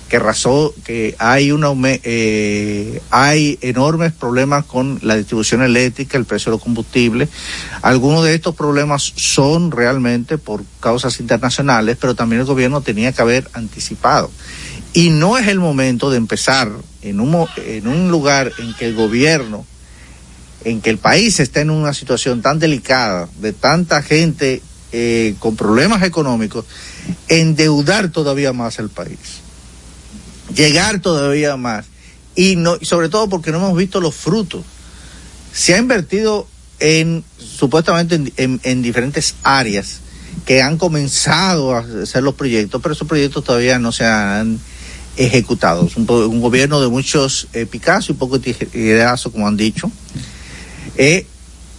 que 0.08 0.18
razó 0.18 0.74
que 0.84 1.14
hay 1.18 1.52
una 1.52 1.68
eh, 1.84 3.02
hay 3.10 3.58
enormes 3.60 4.12
problemas 4.12 4.64
con 4.64 4.98
la 5.02 5.16
distribución 5.16 5.62
eléctrica, 5.62 6.16
el 6.16 6.24
precio 6.24 6.50
de 6.50 6.56
los 6.56 6.62
combustibles. 6.62 7.28
Algunos 7.82 8.24
de 8.24 8.34
estos 8.34 8.54
problemas 8.54 9.12
son 9.16 9.70
realmente 9.70 10.38
por 10.38 10.62
causas 10.80 11.20
internacionales, 11.20 11.98
pero 12.00 12.14
también 12.14 12.40
el 12.40 12.46
gobierno 12.46 12.80
tenía 12.80 13.12
que 13.12 13.20
haber 13.20 13.50
anticipado. 13.52 14.30
Y 14.94 15.10
no 15.10 15.36
es 15.36 15.46
el 15.46 15.60
momento 15.60 16.10
de 16.10 16.16
empezar 16.16 16.70
en 17.02 17.20
un, 17.20 17.46
en 17.58 17.86
un 17.86 18.10
lugar 18.10 18.50
en 18.58 18.72
que 18.74 18.86
el 18.86 18.94
gobierno, 18.94 19.66
en 20.64 20.80
que 20.80 20.88
el 20.88 20.98
país 20.98 21.38
está 21.38 21.60
en 21.60 21.68
una 21.68 21.92
situación 21.92 22.40
tan 22.40 22.58
delicada, 22.58 23.28
de 23.40 23.52
tanta 23.52 24.02
gente 24.02 24.62
eh, 24.90 25.34
con 25.38 25.54
problemas 25.54 26.02
económicos, 26.02 26.64
endeudar 27.28 28.08
todavía 28.08 28.54
más 28.54 28.78
al 28.78 28.88
país 28.88 29.42
llegar 30.54 31.00
todavía 31.00 31.56
más. 31.56 31.86
Y 32.34 32.56
no, 32.56 32.78
sobre 32.82 33.08
todo 33.08 33.28
porque 33.28 33.50
no 33.50 33.58
hemos 33.58 33.76
visto 33.76 34.00
los 34.00 34.14
frutos. 34.14 34.64
Se 35.52 35.74
ha 35.74 35.78
invertido 35.78 36.46
en, 36.78 37.24
supuestamente 37.38 38.32
en, 38.36 38.60
en, 38.62 38.82
diferentes 38.82 39.34
áreas 39.42 40.00
que 40.46 40.62
han 40.62 40.78
comenzado 40.78 41.74
a 41.74 41.80
hacer 41.80 42.22
los 42.22 42.34
proyectos, 42.34 42.80
pero 42.80 42.94
esos 42.94 43.08
proyectos 43.08 43.42
todavía 43.42 43.78
no 43.78 43.90
se 43.90 44.04
han 44.04 44.60
ejecutado. 45.16 45.88
un, 45.96 46.08
un 46.08 46.40
gobierno 46.40 46.80
de 46.80 46.88
muchos 46.88 47.48
eh, 47.52 47.66
y 47.72 48.12
poco 48.12 48.40
tijerazos, 48.40 49.32
como 49.32 49.48
han 49.48 49.56
dicho. 49.56 49.90
Eh, 50.96 51.26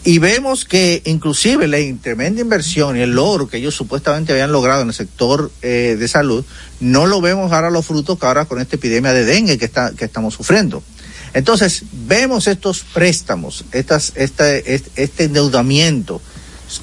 y 0.03 0.19
vemos 0.19 0.65
que 0.65 1.01
inclusive 1.05 1.67
la 1.67 1.77
tremenda 2.01 2.41
inversión 2.41 2.97
y 2.97 3.01
el 3.01 3.11
logro 3.11 3.47
que 3.47 3.57
ellos 3.57 3.75
supuestamente 3.75 4.31
habían 4.31 4.51
logrado 4.51 4.81
en 4.81 4.89
el 4.89 4.93
sector 4.93 5.51
eh, 5.61 5.97
de 5.99 6.07
salud, 6.07 6.45
no 6.79 7.05
lo 7.05 7.19
vemos 7.21 7.51
ahora 7.51 7.69
los 7.69 7.85
frutos 7.85 8.17
que 8.17 8.25
ahora 8.25 8.45
con 8.45 8.59
esta 8.61 8.77
epidemia 8.77 9.13
de 9.13 9.25
dengue 9.25 9.57
que, 9.57 9.65
está, 9.65 9.91
que 9.91 10.05
estamos 10.05 10.33
sufriendo. 10.33 10.81
Entonces, 11.33 11.83
vemos 11.91 12.47
estos 12.47 12.81
préstamos, 12.81 13.65
estas, 13.71 14.13
este, 14.15 14.81
este 14.95 15.23
endeudamiento 15.25 16.21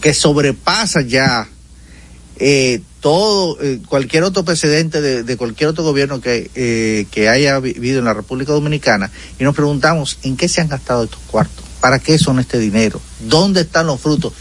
que 0.00 0.14
sobrepasa 0.14 1.00
ya 1.00 1.48
eh, 2.38 2.80
todo, 3.00 3.56
eh, 3.62 3.80
cualquier 3.88 4.24
otro 4.24 4.44
precedente 4.44 5.00
de, 5.00 5.36
cualquier 5.36 5.70
otro 5.70 5.84
gobierno 5.84 6.20
que, 6.20 6.50
eh, 6.54 7.06
que 7.10 7.28
haya 7.28 7.58
vivido 7.60 8.00
en 8.00 8.04
la 8.04 8.14
República 8.14 8.52
Dominicana 8.52 9.10
y 9.38 9.44
nos 9.44 9.54
preguntamos 9.54 10.18
en 10.22 10.36
qué 10.36 10.48
se 10.48 10.60
han 10.60 10.68
gastado 10.68 11.04
estos 11.04 11.20
cuartos. 11.26 11.65
¿Para 11.80 11.98
qué 11.98 12.18
son 12.18 12.38
este 12.38 12.58
dinero? 12.58 13.00
¿Dónde 13.20 13.62
están 13.62 13.86
los 13.86 14.00
frutos? 14.00 14.32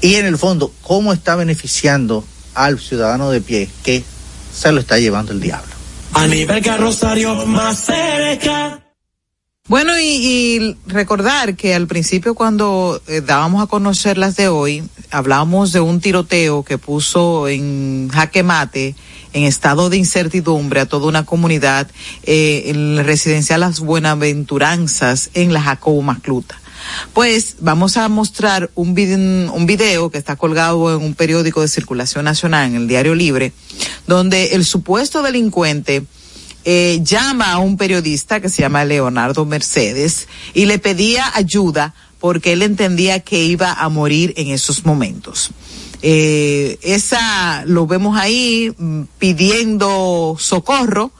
Y 0.00 0.16
en 0.16 0.26
el 0.26 0.38
fondo, 0.38 0.72
¿cómo 0.82 1.12
está 1.12 1.34
beneficiando 1.34 2.24
al 2.54 2.78
ciudadano 2.78 3.30
de 3.30 3.40
pie 3.40 3.70
que 3.82 4.04
se 4.54 4.70
lo 4.70 4.80
está 4.80 4.98
llevando 4.98 5.32
el 5.32 5.40
diablo? 5.40 5.72
A 6.12 6.26
nivel 6.26 6.62
Rosario 6.78 7.46
más 7.46 7.86
cerca. 7.86 8.80
Bueno, 9.66 9.98
y, 9.98 10.04
y, 10.04 10.76
recordar 10.86 11.56
que 11.56 11.74
al 11.74 11.86
principio 11.86 12.34
cuando 12.34 13.00
eh, 13.06 13.22
dábamos 13.22 13.62
a 13.62 13.66
conocer 13.66 14.18
las 14.18 14.36
de 14.36 14.48
hoy, 14.48 14.84
hablábamos 15.10 15.72
de 15.72 15.80
un 15.80 16.00
tiroteo 16.00 16.64
que 16.64 16.76
puso 16.76 17.48
en 17.48 18.10
jaque 18.12 18.42
mate, 18.42 18.94
en 19.32 19.44
estado 19.44 19.88
de 19.88 19.96
incertidumbre 19.96 20.80
a 20.80 20.86
toda 20.86 21.08
una 21.08 21.24
comunidad, 21.24 21.90
eh, 22.24 22.64
en 22.66 22.98
el 22.98 23.04
residencial 23.06 23.60
Las 23.60 23.80
Buenaventuranzas 23.80 25.30
en 25.32 25.54
la 25.54 25.62
Jacobo 25.62 26.02
Macluta. 26.02 26.60
Pues 27.12 27.56
vamos 27.60 27.96
a 27.96 28.08
mostrar 28.08 28.70
un 28.74 28.94
video, 28.94 30.10
que 30.10 30.18
está 30.18 30.36
colgado 30.36 30.94
en 30.96 31.02
un 31.02 31.14
periódico 31.14 31.60
de 31.60 31.68
circulación 31.68 32.24
nacional, 32.24 32.68
en 32.68 32.76
el 32.76 32.88
Diario 32.88 33.14
Libre, 33.14 33.52
donde 34.06 34.54
el 34.54 34.64
supuesto 34.64 35.22
delincuente 35.22 36.04
eh, 36.64 37.00
llama 37.02 37.52
a 37.52 37.58
un 37.58 37.76
periodista 37.76 38.40
que 38.40 38.48
se 38.48 38.62
llama 38.62 38.84
Leonardo 38.84 39.44
Mercedes 39.44 40.28
y 40.54 40.64
le 40.64 40.78
pedía 40.78 41.30
ayuda 41.34 41.94
porque 42.20 42.54
él 42.54 42.62
entendía 42.62 43.20
que 43.20 43.44
iba 43.44 43.72
a 43.72 43.88
morir 43.90 44.32
en 44.36 44.48
esos 44.48 44.86
momentos. 44.86 45.50
Eh, 46.00 46.78
esa 46.82 47.64
lo 47.66 47.86
vemos 47.86 48.18
ahí 48.18 48.74
mm, 48.76 49.02
pidiendo 49.18 50.36
socorro. 50.38 51.12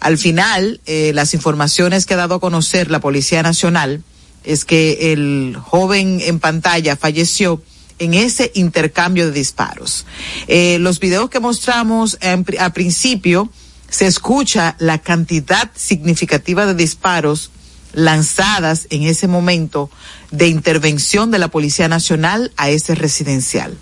Al 0.00 0.16
final, 0.16 0.80
eh, 0.86 1.12
las 1.14 1.34
informaciones 1.34 2.06
que 2.06 2.14
ha 2.14 2.18
dado 2.18 2.36
a 2.36 2.40
conocer 2.40 2.90
la 2.90 3.00
Policía 3.00 3.42
Nacional 3.42 4.02
es 4.44 4.64
que 4.64 5.12
el 5.12 5.56
joven 5.60 6.20
en 6.22 6.40
pantalla 6.40 6.96
falleció 6.96 7.62
en 7.98 8.14
ese 8.14 8.50
intercambio 8.54 9.26
de 9.26 9.32
disparos. 9.32 10.06
Eh, 10.48 10.78
los 10.80 11.00
videos 11.00 11.30
que 11.30 11.40
mostramos 11.40 12.18
a 12.58 12.72
principio 12.72 13.50
se 13.90 14.06
escucha 14.06 14.76
la 14.78 14.98
cantidad 14.98 15.70
significativa 15.74 16.64
de 16.64 16.74
disparos 16.74 17.50
lanzadas 17.92 18.86
en 18.90 19.02
ese 19.02 19.26
momento 19.26 19.90
de 20.30 20.48
intervención 20.48 21.30
de 21.30 21.38
la 21.38 21.48
Policía 21.48 21.88
Nacional 21.88 22.52
a 22.56 22.70
ese 22.70 22.94
residencial. 22.94 23.76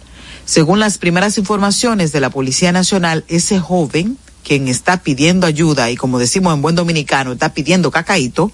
Según 0.44 0.80
las 0.80 0.96
primeras 0.96 1.36
informaciones 1.36 2.10
de 2.10 2.20
la 2.20 2.30
Policía 2.30 2.72
Nacional, 2.72 3.24
ese 3.28 3.60
joven, 3.60 4.16
quien 4.48 4.66
está 4.66 5.02
pidiendo 5.02 5.46
ayuda 5.46 5.90
y 5.90 5.96
como 5.96 6.18
decimos 6.18 6.54
en 6.54 6.62
buen 6.62 6.74
dominicano, 6.74 7.32
está 7.32 7.52
pidiendo 7.52 7.90
cacaíto, 7.90 8.50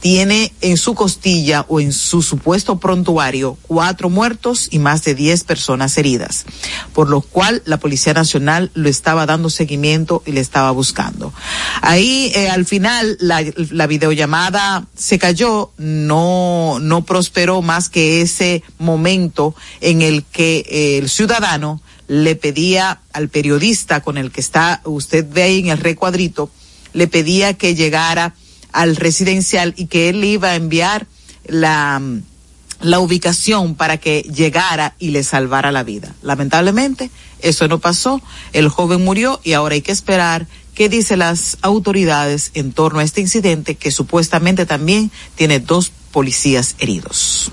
tiene 0.00 0.52
en 0.60 0.76
su 0.76 0.94
costilla 0.94 1.64
o 1.66 1.80
en 1.80 1.94
su 1.94 2.20
supuesto 2.20 2.78
prontuario 2.78 3.56
cuatro 3.62 4.10
muertos 4.10 4.68
y 4.70 4.78
más 4.78 5.02
de 5.02 5.14
diez 5.14 5.44
personas 5.44 5.96
heridas, 5.96 6.44
por 6.92 7.08
lo 7.08 7.22
cual 7.22 7.62
la 7.64 7.78
Policía 7.78 8.12
Nacional 8.12 8.70
lo 8.74 8.90
estaba 8.90 9.24
dando 9.24 9.48
seguimiento 9.48 10.22
y 10.26 10.32
le 10.32 10.42
estaba 10.42 10.72
buscando. 10.72 11.32
Ahí 11.80 12.30
eh, 12.34 12.50
al 12.50 12.66
final 12.66 13.16
la, 13.18 13.42
la 13.70 13.86
videollamada 13.86 14.86
se 14.94 15.18
cayó, 15.18 15.70
no, 15.78 16.76
no 16.82 17.06
prosperó 17.06 17.62
más 17.62 17.88
que 17.88 18.20
ese 18.20 18.62
momento 18.78 19.54
en 19.80 20.02
el 20.02 20.22
que 20.24 20.66
eh, 20.68 20.98
el 20.98 21.08
ciudadano 21.08 21.80
le 22.10 22.34
pedía 22.34 23.02
al 23.12 23.28
periodista 23.28 24.00
con 24.00 24.18
el 24.18 24.32
que 24.32 24.40
está, 24.40 24.80
usted 24.82 25.24
ve 25.30 25.44
ahí 25.44 25.60
en 25.60 25.68
el 25.68 25.78
recuadrito, 25.78 26.50
le 26.92 27.06
pedía 27.06 27.54
que 27.54 27.76
llegara 27.76 28.34
al 28.72 28.96
residencial 28.96 29.74
y 29.76 29.86
que 29.86 30.08
él 30.08 30.24
iba 30.24 30.48
a 30.48 30.56
enviar 30.56 31.06
la, 31.46 32.02
la 32.80 32.98
ubicación 32.98 33.76
para 33.76 33.98
que 33.98 34.22
llegara 34.22 34.96
y 34.98 35.10
le 35.10 35.22
salvara 35.22 35.70
la 35.70 35.84
vida. 35.84 36.12
Lamentablemente, 36.20 37.12
eso 37.38 37.68
no 37.68 37.78
pasó, 37.78 38.20
el 38.52 38.68
joven 38.68 39.04
murió 39.04 39.40
y 39.44 39.52
ahora 39.52 39.76
hay 39.76 39.82
que 39.82 39.92
esperar 39.92 40.48
qué 40.74 40.88
dicen 40.88 41.20
las 41.20 41.58
autoridades 41.62 42.50
en 42.54 42.72
torno 42.72 42.98
a 42.98 43.04
este 43.04 43.20
incidente 43.20 43.76
que 43.76 43.92
supuestamente 43.92 44.66
también 44.66 45.12
tiene 45.36 45.60
dos 45.60 45.92
policías 46.10 46.74
heridos. 46.80 47.52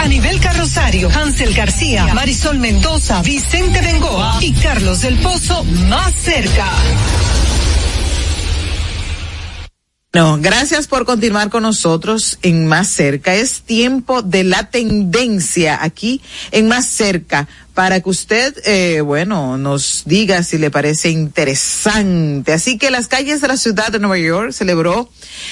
A 0.00 0.08
nivel 0.08 0.40
carrosario, 0.40 1.08
Hansel 1.10 1.54
García, 1.54 2.12
Marisol 2.14 2.58
Mendoza, 2.58 3.22
Vicente 3.22 3.80
Bengoa 3.80 4.38
y 4.40 4.52
Carlos 4.52 5.02
del 5.02 5.16
Pozo 5.18 5.64
más 5.88 6.14
cerca. 6.14 6.66
No, 10.14 10.38
gracias 10.40 10.86
por 10.86 11.04
continuar 11.04 11.50
con 11.50 11.64
nosotros 11.64 12.38
en 12.42 12.68
Más 12.68 12.86
Cerca. 12.86 13.34
Es 13.34 13.62
tiempo 13.62 14.22
de 14.22 14.44
la 14.44 14.70
tendencia 14.70 15.82
aquí 15.82 16.20
en 16.52 16.68
Más 16.68 16.86
Cerca 16.86 17.48
para 17.74 18.00
que 18.00 18.08
usted, 18.08 18.54
eh, 18.66 19.00
bueno, 19.00 19.58
nos 19.58 20.02
diga 20.06 20.44
si 20.44 20.58
le 20.58 20.70
parece 20.70 21.10
interesante. 21.10 22.52
Así 22.52 22.78
que 22.78 22.90
las 22.92 23.08
calles 23.08 23.40
de 23.40 23.48
la 23.48 23.56
ciudad 23.56 23.90
de 23.90 23.98
Nueva 23.98 24.16
York 24.18 24.52
celebró 24.52 25.10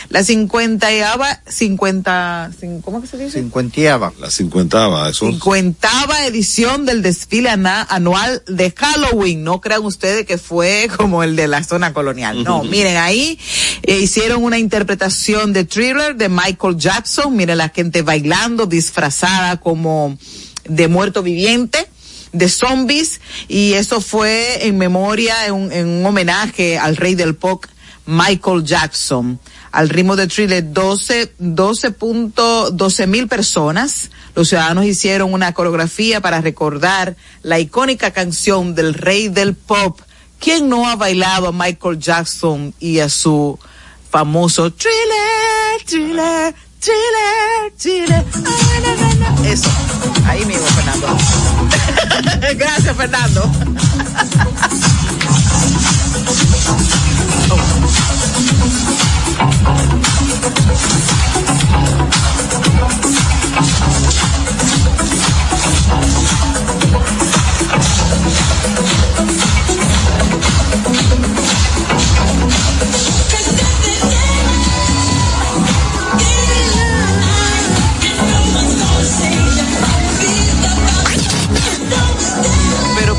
la 0.08 0.22
cincuentaava, 0.22 1.40
cincuenta, 1.48 2.48
cin- 2.60 2.80
¿cómo 2.80 3.00
que 3.00 3.08
se 3.08 3.18
dice? 3.18 3.40
Cincuentiava. 3.40 4.12
La 4.20 4.30
cincuentava, 4.30 5.08
eso. 5.10 5.26
cincuentava 5.26 6.24
edición 6.24 6.86
del 6.86 7.02
desfile 7.02 7.50
anual 7.50 8.42
de 8.46 8.70
Halloween. 8.70 9.42
No 9.42 9.60
crean 9.60 9.84
ustedes 9.84 10.24
que 10.24 10.38
fue 10.38 10.88
como 10.96 11.24
el 11.24 11.34
de 11.34 11.48
la 11.48 11.64
zona 11.64 11.92
colonial. 11.92 12.44
No, 12.44 12.62
miren, 12.62 12.98
ahí 12.98 13.36
eh, 13.82 13.98
hicieron 13.98 14.44
una 14.44 14.58
interpretación 14.58 15.52
de 15.52 15.64
thriller 15.64 16.14
de 16.14 16.28
Michael 16.28 16.76
Jackson. 16.76 17.34
Miren 17.36 17.58
la 17.58 17.70
gente 17.70 18.02
bailando, 18.02 18.66
disfrazada 18.66 19.56
como 19.58 20.16
de 20.68 20.86
muerto 20.86 21.24
viviente 21.24 21.88
de 22.32 22.48
zombies 22.48 23.20
y 23.48 23.74
eso 23.74 24.00
fue 24.00 24.66
en 24.66 24.78
memoria, 24.78 25.46
en 25.46 25.54
un, 25.54 25.72
en 25.72 26.04
homenaje 26.04 26.78
al 26.78 26.96
rey 26.96 27.14
del 27.14 27.34
pop, 27.34 27.64
Michael 28.06 28.64
Jackson. 28.64 29.38
Al 29.70 29.88
ritmo 29.88 30.16
de 30.16 30.26
thriller, 30.26 30.72
12, 30.72 31.36
12.12 31.38 33.06
mil 33.06 33.26
personas. 33.26 34.10
Los 34.34 34.48
ciudadanos 34.48 34.84
hicieron 34.84 35.32
una 35.32 35.52
coreografía 35.54 36.20
para 36.20 36.40
recordar 36.40 37.16
la 37.42 37.58
icónica 37.58 38.10
canción 38.10 38.74
del 38.74 38.94
rey 38.94 39.28
del 39.28 39.54
pop 39.54 40.00
¿Quién 40.42 40.68
no 40.68 40.88
ha 40.88 40.96
bailado 40.96 41.46
a 41.46 41.52
Michael 41.52 42.00
Jackson 42.00 42.74
y 42.80 42.98
a 42.98 43.08
su 43.08 43.56
famoso 44.10 44.72
thriller, 44.72 45.86
thriller, 45.86 46.52
thriller, 46.80 47.72
thriller? 47.78 48.24
Ah. 48.44 49.36
Eso, 49.46 49.70
ahí 50.26 50.44
mismo, 50.44 50.66
Fernando. 50.66 51.06
Gracias, 52.56 52.96
Fernando. 52.96 53.50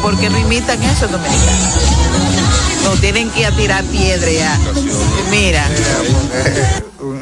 Pero 0.03 0.11
¿por 0.11 0.19
qué 0.19 0.29
no 0.29 0.37
imitan 0.37 0.81
eso, 0.83 1.07
dominicanos? 1.07 1.73
No 2.83 2.91
tienen 2.99 3.29
que 3.29 3.39
ir 3.41 3.45
a 3.45 3.51
tirar 3.51 3.83
piedra 3.85 4.29
ya. 4.31 4.59
Mira. 5.31 5.69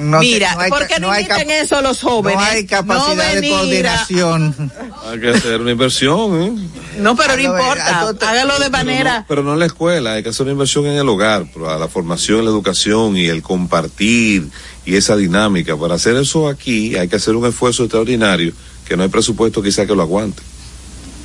No 0.01 0.19
te- 0.19 0.25
Mira, 0.25 0.53
no 0.55 0.61
hay 0.61 0.69
¿por 0.69 0.79
ca- 0.81 0.87
qué 0.87 0.99
no, 0.99 1.11
hay 1.11 1.27
eso 1.49 1.81
los 1.81 2.01
jóvenes? 2.01 2.39
No 2.39 2.45
hay 2.45 2.65
capacidad 2.65 3.33
No 3.35 3.41
de 3.41 3.49
coordinación. 3.49 4.71
Hay 5.07 5.19
que 5.19 5.29
hacer 5.29 5.61
una 5.61 5.71
inversión, 5.71 6.41
¿eh? 6.41 6.67
No, 6.99 7.15
pero 7.15 7.35
no 7.37 7.53
Ah, 7.53 7.57
no, 7.57 7.59
importa. 7.59 8.29
Hágalo 8.29 8.59
de 8.59 8.69
manera. 8.69 9.25
Pero 9.27 9.43
no 9.43 9.53
en 9.53 9.59
la 9.59 9.65
escuela, 9.67 10.13
hay 10.13 10.23
que 10.23 10.29
hacer 10.29 10.43
una 10.43 10.51
inversión 10.53 10.85
en 10.87 10.97
el 10.97 11.07
hogar, 11.07 11.45
para 11.51 11.77
la 11.77 11.87
formación, 11.87 12.43
la 12.45 12.51
educación 12.51 13.15
y 13.17 13.27
el 13.27 13.41
compartir 13.41 14.49
y 14.85 14.95
esa 14.95 15.15
dinámica. 15.15 15.77
Para 15.77 15.95
hacer 15.95 16.15
eso 16.17 16.47
aquí 16.47 16.95
hay 16.95 17.07
que 17.07 17.15
hacer 17.15 17.35
un 17.35 17.45
esfuerzo 17.47 17.83
extraordinario 17.83 18.53
que 18.87 18.97
no 18.97 19.03
hay 19.03 19.09
presupuesto 19.09 19.61
quizá 19.61 19.85
que 19.85 19.95
lo 19.95 20.01
aguante. 20.01 20.41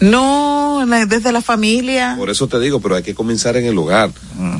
No, 0.01 0.85
desde 1.09 1.33
la 1.33 1.41
familia. 1.41 2.15
Por 2.19 2.31
eso 2.31 2.47
te 2.49 2.61
digo, 2.61 2.81
pero 2.81 2.97
hay 2.97 3.03
que 3.03 3.15
comenzar 3.15 3.57
en 3.57 3.65
el 3.67 3.77
hogar, 3.79 4.11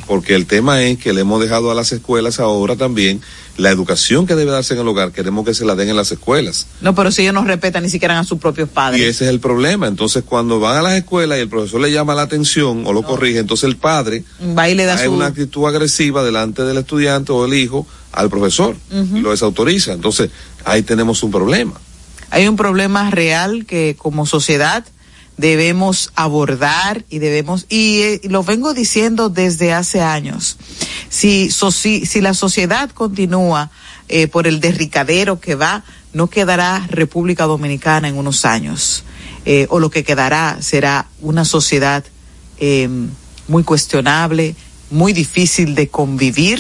porque 0.07 0.35
el 0.35 0.47
tema 0.47 0.83
es 0.83 0.99
que 0.99 1.13
le 1.13 1.21
hemos 1.23 1.41
dejado 1.41 1.71
a 1.71 1.75
las 1.75 1.93
escuelas 1.93 2.41
ahora 2.41 2.77
también 2.77 3.21
la 3.57 3.71
educación 3.71 4.27
que 4.27 4.35
debe 4.35 4.51
darse 4.51 4.75
en 4.75 4.81
el 4.81 4.89
hogar, 4.89 5.13
queremos 5.13 5.45
que 5.47 5.55
se 5.55 5.65
la 5.65 5.75
den 5.75 5.89
en 5.89 5.97
las 5.97 6.13
escuelas. 6.13 6.67
No, 6.81 6.95
pero 6.95 7.11
si 7.11 7.23
ellos 7.23 7.35
no 7.35 7.45
respetan 7.45 7.83
ni 7.83 7.89
siquiera 7.89 8.19
a 8.19 8.25
sus 8.25 8.39
propios 8.39 8.69
padres. 8.69 9.01
Y 9.01 9.05
ese 9.05 9.25
es 9.25 9.31
el 9.31 9.41
problema. 9.41 9.87
Entonces, 9.87 10.25
cuando 10.25 10.61
van 10.61 10.77
a 10.77 10.83
las 10.83 10.93
escuelas 10.95 11.39
y 11.39 11.43
el 11.43 11.49
profesor 11.49 11.81
le 11.81 11.91
llama 11.91 12.15
la 12.15 12.23
atención 12.23 12.87
o 12.87 12.93
lo 12.93 13.03
corrige, 13.03 13.39
entonces 13.39 13.65
el 13.65 13.77
padre 13.77 14.25
Va 14.57 14.69
y 14.69 14.75
le 14.75 14.85
da 14.85 14.97
hay 14.97 15.07
su. 15.07 15.13
una 15.13 15.27
actitud 15.27 15.67
agresiva 15.67 16.23
delante 16.23 16.63
del 16.63 16.77
estudiante 16.79 17.33
o 17.33 17.47
el 17.47 17.55
hijo 17.55 17.87
al 18.13 18.29
profesor 18.29 18.77
y 18.91 19.21
lo 19.21 19.31
desautoriza. 19.31 19.93
Entonces, 19.93 20.31
ahí 20.65 20.83
tenemos 20.83 21.23
un 21.23 21.31
problema. 21.31 21.81
Hay 22.31 22.49
un 22.49 22.57
problema 22.57 23.11
real 23.11 23.65
que 23.67 23.97
como 23.97 24.27
sociedad 24.27 24.85
debemos 25.37 26.13
abordar 26.15 27.05
y 27.11 27.19
debemos, 27.19 27.67
y, 27.69 28.01
eh, 28.01 28.21
lo 28.25 28.43
vengo 28.43 28.75
diciendo 28.75 29.29
desde 29.29 29.73
hace 29.73 30.01
años, 30.01 30.57
si, 31.09 31.49
soci- 31.49 32.05
si 32.07 32.21
la 32.21 32.35
sociedad 32.35 32.91
continúa 32.91 33.71
eh, 34.09 34.29
por 34.29 34.47
el 34.47 34.61
derricadero 34.61 35.41
que 35.41 35.55
va, 35.55 35.85
no 36.13 36.29
quedará 36.29 36.87
República 36.89 37.45
Dominicana 37.45 38.09
en 38.09 38.17
unos 38.19 38.45
años, 38.45 39.05
Eh, 39.49 39.69
o 39.71 39.79
lo 39.79 39.91
que 39.91 40.03
quedará 40.03 40.59
será 40.61 41.07
una 41.23 41.45
sociedad 41.45 42.03
eh, 42.59 42.89
muy 43.47 43.63
cuestionable, 43.63 44.57
muy 44.91 45.13
difícil 45.13 45.77
de 45.77 45.87
convivir 45.87 46.59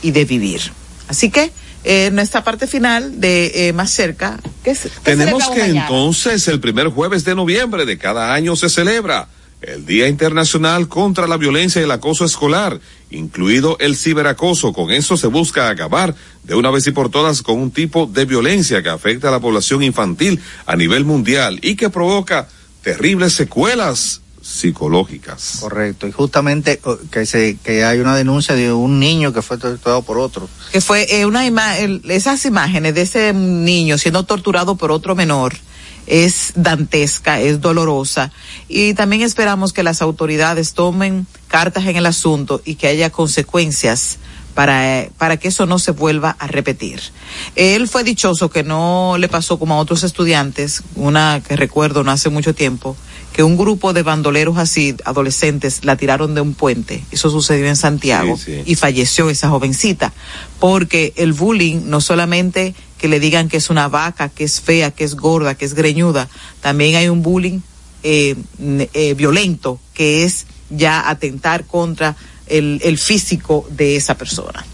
y 0.00 0.12
de 0.12 0.24
vivir. 0.24 0.60
Así 1.08 1.28
que, 1.30 1.50
eh, 1.84 2.06
en 2.06 2.18
esta 2.18 2.44
parte 2.44 2.66
final 2.66 3.20
de 3.20 3.68
eh, 3.68 3.72
más 3.72 3.90
cerca, 3.90 4.38
¿qué, 4.64 4.74
se- 4.74 4.88
qué 4.90 4.94
Tenemos 5.02 5.48
que 5.48 5.60
mañana? 5.60 5.82
entonces 5.82 6.46
el 6.48 6.60
primer 6.60 6.88
jueves 6.88 7.24
de 7.24 7.34
noviembre 7.34 7.84
de 7.86 7.98
cada 7.98 8.32
año 8.34 8.56
se 8.56 8.68
celebra 8.68 9.28
el 9.62 9.84
Día 9.84 10.08
Internacional 10.08 10.88
contra 10.88 11.26
la 11.26 11.36
Violencia 11.36 11.80
y 11.82 11.84
el 11.84 11.90
Acoso 11.90 12.24
Escolar, 12.24 12.80
incluido 13.10 13.76
el 13.78 13.94
ciberacoso. 13.94 14.72
Con 14.72 14.90
eso 14.90 15.18
se 15.18 15.26
busca 15.26 15.68
acabar 15.68 16.14
de 16.44 16.54
una 16.54 16.70
vez 16.70 16.86
y 16.86 16.92
por 16.92 17.10
todas 17.10 17.42
con 17.42 17.58
un 17.58 17.70
tipo 17.70 18.06
de 18.06 18.24
violencia 18.24 18.82
que 18.82 18.88
afecta 18.88 19.28
a 19.28 19.32
la 19.32 19.40
población 19.40 19.82
infantil 19.82 20.40
a 20.64 20.76
nivel 20.76 21.04
mundial 21.04 21.58
y 21.62 21.76
que 21.76 21.90
provoca 21.90 22.48
terribles 22.82 23.34
secuelas 23.34 24.22
psicológicas. 24.50 25.58
Correcto, 25.60 26.06
y 26.06 26.12
justamente 26.12 26.80
oh, 26.84 26.96
que 27.10 27.26
se 27.26 27.56
que 27.62 27.84
hay 27.84 27.98
una 28.00 28.16
denuncia 28.16 28.54
de 28.54 28.72
un 28.72 28.98
niño 28.98 29.32
que 29.32 29.42
fue 29.42 29.58
torturado 29.58 30.02
por 30.02 30.18
otro. 30.18 30.48
que 30.72 30.80
fue 30.80 31.06
eh, 31.20 31.26
una 31.26 31.46
ima- 31.46 31.76
el- 31.78 32.02
esas 32.10 32.44
imágenes 32.44 32.94
de 32.94 33.02
ese 33.02 33.32
niño 33.32 33.98
siendo 33.98 34.24
torturado 34.24 34.76
por 34.76 34.90
otro 34.92 35.14
menor 35.14 35.54
es 36.06 36.52
dantesca, 36.56 37.40
es 37.40 37.60
dolorosa 37.60 38.32
y 38.68 38.94
también 38.94 39.22
esperamos 39.22 39.72
que 39.72 39.82
las 39.84 40.02
autoridades 40.02 40.72
tomen 40.74 41.26
cartas 41.46 41.86
en 41.86 41.96
el 41.96 42.06
asunto 42.06 42.60
y 42.64 42.74
que 42.74 42.88
haya 42.88 43.10
consecuencias 43.10 44.18
para, 44.54 44.98
eh, 45.02 45.12
para 45.16 45.36
que 45.36 45.48
eso 45.48 45.66
no 45.66 45.78
se 45.78 45.92
vuelva 45.92 46.34
a 46.40 46.48
repetir. 46.48 47.00
Él 47.54 47.86
fue 47.86 48.02
dichoso 48.02 48.50
que 48.50 48.64
no 48.64 49.16
le 49.18 49.28
pasó 49.28 49.58
como 49.58 49.74
a 49.74 49.78
otros 49.78 50.02
estudiantes, 50.02 50.82
una 50.96 51.40
que 51.46 51.54
recuerdo 51.54 52.02
no 52.02 52.10
hace 52.10 52.28
mucho 52.30 52.54
tiempo, 52.54 52.96
que 53.32 53.42
un 53.42 53.56
grupo 53.56 53.92
de 53.92 54.02
bandoleros 54.02 54.58
así, 54.58 54.96
adolescentes, 55.04 55.84
la 55.84 55.96
tiraron 55.96 56.34
de 56.34 56.40
un 56.40 56.54
puente. 56.54 57.04
Eso 57.10 57.30
sucedió 57.30 57.66
en 57.66 57.76
Santiago 57.76 58.36
Sí, 58.36 58.56
sí. 58.56 58.62
y 58.66 58.74
falleció 58.74 59.30
esa 59.30 59.48
jovencita. 59.50 60.12
Porque 60.58 61.12
el 61.16 61.32
bullying 61.32 61.82
no 61.84 62.00
solamente 62.00 62.74
que 62.98 63.08
le 63.08 63.20
digan 63.20 63.48
que 63.48 63.56
es 63.56 63.70
una 63.70 63.88
vaca, 63.88 64.28
que 64.28 64.44
es 64.44 64.60
fea, 64.60 64.90
que 64.90 65.04
es 65.04 65.14
gorda, 65.14 65.54
que 65.54 65.64
es 65.64 65.74
greñuda, 65.74 66.28
también 66.60 66.96
hay 66.96 67.08
un 67.08 67.22
bullying 67.22 67.60
eh, 68.02 68.34
eh, 68.94 69.14
violento 69.14 69.80
que 69.94 70.24
es 70.24 70.46
ya 70.70 71.08
atentar 71.08 71.64
contra 71.64 72.16
el, 72.46 72.80
el 72.82 72.98
físico 72.98 73.66
de 73.70 73.96
esa 73.96 74.16
persona. 74.16 74.64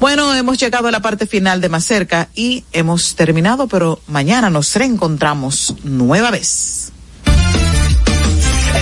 Bueno, 0.00 0.34
hemos 0.34 0.58
llegado 0.58 0.88
a 0.88 0.90
la 0.90 1.00
parte 1.00 1.26
final 1.26 1.60
de 1.60 1.68
más 1.68 1.84
cerca 1.84 2.28
y 2.34 2.64
hemos 2.72 3.14
terminado, 3.14 3.68
pero 3.68 4.00
mañana 4.08 4.50
nos 4.50 4.74
reencontramos 4.74 5.76
nueva 5.84 6.30
vez. 6.30 6.81